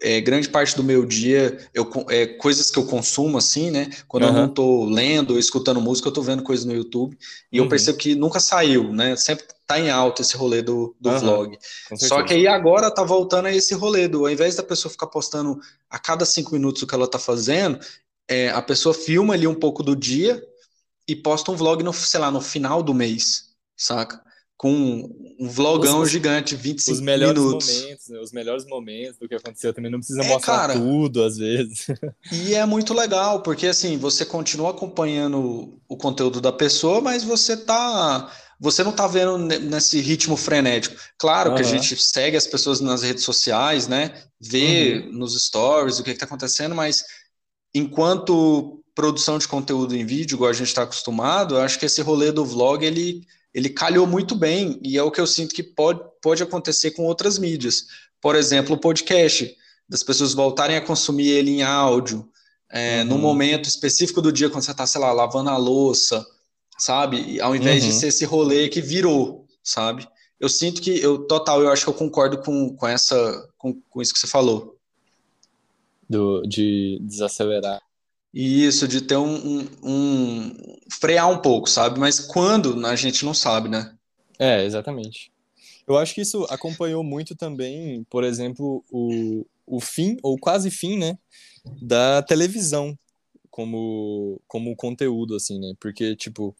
É, 0.00 0.20
grande 0.20 0.48
parte 0.48 0.76
do 0.76 0.84
meu 0.84 1.04
dia, 1.04 1.58
eu, 1.74 1.90
é, 2.08 2.24
coisas 2.24 2.70
que 2.70 2.78
eu 2.78 2.86
consumo, 2.86 3.36
assim, 3.36 3.68
né? 3.70 3.90
Quando 4.06 4.24
uhum. 4.24 4.28
eu 4.28 4.34
não 4.34 4.46
estou 4.46 4.84
lendo 4.84 5.32
ou 5.32 5.38
escutando 5.40 5.80
música, 5.80 6.06
eu 6.06 6.10
estou 6.10 6.22
vendo 6.22 6.44
coisas 6.44 6.64
no 6.64 6.72
YouTube. 6.72 7.18
E 7.50 7.58
uhum. 7.58 7.66
eu 7.66 7.68
percebo 7.68 7.98
que 7.98 8.14
nunca 8.14 8.38
saiu, 8.38 8.92
né? 8.92 9.16
Sempre 9.16 9.46
tá 9.66 9.78
em 9.78 9.90
alta 9.90 10.22
esse 10.22 10.36
rolê 10.36 10.62
do, 10.62 10.94
do 11.00 11.10
uhum. 11.10 11.18
vlog. 11.18 11.58
Só 11.96 12.22
que 12.22 12.32
aí 12.32 12.46
agora 12.46 12.92
tá 12.92 13.02
voltando 13.02 13.46
a 13.46 13.52
esse 13.52 13.74
rolê 13.74 14.06
do, 14.06 14.24
ao 14.24 14.30
invés 14.30 14.54
da 14.54 14.62
pessoa 14.62 14.90
ficar 14.90 15.08
postando 15.08 15.58
a 15.90 15.98
cada 15.98 16.24
cinco 16.24 16.52
minutos 16.52 16.82
o 16.82 16.86
que 16.86 16.94
ela 16.94 17.10
tá 17.10 17.18
fazendo, 17.18 17.80
é, 18.28 18.50
a 18.50 18.62
pessoa 18.62 18.94
filma 18.94 19.34
ali 19.34 19.46
um 19.46 19.54
pouco 19.54 19.82
do 19.82 19.96
dia 19.96 20.40
e 21.08 21.16
posta 21.16 21.50
um 21.50 21.56
vlog 21.56 21.82
no, 21.82 21.92
sei 21.92 22.20
lá, 22.20 22.30
no 22.30 22.40
final 22.40 22.82
do 22.82 22.94
mês, 22.94 23.50
saca? 23.76 24.22
Com 24.58 25.08
um 25.38 25.48
vlogão 25.48 26.00
os, 26.00 26.10
gigante, 26.10 26.56
25 26.56 26.92
os 26.92 27.00
melhores 27.00 27.40
minutos. 27.40 27.80
Momentos, 27.80 28.08
né? 28.08 28.18
Os 28.18 28.32
melhores 28.32 28.66
momentos 28.66 29.16
do 29.16 29.28
que 29.28 29.36
aconteceu 29.36 29.72
também 29.72 29.88
não 29.88 30.00
precisa 30.00 30.20
é, 30.20 30.28
mostrar 30.28 30.56
cara, 30.56 30.74
tudo 30.74 31.22
às 31.22 31.38
vezes. 31.38 31.86
E 32.32 32.54
é 32.54 32.66
muito 32.66 32.92
legal, 32.92 33.40
porque 33.40 33.68
assim, 33.68 33.96
você 33.96 34.24
continua 34.24 34.70
acompanhando 34.70 35.80
o 35.88 35.96
conteúdo 35.96 36.40
da 36.40 36.52
pessoa, 36.52 37.00
mas 37.00 37.22
você 37.22 37.56
tá 37.56 38.30
você 38.60 38.82
não 38.82 38.90
tá 38.90 39.06
vendo 39.06 39.38
nesse 39.38 40.00
ritmo 40.00 40.36
frenético. 40.36 40.96
Claro 41.16 41.50
uhum. 41.50 41.56
que 41.56 41.62
a 41.62 41.64
gente 41.64 41.96
segue 41.96 42.36
as 42.36 42.46
pessoas 42.46 42.80
nas 42.80 43.02
redes 43.04 43.22
sociais, 43.22 43.86
né? 43.86 44.20
Vê 44.40 45.04
uhum. 45.06 45.12
nos 45.12 45.40
stories 45.40 46.00
o 46.00 46.02
que, 46.02 46.12
que 46.12 46.18
tá 46.18 46.26
acontecendo, 46.26 46.74
mas 46.74 47.04
enquanto 47.72 48.82
produção 48.92 49.38
de 49.38 49.46
conteúdo 49.46 49.94
em 49.94 50.04
vídeo, 50.04 50.34
igual 50.34 50.50
a 50.50 50.54
gente 50.54 50.66
está 50.66 50.82
acostumado, 50.82 51.54
eu 51.54 51.60
acho 51.60 51.78
que 51.78 51.86
esse 51.86 52.02
rolê 52.02 52.32
do 52.32 52.44
vlog 52.44 52.84
ele 52.84 53.24
ele 53.58 53.70
calhou 53.70 54.06
muito 54.06 54.36
bem, 54.36 54.78
e 54.84 54.96
é 54.96 55.02
o 55.02 55.10
que 55.10 55.20
eu 55.20 55.26
sinto 55.26 55.52
que 55.52 55.64
pode, 55.64 56.00
pode 56.22 56.42
acontecer 56.42 56.92
com 56.92 57.04
outras 57.04 57.40
mídias. 57.40 57.86
Por 58.20 58.36
exemplo, 58.36 58.76
o 58.76 58.80
podcast, 58.80 59.52
das 59.88 60.04
pessoas 60.04 60.32
voltarem 60.32 60.76
a 60.76 60.80
consumir 60.80 61.28
ele 61.28 61.50
em 61.50 61.62
áudio, 61.64 62.30
é, 62.70 63.00
uhum. 63.00 63.08
no 63.08 63.18
momento 63.18 63.68
específico 63.68 64.22
do 64.22 64.30
dia, 64.30 64.48
quando 64.48 64.62
você 64.62 64.70
está, 64.70 64.86
sei 64.86 65.00
lá, 65.00 65.10
lavando 65.10 65.50
a 65.50 65.56
louça, 65.56 66.24
sabe? 66.78 67.40
Ao 67.40 67.56
invés 67.56 67.82
uhum. 67.82 67.90
de 67.90 67.96
ser 67.96 68.08
esse 68.08 68.24
rolê 68.24 68.68
que 68.68 68.80
virou, 68.80 69.44
sabe? 69.60 70.06
Eu 70.38 70.48
sinto 70.48 70.80
que, 70.80 70.96
eu 71.02 71.26
total, 71.26 71.60
eu 71.60 71.70
acho 71.70 71.82
que 71.82 71.90
eu 71.90 71.94
concordo 71.94 72.38
com, 72.38 72.76
com, 72.76 72.86
essa, 72.86 73.48
com, 73.58 73.74
com 73.90 74.00
isso 74.00 74.12
que 74.12 74.20
você 74.20 74.28
falou. 74.28 74.78
Do, 76.08 76.42
de 76.42 77.00
desacelerar. 77.02 77.80
Isso, 78.32 78.86
de 78.86 79.00
ter 79.00 79.16
um, 79.16 79.34
um, 79.34 79.68
um, 79.82 80.77
frear 80.90 81.30
um 81.30 81.38
pouco, 81.38 81.68
sabe? 81.68 81.98
Mas 81.98 82.20
quando 82.20 82.84
a 82.86 82.96
gente 82.96 83.24
não 83.24 83.34
sabe, 83.34 83.68
né? 83.68 83.94
É, 84.38 84.64
exatamente. 84.64 85.30
Eu 85.86 85.96
acho 85.96 86.14
que 86.14 86.20
isso 86.20 86.46
acompanhou 86.50 87.02
muito 87.02 87.34
também, 87.34 88.04
por 88.10 88.22
exemplo, 88.22 88.84
o, 88.90 89.46
o 89.66 89.80
fim, 89.80 90.16
ou 90.22 90.38
quase 90.38 90.70
fim, 90.70 90.98
né? 90.98 91.18
Da 91.80 92.22
televisão 92.22 92.96
como, 93.50 94.40
como 94.46 94.76
conteúdo, 94.76 95.34
assim, 95.34 95.58
né? 95.58 95.72
Porque, 95.80 96.14
tipo, 96.14 96.54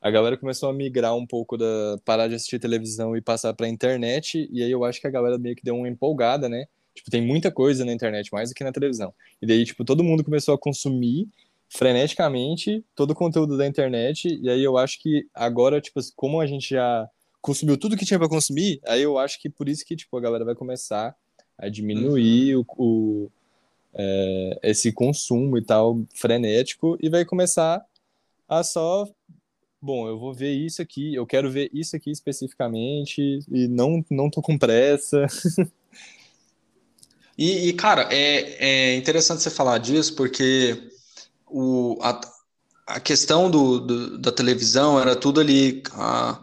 a 0.00 0.10
galera 0.10 0.36
começou 0.36 0.68
a 0.68 0.72
migrar 0.72 1.14
um 1.14 1.26
pouco 1.26 1.56
da 1.56 1.98
parar 2.04 2.28
de 2.28 2.34
assistir 2.34 2.58
televisão 2.58 3.16
e 3.16 3.20
passar 3.22 3.54
pra 3.54 3.68
internet, 3.68 4.48
e 4.50 4.62
aí 4.62 4.70
eu 4.70 4.84
acho 4.84 5.00
que 5.00 5.06
a 5.06 5.10
galera 5.10 5.38
meio 5.38 5.54
que 5.54 5.62
deu 5.62 5.76
uma 5.76 5.88
empolgada, 5.88 6.48
né? 6.48 6.66
Tipo, 6.94 7.10
tem 7.10 7.24
muita 7.24 7.50
coisa 7.50 7.84
na 7.84 7.92
internet, 7.92 8.30
mais 8.32 8.50
do 8.50 8.54
que 8.54 8.64
na 8.64 8.72
televisão. 8.72 9.14
E 9.40 9.46
daí, 9.46 9.64
tipo, 9.64 9.84
todo 9.84 10.02
mundo 10.02 10.24
começou 10.24 10.54
a 10.54 10.58
consumir 10.58 11.28
freneticamente 11.72 12.84
todo 12.94 13.12
o 13.12 13.14
conteúdo 13.14 13.56
da 13.56 13.66
internet. 13.66 14.38
E 14.42 14.50
aí 14.50 14.62
eu 14.62 14.76
acho 14.76 15.00
que 15.00 15.26
agora, 15.34 15.80
tipo, 15.80 16.00
como 16.14 16.40
a 16.40 16.46
gente 16.46 16.70
já 16.70 17.08
consumiu 17.40 17.78
tudo 17.78 17.96
que 17.96 18.04
tinha 18.04 18.18
para 18.18 18.28
consumir, 18.28 18.78
aí 18.86 19.02
eu 19.02 19.18
acho 19.18 19.40
que 19.40 19.48
por 19.48 19.68
isso 19.68 19.84
que, 19.84 19.96
tipo, 19.96 20.16
a 20.16 20.20
galera 20.20 20.44
vai 20.44 20.54
começar 20.54 21.16
a 21.56 21.68
diminuir 21.68 22.56
uhum. 22.56 22.64
o, 22.76 23.24
o 23.24 23.30
é, 23.94 24.58
esse 24.62 24.92
consumo 24.92 25.56
e 25.56 25.62
tal 25.62 26.02
frenético 26.14 26.96
e 27.00 27.08
vai 27.08 27.24
começar 27.24 27.84
a 28.48 28.62
só 28.62 29.06
bom, 29.80 30.06
eu 30.06 30.18
vou 30.18 30.32
ver 30.32 30.52
isso 30.52 30.80
aqui, 30.80 31.14
eu 31.14 31.26
quero 31.26 31.50
ver 31.50 31.70
isso 31.74 31.96
aqui 31.96 32.10
especificamente 32.10 33.40
e 33.50 33.66
não 33.68 34.04
não 34.10 34.30
tô 34.30 34.42
com 34.42 34.58
pressa. 34.58 35.26
E, 37.38 37.68
e 37.68 37.72
cara, 37.72 38.08
é, 38.12 38.92
é 38.92 38.94
interessante 38.94 39.42
você 39.42 39.50
falar 39.50 39.78
disso, 39.78 40.14
porque 40.14 40.91
o, 41.52 41.98
a, 42.00 42.20
a 42.86 43.00
questão 43.00 43.50
do, 43.50 43.80
do, 43.80 44.18
da 44.18 44.32
televisão 44.32 44.98
era 45.00 45.14
tudo 45.14 45.40
ali, 45.40 45.82
a, 45.92 46.40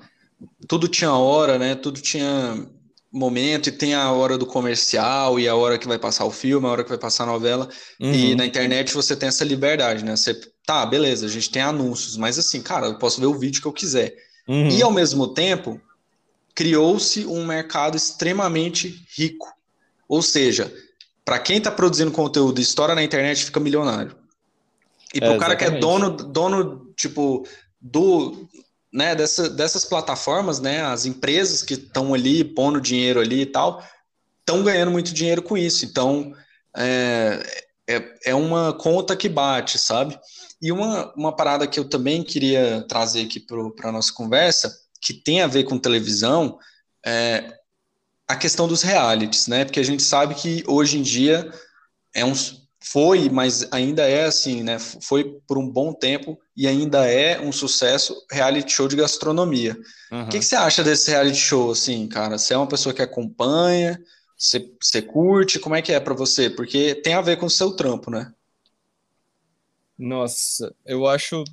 tudo 0.67 0.87
tinha 0.87 1.11
hora, 1.11 1.57
né? 1.57 1.75
Tudo 1.75 1.99
tinha 2.01 2.67
momento, 3.11 3.69
e 3.69 3.71
tem 3.71 3.95
a 3.95 4.11
hora 4.11 4.37
do 4.37 4.45
comercial, 4.45 5.39
e 5.39 5.47
a 5.47 5.55
hora 5.55 5.79
que 5.79 5.87
vai 5.87 5.97
passar 5.97 6.25
o 6.25 6.31
filme, 6.31 6.67
a 6.67 6.69
hora 6.69 6.83
que 6.83 6.89
vai 6.89 6.97
passar 6.97 7.23
a 7.23 7.27
novela. 7.27 7.67
Uhum. 7.99 8.13
E 8.13 8.35
na 8.35 8.45
internet 8.45 8.93
você 8.93 9.15
tem 9.15 9.29
essa 9.29 9.43
liberdade, 9.43 10.05
né? 10.05 10.15
Você, 10.15 10.39
tá, 10.65 10.85
beleza, 10.85 11.25
a 11.25 11.29
gente 11.29 11.49
tem 11.49 11.61
anúncios, 11.61 12.15
mas 12.15 12.37
assim, 12.37 12.61
cara, 12.61 12.87
eu 12.87 12.97
posso 12.99 13.19
ver 13.19 13.25
o 13.25 13.37
vídeo 13.37 13.61
que 13.61 13.67
eu 13.67 13.73
quiser. 13.73 14.15
Uhum. 14.47 14.69
E 14.69 14.81
ao 14.83 14.91
mesmo 14.91 15.27
tempo, 15.27 15.81
criou-se 16.53 17.25
um 17.25 17.45
mercado 17.45 17.97
extremamente 17.97 19.03
rico 19.17 19.47
ou 20.09 20.23
seja, 20.23 20.73
para 21.23 21.37
quem 21.37 21.59
está 21.59 21.69
produzindo 21.69 22.11
conteúdo 22.11 22.59
e 22.59 22.63
estoura 22.63 22.95
na 22.95 23.03
internet, 23.03 23.45
fica 23.45 23.59
milionário. 23.59 24.15
E 25.13 25.19
para 25.19 25.31
o 25.31 25.35
é, 25.35 25.39
cara 25.39 25.55
que 25.55 25.65
é 25.65 25.71
dono, 25.71 26.11
dono 26.11 26.93
tipo, 26.95 27.45
do, 27.81 28.47
né, 28.93 29.15
dessa, 29.15 29.49
dessas 29.49 29.85
plataformas, 29.85 30.59
né, 30.59 30.81
as 30.81 31.05
empresas 31.05 31.63
que 31.63 31.73
estão 31.73 32.13
ali 32.13 32.43
pondo 32.43 32.79
dinheiro 32.79 33.19
ali 33.19 33.41
e 33.41 33.45
tal, 33.45 33.83
estão 34.39 34.63
ganhando 34.63 34.91
muito 34.91 35.13
dinheiro 35.13 35.41
com 35.41 35.57
isso. 35.57 35.85
Então, 35.85 36.33
é, 36.75 37.65
é, 37.87 38.15
é 38.25 38.35
uma 38.35 38.73
conta 38.73 39.15
que 39.15 39.27
bate, 39.27 39.79
sabe? 39.79 40.19
E 40.61 40.71
uma, 40.71 41.13
uma 41.15 41.35
parada 41.35 41.65
que 41.67 41.79
eu 41.79 41.85
também 41.85 42.23
queria 42.23 42.85
trazer 42.87 43.21
aqui 43.21 43.39
para 43.39 43.89
a 43.89 43.91
nossa 43.91 44.13
conversa 44.13 44.71
que 45.01 45.13
tem 45.13 45.41
a 45.41 45.47
ver 45.47 45.63
com 45.63 45.77
televisão 45.77 46.59
é 47.05 47.57
a 48.27 48.35
questão 48.35 48.67
dos 48.67 48.83
realities, 48.83 49.47
né? 49.47 49.65
Porque 49.65 49.79
a 49.79 49.85
gente 49.85 50.03
sabe 50.03 50.35
que 50.35 50.63
hoje 50.67 50.97
em 50.97 51.01
dia 51.01 51.51
é 52.13 52.23
um, 52.23 52.33
foi, 52.81 53.29
mas 53.29 53.67
ainda 53.71 54.07
é 54.07 54.23
assim, 54.23 54.63
né? 54.63 54.79
Foi 54.79 55.39
por 55.45 55.57
um 55.57 55.69
bom 55.69 55.93
tempo 55.93 56.39
e 56.55 56.65
ainda 56.65 57.05
é 57.05 57.39
um 57.39 57.51
sucesso 57.51 58.25
reality 58.31 58.71
show 58.71 58.87
de 58.87 58.95
gastronomia. 58.95 59.77
Uhum. 60.11 60.23
O 60.23 60.29
que, 60.29 60.39
que, 60.39 60.45
você 60.45 60.55
acha 60.55 60.83
desse 60.83 61.11
reality 61.11 61.37
show, 61.37 61.71
assim, 61.71 62.07
cara? 62.07 62.37
Você 62.37 62.53
é 62.53 62.57
uma 62.57 62.67
pessoa 62.67 62.93
que 62.93 63.01
acompanha, 63.01 64.01
você, 64.37 64.71
você 64.81 65.01
curte, 65.01 65.59
como 65.59 65.75
é 65.75 65.81
que 65.81 65.91
é 65.91 65.99
para 65.99 66.13
você? 66.13 66.49
Porque 66.49 66.95
tem 66.95 67.13
a 67.13 67.21
ver 67.21 67.37
com 67.37 67.47
o 67.47 67.49
seu 67.49 67.75
trampo, 67.75 68.09
né? 68.09 68.33
Nossa, 69.97 70.73
eu 70.85 71.05
acho, 71.05 71.43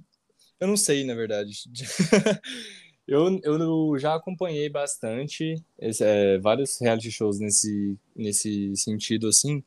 eu 0.61 0.69
não 0.69 0.77
sei, 0.77 1.05
na 1.05 1.15
verdade. 1.15 1.51
eu, 3.09 3.41
eu 3.43 3.99
já 3.99 4.15
acompanhei 4.15 4.69
bastante 4.69 5.61
esse, 5.81 6.05
é, 6.05 6.39
vários 6.39 6.81
reality 6.81 7.11
shows 7.11 7.41
nesse, 7.41 7.99
nesse 8.15 8.77
sentido, 8.77 9.27
assim. 9.27 9.65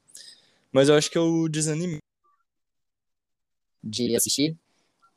Mas 0.72 0.90
eu 0.90 0.96
acho 0.96 1.10
que 1.10 1.18
eu 1.18 1.48
desanimei 1.50 2.00
de 3.84 4.16
assistir, 4.16 4.58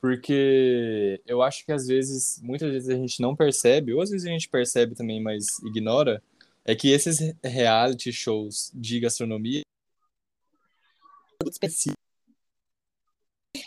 porque 0.00 1.20
eu 1.26 1.42
acho 1.42 1.64
que 1.64 1.72
às 1.72 1.86
vezes, 1.86 2.40
muitas 2.42 2.72
vezes 2.72 2.88
a 2.88 2.94
gente 2.94 3.20
não 3.20 3.36
percebe, 3.36 3.92
ou 3.92 4.00
às 4.00 4.10
vezes 4.10 4.26
a 4.26 4.30
gente 4.30 4.48
percebe 4.48 4.94
também, 4.94 5.20
mas 5.20 5.58
ignora, 5.64 6.22
é 6.64 6.74
que 6.74 6.88
esses 6.90 7.34
reality 7.42 8.12
shows 8.12 8.70
de 8.74 9.00
gastronomia 9.00 9.62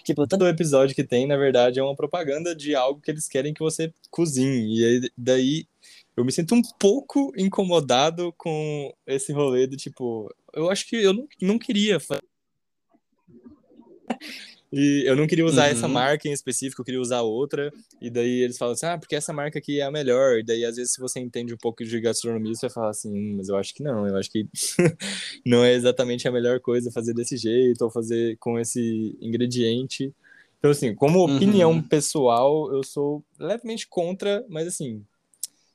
Tipo, 0.04 0.28
todo 0.28 0.48
episódio 0.48 0.96
que 0.96 1.04
tem, 1.04 1.28
na 1.28 1.36
verdade, 1.36 1.80
é 1.80 1.84
uma 1.84 1.96
propaganda 1.96 2.56
de 2.56 2.76
algo 2.76 3.02
que 3.02 3.12
eles 3.12 3.28
querem 3.28 3.54
que 3.54 3.60
você 3.60 3.94
cozinhe. 4.10 4.80
E 4.80 4.86
aí, 4.86 5.12
daí 5.18 5.68
eu 6.16 6.24
me 6.24 6.32
sinto 6.32 6.56
um 6.56 6.62
pouco 6.80 7.34
incomodado 7.38 8.34
com 8.38 8.94
esse 9.06 9.34
rolê 9.34 9.68
do 9.68 9.76
tipo, 9.76 10.34
eu 10.54 10.70
acho 10.70 10.88
que 10.88 10.96
eu 10.96 11.14
não, 11.14 11.28
não 11.42 11.60
queria 11.60 12.00
fazer. 12.00 12.24
E 14.72 15.04
eu 15.06 15.16
não 15.16 15.26
queria 15.26 15.46
usar 15.46 15.66
uhum. 15.66 15.72
essa 15.72 15.88
marca 15.88 16.28
em 16.28 16.34
específico, 16.34 16.82
eu 16.82 16.86
queria 16.86 17.00
usar 17.00 17.22
outra. 17.22 17.72
E 18.02 18.10
daí 18.10 18.42
eles 18.42 18.58
falam 18.58 18.74
assim: 18.74 18.86
ah, 18.86 18.98
porque 18.98 19.16
essa 19.16 19.32
marca 19.32 19.58
aqui 19.60 19.80
é 19.80 19.84
a 19.84 19.92
melhor. 19.92 20.40
E 20.40 20.44
daí, 20.44 20.66
às 20.66 20.76
vezes, 20.76 20.94
se 20.94 21.00
você 21.00 21.20
entende 21.20 21.54
um 21.54 21.58
pouco 21.58 21.84
de 21.84 22.02
gastronomia, 22.02 22.54
você 22.54 22.70
fala 22.70 22.90
assim: 22.90 23.10
hum, 23.10 23.36
mas 23.38 23.48
eu 23.48 23.56
acho 23.56 23.74
que 23.74 23.82
não, 23.82 24.06
eu 24.06 24.18
acho 24.18 24.30
que 24.30 24.46
não 25.46 25.64
é 25.64 25.74
exatamente 25.74 26.28
a 26.28 26.32
melhor 26.32 26.60
coisa 26.60 26.92
fazer 26.92 27.14
desse 27.14 27.38
jeito 27.38 27.84
ou 27.84 27.90
fazer 27.90 28.38
com 28.38 28.60
esse 28.60 29.18
ingrediente. 29.22 30.14
Então, 30.60 30.72
assim, 30.72 30.94
como 30.96 31.24
opinião 31.24 31.72
uhum. 31.72 31.82
pessoal, 31.82 32.74
eu 32.74 32.84
sou 32.84 33.24
levemente 33.40 33.88
contra, 33.88 34.44
mas 34.50 34.68
assim, 34.68 35.06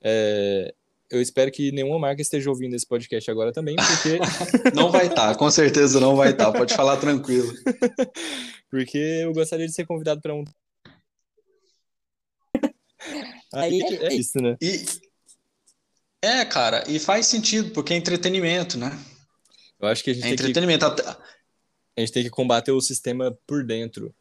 é, 0.02 0.74
eu 1.10 1.20
espero 1.20 1.50
que 1.50 1.72
nenhuma 1.72 1.98
marca 1.98 2.22
esteja 2.22 2.48
ouvindo 2.48 2.76
esse 2.76 2.86
podcast 2.86 3.28
agora 3.30 3.52
também, 3.52 3.74
porque. 3.76 4.18
não 4.74 4.90
vai 4.92 5.06
estar, 5.06 5.32
tá, 5.32 5.34
com 5.34 5.50
certeza 5.50 5.98
não 5.98 6.14
vai 6.14 6.30
estar, 6.30 6.52
tá, 6.52 6.58
pode 6.58 6.72
falar 6.74 6.96
tranquilo. 6.98 7.52
porque 8.70 8.96
eu 8.96 9.32
gostaria 9.32 9.66
de 9.66 9.72
ser 9.72 9.86
convidado 9.86 10.20
para 10.20 10.34
um. 10.34 10.44
Aí 13.52 13.80
é 13.82 14.14
isso, 14.14 14.40
né? 14.40 14.56
E... 14.62 14.84
É, 16.22 16.44
cara, 16.44 16.84
e 16.86 16.98
faz 16.98 17.26
sentido, 17.26 17.72
porque 17.72 17.92
é 17.92 17.96
entretenimento, 17.96 18.78
né? 18.78 18.96
Eu 19.80 19.88
acho 19.88 20.04
que 20.04 20.10
a 20.10 20.14
gente 20.14 20.26
é 20.26 20.30
entretenimento. 20.30 20.94
Que... 20.94 21.02
A 21.02 22.00
gente 22.00 22.12
tem 22.12 22.22
que 22.22 22.30
combater 22.30 22.70
o 22.70 22.80
sistema 22.80 23.36
por 23.46 23.64
dentro. 23.64 24.14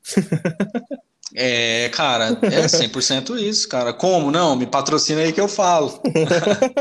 É, 1.36 1.90
cara, 1.90 2.40
é 2.42 2.68
100% 2.68 3.38
isso, 3.38 3.68
cara. 3.68 3.94
Como? 3.94 4.32
Não, 4.32 4.56
me 4.56 4.66
patrocina 4.66 5.22
aí 5.22 5.32
que 5.32 5.42
eu 5.42 5.48
falo. 5.48 6.02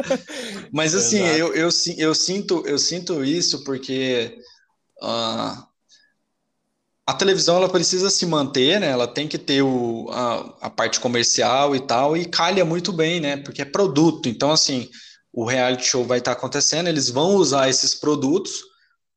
Mas 0.73 0.95
assim, 0.95 1.19
eu, 1.19 1.55
eu, 1.55 1.69
eu, 1.97 2.15
sinto, 2.15 2.63
eu 2.67 2.79
sinto 2.79 3.23
isso 3.25 3.63
porque 3.65 4.39
uh, 5.03 5.69
a 7.07 7.15
televisão 7.15 7.57
ela 7.57 7.69
precisa 7.69 8.11
se 8.11 8.25
manter, 8.27 8.81
né? 8.81 8.89
Ela 8.89 9.07
tem 9.07 9.29
que 9.29 9.39
ter 9.39 9.63
o, 9.63 10.09
a, 10.11 10.57
a 10.63 10.71
parte 10.71 10.99
comercial 11.01 11.77
e 11.77 11.81
tal, 11.81 12.17
e 12.17 12.25
calha 12.25 12.65
muito 12.65 12.93
bem, 12.93 13.21
né? 13.21 13.37
Porque 13.37 13.63
é 13.63 13.67
produto. 13.67 14.29
Então, 14.29 14.51
assim, 14.51 14.89
o 15.33 15.45
reality 15.45 15.85
show 15.85 16.05
vai 16.05 16.19
estar 16.19 16.33
acontecendo, 16.33 16.89
eles 16.89 17.11
vão 17.11 17.35
usar 17.35 17.69
esses 17.69 17.95
produtos 17.95 18.68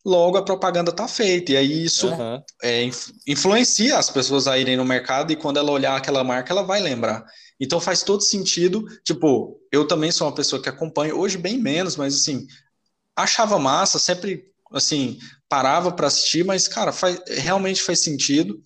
logo 0.05 0.37
a 0.37 0.43
propaganda 0.43 0.91
está 0.91 1.07
feita. 1.07 1.51
E 1.51 1.57
aí 1.57 1.83
isso 1.83 2.09
uhum. 2.09 2.41
é, 2.63 2.89
influencia 3.27 3.97
as 3.97 4.09
pessoas 4.09 4.47
a 4.47 4.57
irem 4.57 4.77
no 4.77 4.85
mercado 4.85 5.31
e 5.31 5.35
quando 5.35 5.57
ela 5.57 5.71
olhar 5.71 5.95
aquela 5.95 6.23
marca, 6.23 6.51
ela 6.51 6.63
vai 6.63 6.79
lembrar. 6.81 7.23
Então 7.59 7.79
faz 7.79 8.03
todo 8.03 8.23
sentido. 8.23 8.85
Tipo, 9.03 9.59
eu 9.71 9.87
também 9.87 10.11
sou 10.11 10.27
uma 10.27 10.35
pessoa 10.35 10.61
que 10.61 10.69
acompanha, 10.69 11.15
hoje 11.15 11.37
bem 11.37 11.57
menos, 11.57 11.95
mas 11.95 12.15
assim, 12.15 12.47
achava 13.15 13.59
massa, 13.59 13.99
sempre 13.99 14.45
assim, 14.73 15.19
parava 15.49 15.91
para 15.91 16.07
assistir, 16.07 16.45
mas, 16.45 16.67
cara, 16.67 16.91
faz, 16.91 17.21
realmente 17.27 17.81
faz 17.81 17.99
sentido. 17.99 18.61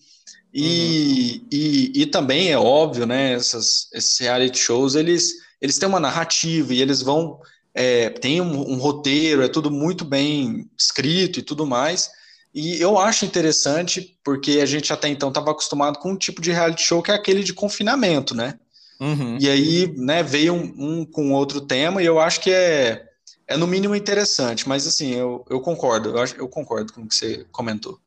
E, 0.54 1.42
uhum. 1.42 1.48
e, 1.52 1.92
e, 1.96 2.06
também 2.06 2.52
é 2.52 2.58
óbvio, 2.58 3.06
né? 3.06 3.34
Essas, 3.34 3.90
esses 3.92 4.18
reality 4.20 4.58
shows, 4.58 4.96
eles, 4.96 5.34
eles 5.60 5.78
têm 5.78 5.90
uma 5.90 6.00
narrativa 6.00 6.74
e 6.74 6.82
eles 6.82 7.02
vão 7.02 7.40
é, 7.76 8.10
tem 8.10 8.40
um, 8.40 8.72
um, 8.72 8.78
roteiro, 8.78 9.44
é 9.44 9.50
tudo 9.50 9.70
muito 9.70 10.06
bem 10.06 10.70
escrito 10.78 11.40
e 11.40 11.44
tudo 11.44 11.68
mais. 11.68 12.10
E 12.54 12.82
eu 12.82 12.98
acho 12.98 13.26
interessante, 13.26 14.18
porque 14.24 14.62
a 14.62 14.66
gente 14.66 14.94
até 14.94 15.10
então 15.10 15.28
estava 15.28 15.52
acostumado 15.52 16.00
com 16.00 16.14
um 16.14 16.18
tipo 16.18 16.42
de 16.42 16.54
reality 16.54 16.82
show 16.82 17.04
que 17.04 17.12
é 17.12 17.14
aquele 17.14 17.44
de 17.44 17.54
confinamento, 17.54 18.34
né? 18.34 18.58
Uhum. 18.98 19.38
E 19.42 19.50
aí, 19.50 19.94
né, 19.98 20.24
veio 20.24 20.54
um, 20.54 20.74
um, 20.78 21.06
com 21.06 21.34
outro 21.34 21.60
tema, 21.60 22.02
e 22.02 22.06
eu 22.06 22.18
acho 22.18 22.40
que 22.40 22.50
é, 22.50 23.10
é 23.46 23.58
no 23.58 23.68
mínimo 23.68 23.94
interessante, 23.94 24.70
mas 24.70 24.88
assim, 24.88 25.14
eu, 25.14 25.46
eu 25.50 25.60
concordo, 25.60 26.12
eu, 26.12 26.20
acho, 26.20 26.36
eu 26.38 26.48
concordo 26.48 26.94
com 26.94 27.02
o 27.02 27.08
que 27.08 27.16
você 27.16 27.46
comentou. 27.52 28.00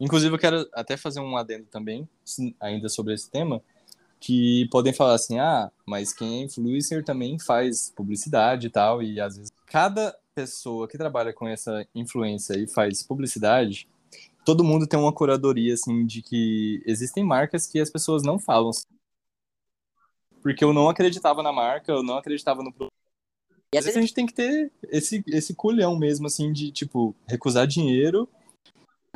Inclusive, 0.00 0.34
eu 0.34 0.38
quero 0.38 0.68
até 0.74 0.96
fazer 0.96 1.20
um 1.20 1.36
adendo 1.36 1.66
também, 1.70 2.08
ainda 2.60 2.88
sobre 2.88 3.14
esse 3.14 3.30
tema, 3.30 3.62
que 4.20 4.68
podem 4.70 4.92
falar 4.92 5.14
assim, 5.14 5.38
ah, 5.38 5.70
mas 5.86 6.12
quem 6.12 6.40
é 6.40 6.44
influencer 6.44 7.04
também 7.04 7.38
faz 7.38 7.92
publicidade 7.94 8.66
e 8.66 8.70
tal, 8.70 9.02
e 9.02 9.20
às 9.20 9.36
vezes 9.36 9.52
cada 9.66 10.16
pessoa 10.34 10.86
que 10.86 10.98
trabalha 10.98 11.32
com 11.32 11.48
essa 11.48 11.86
influência 11.94 12.58
e 12.58 12.66
faz 12.66 13.02
publicidade, 13.02 13.88
todo 14.44 14.64
mundo 14.64 14.86
tem 14.86 14.98
uma 14.98 15.12
curadoria, 15.12 15.74
assim, 15.74 16.04
de 16.06 16.22
que 16.22 16.82
existem 16.86 17.24
marcas 17.24 17.66
que 17.66 17.80
as 17.80 17.90
pessoas 17.90 18.22
não 18.22 18.38
falam. 18.38 18.70
Porque 20.42 20.62
eu 20.62 20.72
não 20.72 20.88
acreditava 20.88 21.42
na 21.42 21.52
marca, 21.52 21.90
eu 21.90 22.02
não 22.02 22.18
acreditava 22.18 22.62
no 22.62 22.72
produto. 22.72 22.92
E 23.74 23.78
às 23.78 23.84
vezes 23.84 23.98
a 23.98 24.00
gente 24.00 24.14
tem 24.14 24.26
que 24.26 24.34
ter 24.34 24.70
esse, 24.84 25.24
esse 25.26 25.54
culhão 25.54 25.96
mesmo, 25.98 26.26
assim, 26.26 26.52
de, 26.52 26.70
tipo, 26.70 27.14
recusar 27.26 27.66
dinheiro, 27.66 28.28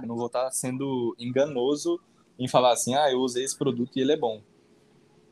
não 0.05 0.17
vou 0.17 0.27
estar 0.27 0.51
sendo 0.51 1.15
enganoso 1.19 2.01
em 2.39 2.49
falar 2.49 2.73
assim, 2.73 2.95
ah, 2.95 3.11
eu 3.13 3.21
usei 3.21 3.45
esse 3.45 3.57
produto 3.57 3.97
e 3.97 4.01
ele 4.01 4.13
é 4.13 4.17
bom. 4.17 4.43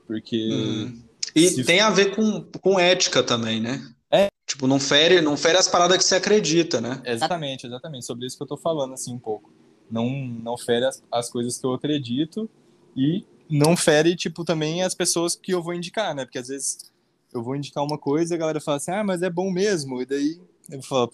Porque. 0.09 0.49
Hum. 0.51 1.03
E 1.37 1.49
se... 1.51 1.63
tem 1.63 1.81
a 1.81 1.91
ver 1.91 2.17
com, 2.17 2.43
com 2.61 2.81
ética 2.81 3.23
também, 3.23 3.61
né? 3.61 3.87
É. 4.11 4.29
Tipo, 4.47 4.67
não 4.67 4.81
fere, 4.81 5.21
não 5.21 5.37
fere 5.37 5.59
as 5.59 5.69
paradas 5.69 5.99
que 5.99 6.05
você 6.05 6.17
acredita, 6.17 6.81
né? 6.81 7.01
Exatamente, 7.05 7.67
exatamente. 7.67 8.07
Sobre 8.07 8.27
isso 8.27 8.37
que 8.37 8.43
eu 8.43 8.49
tô 8.49 8.57
falando, 8.57 8.95
assim, 8.95 9.13
um 9.13 9.19
pouco. 9.19 9.53
Não, 9.91 10.09
não 10.09 10.57
fere 10.57 10.87
as, 10.87 11.03
as 11.13 11.31
coisas 11.31 11.59
que 11.59 11.67
eu 11.67 11.75
acredito 11.75 12.49
e 12.97 13.25
não 13.49 13.77
fere, 13.77 14.17
tipo, 14.17 14.45
também 14.45 14.83
as 14.83 14.95
pessoas 14.95 15.37
que 15.37 15.53
eu 15.53 15.63
vou 15.63 15.75
indicar, 15.75 16.15
né? 16.15 16.25
Porque 16.25 16.39
às 16.39 16.49
vezes 16.49 16.91
eu 17.33 17.43
vou 17.43 17.55
indicar 17.55 17.85
uma 17.85 17.99
coisa 17.99 18.35
e 18.35 18.37
a 18.37 18.39
galera 18.39 18.61
fala 18.61 18.79
assim, 18.79 18.91
ah, 18.91 19.05
mas 19.05 19.23
é 19.23 19.31
bom 19.31 19.51
mesmo. 19.51 20.01
E 20.01 20.07
daí 20.07 20.41
eu 20.71 20.83
falo, 20.83 21.11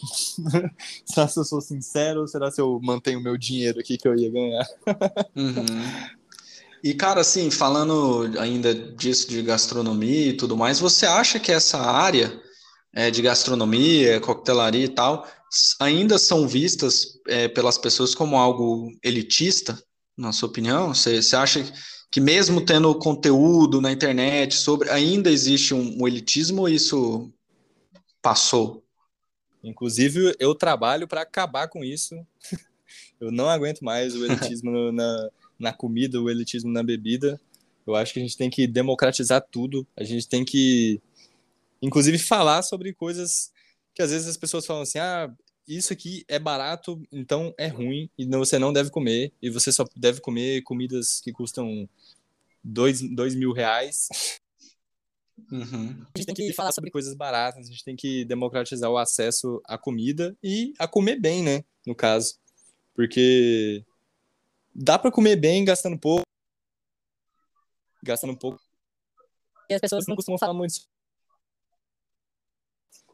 será 1.04 1.28
se 1.28 1.38
eu 1.38 1.44
sou 1.44 1.60
sincero 1.60 2.20
ou 2.20 2.28
será 2.28 2.50
se 2.50 2.60
eu 2.60 2.80
mantenho 2.82 3.18
o 3.18 3.22
meu 3.22 3.36
dinheiro 3.36 3.80
aqui 3.80 3.98
que 3.98 4.06
eu 4.06 4.16
ia 4.16 4.30
ganhar? 4.30 4.66
Uhum. 5.36 5.64
E, 6.84 6.92
cara, 6.92 7.22
assim, 7.22 7.50
falando 7.50 8.38
ainda 8.38 8.74
disso 8.74 9.26
de 9.26 9.40
gastronomia 9.40 10.26
e 10.28 10.36
tudo 10.36 10.54
mais, 10.54 10.78
você 10.78 11.06
acha 11.06 11.40
que 11.40 11.50
essa 11.50 11.78
área 11.78 12.38
é, 12.92 13.10
de 13.10 13.22
gastronomia, 13.22 14.20
coquetelaria 14.20 14.84
e 14.84 14.88
tal, 14.88 15.26
ainda 15.80 16.18
são 16.18 16.46
vistas 16.46 17.18
é, 17.26 17.48
pelas 17.48 17.78
pessoas 17.78 18.14
como 18.14 18.36
algo 18.36 18.92
elitista, 19.02 19.82
na 20.14 20.30
sua 20.30 20.50
opinião? 20.50 20.92
Você, 20.92 21.22
você 21.22 21.34
acha 21.34 21.72
que 22.12 22.20
mesmo 22.20 22.60
tendo 22.60 22.94
conteúdo 22.96 23.80
na 23.80 23.90
internet 23.90 24.54
sobre, 24.54 24.90
ainda 24.90 25.30
existe 25.30 25.72
um, 25.72 26.02
um 26.02 26.06
elitismo 26.06 26.60
ou 26.60 26.68
isso 26.68 27.32
passou? 28.20 28.84
Inclusive, 29.62 30.36
eu 30.38 30.54
trabalho 30.54 31.08
para 31.08 31.22
acabar 31.22 31.66
com 31.66 31.82
isso. 31.82 32.14
eu 33.18 33.32
não 33.32 33.48
aguento 33.48 33.80
mais 33.80 34.14
o 34.14 34.26
elitismo 34.26 34.92
na 34.92 35.30
na 35.58 35.72
comida, 35.72 36.20
o 36.20 36.30
elitismo 36.30 36.70
na 36.70 36.82
bebida. 36.82 37.40
Eu 37.86 37.94
acho 37.94 38.12
que 38.12 38.18
a 38.18 38.22
gente 38.22 38.36
tem 38.36 38.50
que 38.50 38.66
democratizar 38.66 39.44
tudo. 39.50 39.86
A 39.96 40.04
gente 40.04 40.28
tem 40.28 40.44
que, 40.44 41.00
inclusive, 41.82 42.18
falar 42.18 42.62
sobre 42.62 42.92
coisas 42.92 43.52
que 43.94 44.02
às 44.02 44.10
vezes 44.10 44.26
as 44.26 44.36
pessoas 44.36 44.66
falam 44.66 44.82
assim: 44.82 44.98
ah, 44.98 45.32
isso 45.66 45.92
aqui 45.92 46.24
é 46.28 46.38
barato, 46.38 47.00
então 47.10 47.54
é 47.56 47.68
ruim 47.68 48.10
e 48.18 48.26
você 48.26 48.58
não 48.58 48.72
deve 48.72 48.90
comer. 48.90 49.32
E 49.40 49.50
você 49.50 49.72
só 49.72 49.84
deve 49.96 50.20
comer 50.20 50.62
comidas 50.62 51.20
que 51.20 51.32
custam 51.32 51.88
dois, 52.62 53.00
dois 53.00 53.34
mil 53.34 53.52
reais. 53.52 54.08
Uhum. 55.50 56.04
A 56.14 56.18
gente 56.18 56.26
tem 56.26 56.34
que 56.34 56.52
falar 56.52 56.72
sobre 56.72 56.90
coisas 56.90 57.14
baratas, 57.14 57.66
a 57.66 57.70
gente 57.70 57.84
tem 57.84 57.96
que 57.96 58.24
democratizar 58.24 58.90
o 58.90 58.96
acesso 58.96 59.60
à 59.64 59.76
comida 59.76 60.36
e 60.42 60.72
a 60.78 60.86
comer 60.86 61.18
bem, 61.18 61.42
né? 61.42 61.64
No 61.86 61.94
caso. 61.94 62.36
Porque 62.94 63.84
dá 64.74 64.98
para 64.98 65.12
comer 65.12 65.36
bem 65.36 65.64
gastando 65.64 65.98
pouco. 65.98 66.24
Gastando 68.02 68.36
pouco. 68.36 68.60
E 69.68 69.74
as 69.74 69.80
pessoas 69.80 70.06
não 70.06 70.16
costumam 70.16 70.38
falar 70.38 70.52
muito. 70.52 70.74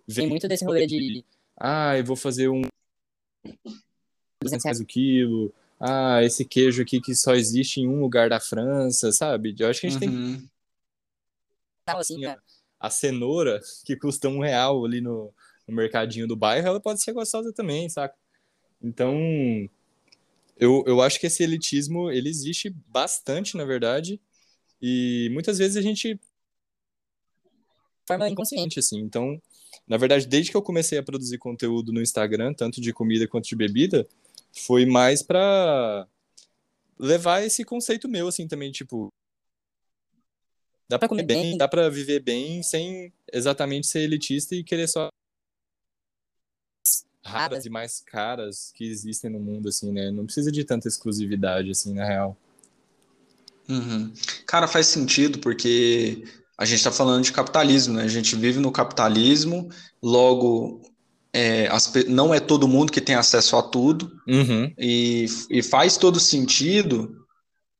Vem 0.09 0.29
muito 0.29 0.49
desse 0.49 0.65
rolê 0.65 0.87
de. 0.87 1.25
Ah, 1.57 1.97
eu 1.97 2.05
vou 2.05 2.17
fazer 2.17 2.49
um. 2.49 2.63
200 4.43 4.65
reais 4.65 4.81
o 4.81 4.87
quilo. 4.87 5.53
Ah, 5.79 6.23
esse 6.23 6.45
queijo 6.45 6.83
aqui 6.83 7.01
que 7.01 7.15
só 7.15 7.35
existe 7.35 7.81
em 7.81 7.89
um 7.89 8.01
lugar 8.01 8.29
da 8.29 8.41
França, 8.41 9.13
sabe? 9.13 9.55
Eu 9.59 9.69
acho 9.69 9.81
que 9.81 9.87
a 9.87 9.91
gente 9.91 10.05
uhum. 10.05 10.37
tem 10.37 10.51
assim, 11.87 12.25
a, 12.25 12.39
a, 12.79 12.91
cenoura 12.91 13.61
que 13.85 13.97
custa 13.97 14.29
um 14.29 14.41
real 14.41 14.85
ali 14.85 15.01
no, 15.01 15.33
no 15.67 15.75
mercadinho 15.75 16.27
do 16.27 16.37
bairro, 16.37 16.67
ela 16.67 16.81
pode 16.81 17.03
ser 17.03 17.13
gostosa 17.13 17.53
também, 17.53 17.89
saca? 17.89 18.15
Então, 18.83 19.15
eu, 20.61 20.85
eu 20.87 21.01
acho 21.01 21.19
que 21.19 21.27
esse 21.27 21.43
elitismo, 21.43 22.11
ele 22.11 22.29
existe 22.29 22.71
bastante, 22.87 23.57
na 23.57 23.65
verdade, 23.65 24.21
e 24.81 25.29
muitas 25.33 25.59
vezes 25.59 25.77
a 25.77 25.83
gente 25.83 26.21
forma 28.07 28.29
inconsciente, 28.29 28.79
assim. 28.79 29.01
Então, 29.01 29.41
na 29.89 29.97
verdade, 29.97 30.27
desde 30.27 30.51
que 30.51 30.57
eu 30.57 30.63
comecei 30.63 30.99
a 30.99 31.03
produzir 31.03 31.39
conteúdo 31.39 31.93
no 31.93 32.03
Instagram, 32.03 32.53
tanto 32.53 32.81
de 32.81 32.93
comida 32.93 33.27
quanto 33.27 33.49
de 33.49 33.57
bebida, 33.57 34.07
foi 34.53 34.85
mais 34.85 35.23
para 35.23 36.07
levar 36.99 37.43
esse 37.43 37.65
conceito 37.65 38.09
meu, 38.09 38.29
assim, 38.29 38.47
também, 38.47 38.71
tipo, 38.71 39.09
Dá 40.91 40.99
para 40.99 41.09
comer 41.09 41.23
bem, 41.23 41.57
dá 41.57 41.69
para 41.69 41.89
viver 41.89 42.19
bem 42.19 42.65
sem 42.65 43.13
exatamente 43.33 43.87
ser 43.87 44.01
elitista 44.01 44.57
e 44.57 44.65
querer 44.65 44.89
só 44.89 45.09
raras 47.25 47.67
e 47.67 47.71
mais 47.71 48.03
caras 48.05 48.73
que 48.75 48.85
existem 48.85 49.31
no 49.31 49.39
mundo, 49.39 49.69
assim, 49.69 49.93
né? 49.93 50.11
Não 50.11 50.25
precisa 50.25 50.51
de 50.51 50.65
tanta 50.65 50.89
exclusividade, 50.89 51.71
assim, 51.71 51.95
na 51.95 52.05
real. 52.05 52.37
Uhum. 53.69 54.13
Cara, 54.47 54.67
faz 54.67 54.87
sentido, 54.87 55.39
porque 55.39 56.25
a 56.59 56.65
gente 56.65 56.79
está 56.79 56.91
falando 56.91 57.25
de 57.25 57.33
capitalismo, 57.33 57.95
né? 57.95 58.05
A 58.05 58.09
gente 58.09 58.35
vive 58.37 58.59
no 58.59 58.73
capitalismo, 58.73 59.71
logo 60.03 60.83
é, 61.33 61.69
as, 61.69 61.93
não 62.09 62.35
é 62.35 62.41
todo 62.41 62.69
mundo 62.69 62.93
que 62.93 63.01
tem 63.01 63.15
acesso 63.15 63.57
a 63.57 63.63
tudo, 63.63 64.13
uhum. 64.27 64.73
e, 64.79 65.27
e 65.49 65.63
faz 65.63 65.97
todo 65.97 66.19
sentido 66.19 67.17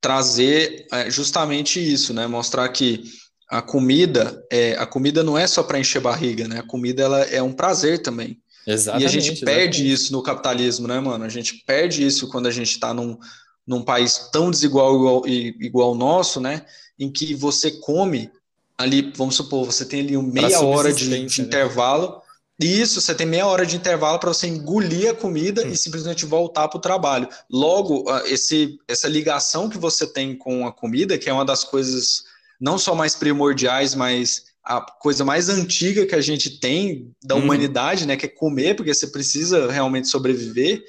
trazer 0.01 0.87
é, 0.93 1.11
justamente 1.11 1.81
isso, 1.81 2.15
né? 2.15 2.27
Mostrar 2.27 2.69
que 2.69 3.05
a 3.49 3.61
comida, 3.61 4.43
é, 4.51 4.75
a 4.79 4.87
comida 4.87 5.25
não 5.25 5.37
é 5.37 5.47
só 5.47 5.63
para 5.63 5.79
encher 5.79 6.01
barriga, 6.01 6.47
né? 6.47 6.61
A 6.61 6.63
comida 6.63 7.03
ela 7.03 7.21
é 7.23 7.43
um 7.43 7.53
prazer 7.53 8.01
também. 8.01 8.41
Exatamente, 8.67 9.03
e 9.03 9.07
a 9.07 9.21
gente 9.21 9.45
perde 9.45 9.83
exatamente. 9.83 9.93
isso 9.93 10.13
no 10.13 10.23
capitalismo, 10.23 10.89
né, 10.89 11.01
mano? 11.01 11.25
A 11.25 11.29
gente 11.29 11.63
perde 11.67 12.07
isso 12.07 12.29
quando 12.29 12.47
a 12.47 12.51
gente 12.51 12.71
está 12.71 12.93
num, 12.93 13.19
num 13.67 13.83
país 13.83 14.29
tão 14.33 14.51
desigual 14.51 14.97
igual, 14.97 15.27
igual 15.27 15.89
ao 15.89 15.95
nosso, 15.95 16.41
né? 16.41 16.65
Em 16.99 17.11
que 17.11 17.35
você 17.35 17.71
come 17.71 18.31
ali, 18.77 19.13
vamos 19.17 19.37
supor, 19.37 19.67
você 19.67 19.85
tem 19.85 20.01
ali 20.01 20.17
meia 20.17 20.61
hora 20.61 20.93
de, 20.93 21.05
de 21.05 21.11
né? 21.11 21.47
intervalo 21.47 22.23
isso, 22.67 23.01
você 23.01 23.15
tem 23.15 23.27
meia 23.27 23.47
hora 23.47 23.65
de 23.65 23.77
intervalo 23.77 24.19
para 24.19 24.33
você 24.33 24.47
engolir 24.47 25.11
a 25.11 25.15
comida 25.15 25.65
hum. 25.65 25.71
e 25.71 25.77
simplesmente 25.77 26.27
voltar 26.27 26.69
para 26.69 26.79
o 26.79 26.81
trabalho. 26.81 27.29
Logo, 27.51 28.05
esse, 28.27 28.79
essa 28.87 29.09
ligação 29.09 29.69
que 29.69 29.79
você 29.79 30.07
tem 30.07 30.37
com 30.37 30.67
a 30.67 30.73
comida, 30.73 31.17
que 31.19 31.31
é 31.31 31.33
uma 31.33 31.45
das 31.45 31.65
coisas 31.65 32.25
não 32.61 32.77
só 32.77 32.95
mais 32.95 33.15
primordiais, 33.15 33.95
mas 33.95 34.45
a 34.65 34.81
coisa 34.81 35.25
mais 35.25 35.49
antiga 35.49 36.07
que 36.07 36.15
a 36.15 36.21
gente 36.21 36.61
tem 36.61 37.13
da 37.23 37.35
hum. 37.35 37.41
humanidade, 37.41 38.07
né, 38.07 38.17
que 38.17 38.27
é 38.27 38.29
comer, 38.29 38.77
porque 38.77 38.93
você 38.93 39.07
precisa 39.07 39.71
realmente 39.71 40.09
sobreviver, 40.09 40.85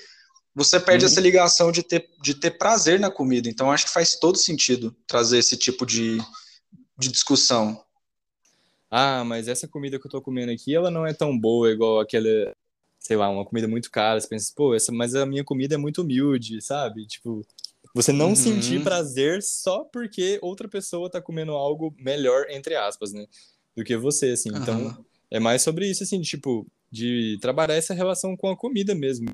você 0.53 0.79
perde 0.79 1.05
hum. 1.05 1.07
essa 1.07 1.21
ligação 1.21 1.71
de 1.71 1.83
ter, 1.83 2.09
de 2.21 2.35
ter 2.35 2.51
prazer 2.57 2.99
na 2.99 3.09
comida. 3.09 3.49
Então, 3.49 3.71
acho 3.71 3.85
que 3.85 3.93
faz 3.93 4.15
todo 4.15 4.37
sentido 4.37 4.95
trazer 5.07 5.37
esse 5.37 5.55
tipo 5.55 5.85
de, 5.85 6.17
de 6.97 7.09
discussão 7.09 7.81
ah, 8.91 9.23
mas 9.23 9.47
essa 9.47 9.69
comida 9.69 9.97
que 9.97 10.05
eu 10.05 10.11
tô 10.11 10.21
comendo 10.21 10.51
aqui, 10.51 10.75
ela 10.75 10.91
não 10.91 11.07
é 11.07 11.13
tão 11.13 11.37
boa 11.39 11.71
igual 11.71 12.01
aquela, 12.01 12.53
sei 12.99 13.15
lá, 13.15 13.29
uma 13.29 13.45
comida 13.45 13.65
muito 13.65 13.89
cara. 13.89 14.19
Você 14.19 14.27
pensa, 14.27 14.51
pô, 14.53 14.75
essa, 14.75 14.91
mas 14.91 15.15
a 15.15 15.25
minha 15.25 15.45
comida 15.45 15.75
é 15.75 15.77
muito 15.77 16.01
humilde, 16.01 16.61
sabe? 16.61 17.07
Tipo, 17.07 17.41
você 17.95 18.11
não 18.11 18.29
uhum. 18.29 18.35
sentir 18.35 18.83
prazer 18.83 19.41
só 19.41 19.85
porque 19.85 20.39
outra 20.41 20.67
pessoa 20.67 21.09
tá 21.09 21.21
comendo 21.21 21.53
algo 21.53 21.95
melhor, 21.97 22.47
entre 22.49 22.75
aspas, 22.75 23.13
né? 23.13 23.25
Do 23.75 23.83
que 23.83 23.95
você, 23.97 24.31
assim. 24.31 24.51
Uhum. 24.51 24.57
Então, 24.57 25.05
é 25.29 25.39
mais 25.39 25.61
sobre 25.61 25.89
isso, 25.89 26.03
assim, 26.03 26.21
tipo, 26.21 26.67
de 26.91 27.37
trabalhar 27.41 27.75
essa 27.75 27.93
relação 27.93 28.35
com 28.35 28.49
a 28.49 28.57
comida 28.57 28.93
mesmo. 28.93 29.31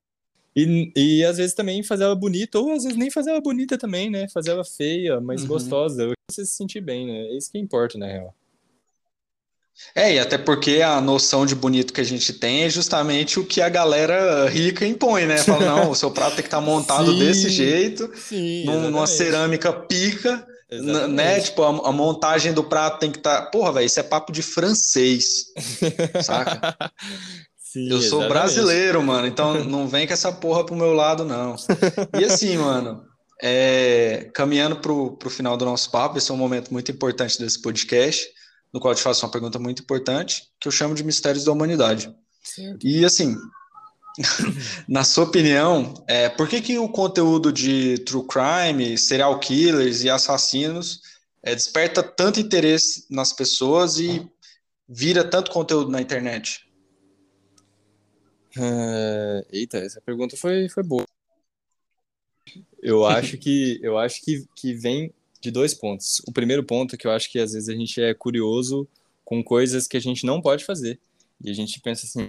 E, 0.55 0.91
e 0.95 1.23
às 1.23 1.37
vezes 1.37 1.53
também 1.53 1.83
fazer 1.83 2.03
ela 2.03 2.15
bonita, 2.15 2.57
ou 2.57 2.71
às 2.71 2.83
vezes 2.83 2.97
nem 2.97 3.11
fazer 3.11 3.29
ela 3.29 3.41
bonita 3.41 3.77
também, 3.77 4.09
né? 4.09 4.27
Fazer 4.29 4.51
ela 4.51 4.65
feia, 4.65 5.21
mas 5.21 5.41
uhum. 5.41 5.47
gostosa. 5.47 6.11
Você 6.31 6.45
se 6.45 6.53
sentir 6.53 6.81
bem, 6.81 7.05
né? 7.05 7.19
É 7.27 7.37
isso 7.37 7.51
que 7.51 7.59
importa, 7.59 7.97
na 7.97 8.07
real. 8.07 8.33
É, 9.93 10.15
e 10.15 10.19
até 10.19 10.37
porque 10.37 10.81
a 10.81 10.99
noção 10.99 11.45
de 11.45 11.53
bonito 11.53 11.93
que 11.93 12.01
a 12.01 12.03
gente 12.03 12.33
tem 12.33 12.63
é 12.63 12.69
justamente 12.69 13.39
o 13.39 13.45
que 13.45 13.61
a 13.61 13.69
galera 13.69 14.49
rica 14.49 14.85
impõe, 14.85 15.27
né? 15.27 15.37
Fala, 15.37 15.65
não, 15.65 15.91
o 15.91 15.95
seu 15.95 16.09
prato 16.09 16.35
tem 16.35 16.41
que 16.41 16.47
estar 16.47 16.59
tá 16.59 16.65
montado 16.65 17.11
sim, 17.13 17.19
desse 17.19 17.49
jeito, 17.49 18.09
sim, 18.15 18.65
num, 18.65 18.89
numa 18.89 19.05
cerâmica 19.05 19.71
pica, 19.71 20.45
exatamente. 20.69 21.13
né? 21.13 21.39
Tipo, 21.39 21.63
a, 21.63 21.89
a, 21.89 21.91
montagem 21.91 22.53
do 22.53 22.63
prato 22.63 22.99
tem 22.99 23.11
que 23.11 23.17
estar. 23.17 23.43
Tá... 23.43 23.51
Porra, 23.51 23.73
velho, 23.73 23.85
isso 23.85 23.99
é 23.99 24.03
papo 24.03 24.31
de 24.31 24.41
francês, 24.41 25.45
saca? 26.23 26.75
Sim, 27.57 27.89
eu 27.89 28.01
sou 28.01 28.19
exatamente. 28.19 28.29
brasileiro, 28.29 29.03
mano, 29.03 29.27
então 29.27 29.61
não 29.65 29.87
vem 29.87 30.07
com 30.07 30.13
essa 30.13 30.31
porra 30.31 30.65
pro 30.65 30.75
meu 30.75 30.93
lado, 30.93 31.25
não. 31.25 31.55
E 32.19 32.23
assim, 32.23 32.57
mano, 32.57 33.03
é, 33.41 34.29
caminhando 34.33 34.77
pro, 34.77 35.17
pro 35.17 35.29
final 35.29 35.57
do 35.57 35.65
nosso 35.65 35.91
papo, 35.91 36.17
esse 36.17 36.31
é 36.31 36.33
um 36.33 36.37
momento 36.37 36.71
muito 36.71 36.91
importante 36.91 37.39
desse 37.39 37.61
podcast 37.61 38.27
no 38.73 38.79
qual 38.79 38.91
eu 38.91 38.95
te 38.95 39.01
faço 39.01 39.25
uma 39.25 39.31
pergunta 39.31 39.57
muito 39.59 39.81
importante, 39.81 40.43
que 40.59 40.67
eu 40.67 40.71
chamo 40.71 40.93
de 40.93 41.03
mistérios 41.03 41.45
da 41.45 41.51
humanidade. 41.51 42.13
Certo. 42.43 42.85
E 42.85 43.03
assim, 43.03 43.35
na 44.87 45.03
sua 45.03 45.25
opinião, 45.25 45.93
é, 46.07 46.29
por 46.29 46.47
que, 46.47 46.61
que 46.61 46.77
o 46.77 46.89
conteúdo 46.89 47.51
de 47.51 47.99
true 47.99 48.25
crime, 48.27 48.97
serial 48.97 49.39
killers 49.39 50.03
e 50.03 50.09
assassinos 50.09 51.01
é, 51.43 51.53
desperta 51.53 52.01
tanto 52.01 52.39
interesse 52.39 53.05
nas 53.09 53.31
pessoas 53.31 53.97
e 53.97 54.27
vira 54.87 55.23
tanto 55.23 55.51
conteúdo 55.51 55.91
na 55.91 56.01
internet? 56.01 56.65
Uh, 58.57 59.45
eita, 59.51 59.77
essa 59.77 60.01
pergunta 60.01 60.35
foi, 60.35 60.67
foi 60.67 60.81
boa. 60.81 61.05
Eu 62.81 63.05
acho 63.05 63.37
que 63.37 63.79
eu 63.83 63.97
acho 63.97 64.21
que, 64.21 64.45
que 64.55 64.73
vem 64.73 65.13
de 65.39 65.51
dois 65.51 65.73
pontos. 65.73 66.21
O 66.27 66.31
primeiro 66.31 66.63
ponto 66.63 66.95
é 66.95 66.97
que 66.97 67.05
eu 67.05 67.11
acho 67.11 67.31
que 67.31 67.37
às 67.37 67.53
vezes 67.53 67.69
a 67.69 67.75
gente 67.75 68.01
é 68.01 68.13
curioso 68.15 68.87
com 69.23 69.43
coisas 69.43 69.87
que 69.87 69.97
a 69.97 69.99
gente 69.99 70.25
não 70.25 70.41
pode 70.41 70.65
fazer. 70.65 70.99
E 71.43 71.51
a 71.51 71.53
gente 71.53 71.79
pensa 71.81 72.07
assim, 72.07 72.27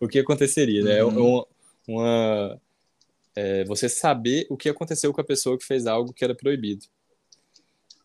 o 0.00 0.08
que 0.08 0.18
aconteceria, 0.18 0.82
né? 0.82 1.04
Uhum. 1.04 1.34
Uma, 1.34 1.46
uma 1.86 2.60
é, 3.36 3.64
você 3.64 3.88
saber 3.88 4.46
o 4.48 4.56
que 4.56 4.68
aconteceu 4.68 5.12
com 5.12 5.20
a 5.20 5.24
pessoa 5.24 5.58
que 5.58 5.64
fez 5.64 5.86
algo 5.86 6.12
que 6.12 6.24
era 6.24 6.34
proibido. 6.34 6.86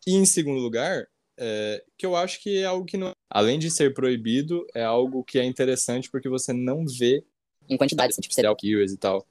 E 0.06 0.14
em 0.14 0.26
segundo 0.26 0.60
lugar, 0.60 1.08
é, 1.38 1.84
que 1.98 2.06
eu 2.06 2.16
acho 2.16 2.42
que 2.42 2.58
é 2.60 2.66
algo 2.66 2.86
que 2.86 2.98
não, 2.98 3.12
além 3.30 3.58
de 3.58 3.72
ser 3.72 3.94
proibido, 3.94 4.68
é 4.76 4.84
algo 4.84 5.24
que 5.24 5.40
é 5.40 5.44
interessante 5.44 6.12
porque 6.12 6.30
você 6.30 6.54
não 6.54 6.86
vê 6.86 7.24
em 7.68 7.78
quantidade, 7.78 8.12
assim, 8.12 8.22
tipo 8.22 8.34
serial 8.34 8.56
killers 8.56 8.92
e 8.92 8.98
tal. 8.98 9.26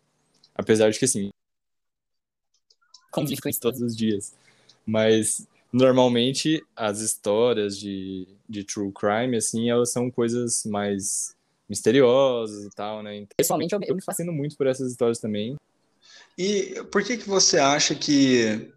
Apesar 0.55 0.91
de 0.91 0.99
que 0.99 1.05
assim, 1.05 1.31
convive 3.11 3.41
com 3.41 3.49
isso 3.49 3.61
todos 3.61 3.81
os 3.81 3.97
dias. 3.97 4.35
Mas 4.85 5.47
normalmente 5.73 6.63
as 6.75 7.01
histórias 7.01 7.79
de, 7.79 8.27
de 8.49 8.65
true 8.65 8.93
crime, 8.93 9.37
assim, 9.37 9.71
elas 9.71 9.93
são 9.93 10.11
coisas 10.11 10.65
mais 10.65 11.34
misteriosas 11.69 12.65
e 12.65 12.71
tal, 12.71 13.03
né? 13.03 13.17
Então, 13.17 13.35
pessoalmente, 13.37 13.75
eu, 13.75 13.81
eu 13.87 13.95
me 13.95 14.03
fascino 14.03 14.33
muito 14.33 14.57
por 14.57 14.67
essas 14.67 14.91
histórias 14.91 15.19
também. 15.19 15.57
E 16.37 16.83
por 16.91 17.03
que 17.03 17.17
que 17.17 17.29
você 17.29 17.59
acha 17.59 17.95
que 17.95 18.73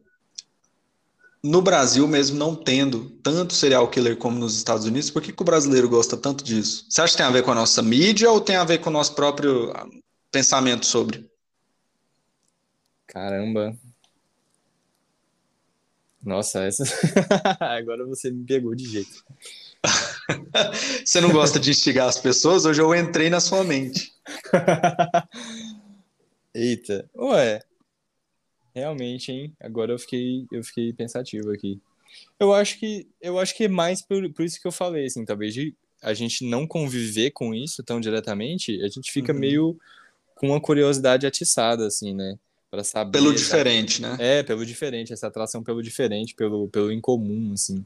no 1.44 1.62
Brasil, 1.62 2.08
mesmo 2.08 2.38
não 2.38 2.56
tendo 2.56 3.10
tanto 3.22 3.54
serial 3.54 3.90
killer 3.90 4.18
como 4.18 4.38
nos 4.38 4.56
Estados 4.56 4.86
Unidos, 4.86 5.10
por 5.10 5.22
que, 5.22 5.32
que 5.32 5.42
o 5.42 5.46
brasileiro 5.46 5.90
gosta 5.90 6.18
tanto 6.18 6.44
disso? 6.44 6.86
Você 6.90 7.02
acha 7.02 7.14
que 7.14 7.18
tem 7.18 7.26
a 7.26 7.32
ver 7.32 7.44
com 7.44 7.52
a 7.52 7.56
nossa 7.56 7.82
mídia 7.82 8.30
ou 8.30 8.42
tem 8.42 8.56
a 8.56 8.64
ver 8.64 8.80
com 8.80 8.90
o 8.90 8.94
nosso 8.94 9.16
próprio 9.16 9.74
pensamento 10.32 10.86
sobre? 10.86 11.30
Caramba, 13.08 13.76
nossa, 16.28 16.66
essa. 16.66 16.84
Agora 17.62 18.06
você 18.06 18.30
me 18.30 18.46
pegou 18.46 18.76
de 18.76 18.86
jeito. 18.86 19.24
você 21.06 21.22
não 21.22 21.32
gosta 21.32 21.60
de 21.60 21.72
instigar 21.72 22.08
as 22.08 22.18
pessoas? 22.18 22.66
Hoje 22.66 22.82
eu 22.82 22.94
entrei 22.96 23.30
na 23.30 23.40
sua 23.40 23.64
mente. 23.64 24.14
Eita, 26.54 27.10
ué. 27.16 27.62
Realmente, 28.74 29.32
hein? 29.32 29.54
Agora 29.60 29.92
eu 29.92 30.00
fiquei, 30.00 30.46
eu 30.52 30.64
fiquei 30.64 30.94
pensativo 30.94 31.52
aqui. 31.52 31.80
Eu 32.40 32.54
acho 32.54 32.80
que 32.80 33.08
eu 33.22 33.40
acho 33.40 33.56
que 33.56 33.66
é 33.66 33.68
mais 33.68 34.02
por, 34.02 34.32
por 34.34 34.46
isso 34.46 34.62
que 34.62 34.68
eu 34.68 34.72
falei, 34.72 35.06
assim, 35.06 35.26
talvez 35.26 35.54
de 35.54 35.76
a 36.02 36.14
gente 36.14 36.46
não 36.46 36.68
conviver 36.68 37.32
com 37.32 37.54
isso 37.54 37.84
tão 37.84 38.00
diretamente, 38.00 38.82
a 38.84 38.88
gente 38.88 39.12
fica 39.12 39.34
uhum. 39.34 39.40
meio 39.40 39.80
com 40.36 40.50
uma 40.50 40.62
curiosidade 40.62 41.26
atiçada, 41.26 41.88
assim, 41.88 42.14
né? 42.14 42.38
Para 42.70 42.84
saber. 42.84 43.18
Pelo 43.18 43.34
diferente, 43.34 44.02
né? 44.02 44.16
É, 44.20 44.44
pelo 44.44 44.66
diferente, 44.66 45.12
essa 45.12 45.28
atração 45.28 45.64
pelo 45.64 45.82
diferente, 45.82 46.36
pelo, 46.36 46.68
pelo 46.68 46.92
incomum, 46.92 47.54
assim. 47.54 47.84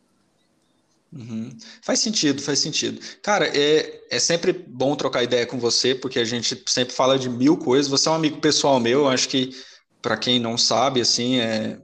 Uhum. 1.14 1.50
Faz 1.82 2.00
sentido, 2.00 2.42
faz 2.42 2.60
sentido. 2.60 3.02
Cara, 3.22 3.46
é, 3.48 4.02
é 4.10 4.20
sempre 4.20 4.54
bom 4.54 4.96
trocar 4.96 5.24
ideia 5.24 5.46
com 5.46 5.60
você, 5.60 5.94
porque 5.94 6.20
a 6.20 6.26
gente 6.26 6.64
sempre 6.68 6.94
fala 6.94 7.20
de 7.20 7.30
mil 7.30 7.58
coisas. 7.58 7.90
Você 7.90 8.08
é 8.08 8.12
um 8.12 8.16
amigo 8.16 8.40
pessoal 8.40 8.80
meu, 8.80 9.08
acho 9.08 9.28
que, 9.28 9.52
para 10.02 10.16
quem 10.16 10.40
não 10.40 10.58
sabe, 10.58 11.02
assim, 11.02 11.40
é, 11.40 11.78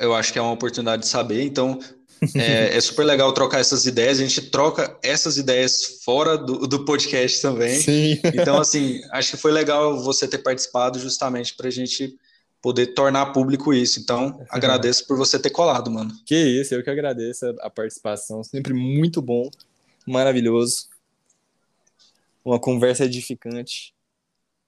eu 0.00 0.14
acho 0.14 0.32
que 0.32 0.38
é 0.38 0.42
uma 0.42 0.52
oportunidade 0.52 1.02
de 1.02 1.08
saber. 1.08 1.42
Então, 1.42 1.80
é, 2.34 2.76
é, 2.76 2.80
super 2.80 3.04
legal 3.04 3.32
trocar 3.32 3.58
essas 3.58 3.86
ideias. 3.86 4.18
A 4.18 4.22
gente 4.22 4.50
troca 4.50 4.96
essas 5.02 5.36
ideias 5.36 6.00
fora 6.04 6.38
do, 6.38 6.66
do 6.66 6.84
podcast 6.84 7.42
também. 7.42 7.80
Sim. 7.80 8.20
Então, 8.24 8.58
assim, 8.58 9.00
acho 9.12 9.32
que 9.32 9.36
foi 9.36 9.52
legal 9.52 10.00
você 10.02 10.28
ter 10.28 10.38
participado 10.38 10.98
justamente 10.98 11.54
para 11.54 11.68
a 11.68 11.72
gente 11.72 12.16
poder 12.64 12.94
tornar 12.94 13.26
público 13.26 13.74
isso. 13.74 14.00
Então, 14.00 14.42
agradeço 14.48 15.06
por 15.06 15.18
você 15.18 15.38
ter 15.38 15.50
colado, 15.50 15.90
mano. 15.90 16.10
Que 16.24 16.34
isso, 16.34 16.74
eu 16.74 16.82
que 16.82 16.88
agradeço 16.88 17.44
a 17.60 17.68
participação. 17.68 18.42
Sempre 18.42 18.72
muito 18.72 19.20
bom, 19.20 19.50
maravilhoso. 20.06 20.88
Uma 22.42 22.58
conversa 22.58 23.04
edificante. 23.04 23.92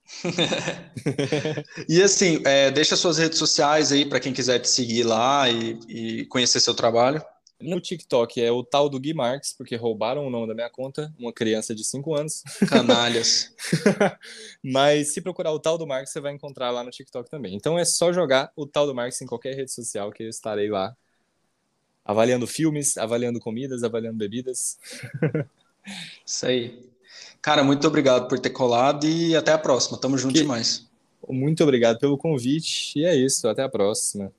e 1.88 2.02
assim, 2.02 2.42
é, 2.44 2.70
deixa 2.70 2.96
suas 2.96 3.16
redes 3.16 3.38
sociais 3.38 3.90
aí 3.90 4.04
para 4.04 4.20
quem 4.20 4.34
quiser 4.34 4.58
te 4.58 4.68
seguir 4.68 5.02
lá 5.02 5.48
e, 5.48 5.78
e 5.88 6.26
conhecer 6.26 6.60
seu 6.60 6.74
trabalho. 6.74 7.24
No 7.60 7.80
TikTok 7.80 8.42
é 8.42 8.52
o 8.52 8.62
tal 8.62 8.88
do 8.88 9.00
Gui 9.00 9.14
Marques, 9.14 9.52
porque 9.52 9.76
roubaram 9.76 10.26
o 10.26 10.30
nome 10.30 10.46
da 10.46 10.54
minha 10.54 10.68
conta, 10.68 11.12
uma 11.18 11.32
criança 11.32 11.74
de 11.74 11.84
5 11.84 12.14
anos. 12.14 12.42
Canalhas. 12.68 13.54
Mas 14.62 15.14
se 15.14 15.22
procurar 15.22 15.52
o 15.52 15.58
tal 15.58 15.78
do 15.78 15.86
Marques, 15.86 16.12
você 16.12 16.20
vai 16.20 16.32
encontrar 16.32 16.70
lá 16.70 16.84
no 16.84 16.90
TikTok 16.90 17.30
também. 17.30 17.54
Então 17.54 17.78
é 17.78 17.84
só 17.84 18.12
jogar 18.12 18.52
o 18.54 18.66
tal 18.66 18.86
do 18.86 18.94
Marques 18.94 19.20
em 19.22 19.26
qualquer 19.26 19.54
rede 19.54 19.72
social 19.72 20.12
que 20.12 20.22
eu 20.22 20.28
estarei 20.28 20.68
lá 20.68 20.94
avaliando 22.04 22.46
filmes, 22.46 22.96
avaliando 22.96 23.40
comidas, 23.40 23.82
avaliando 23.82 24.16
bebidas. 24.16 24.78
Isso 26.24 26.46
aí. 26.46 26.78
Cara, 27.42 27.64
muito 27.64 27.86
obrigado 27.86 28.28
por 28.28 28.38
ter 28.38 28.50
colado 28.50 29.06
e 29.06 29.34
até 29.34 29.52
a 29.52 29.58
próxima. 29.58 29.98
Tamo 29.98 30.16
junto 30.16 30.34
que... 30.34 30.40
demais. 30.40 30.86
Muito 31.28 31.62
obrigado 31.64 31.98
pelo 31.98 32.16
convite 32.16 32.98
e 32.98 33.04
é 33.04 33.14
isso. 33.14 33.48
Até 33.48 33.62
a 33.62 33.68
próxima. 33.68 34.32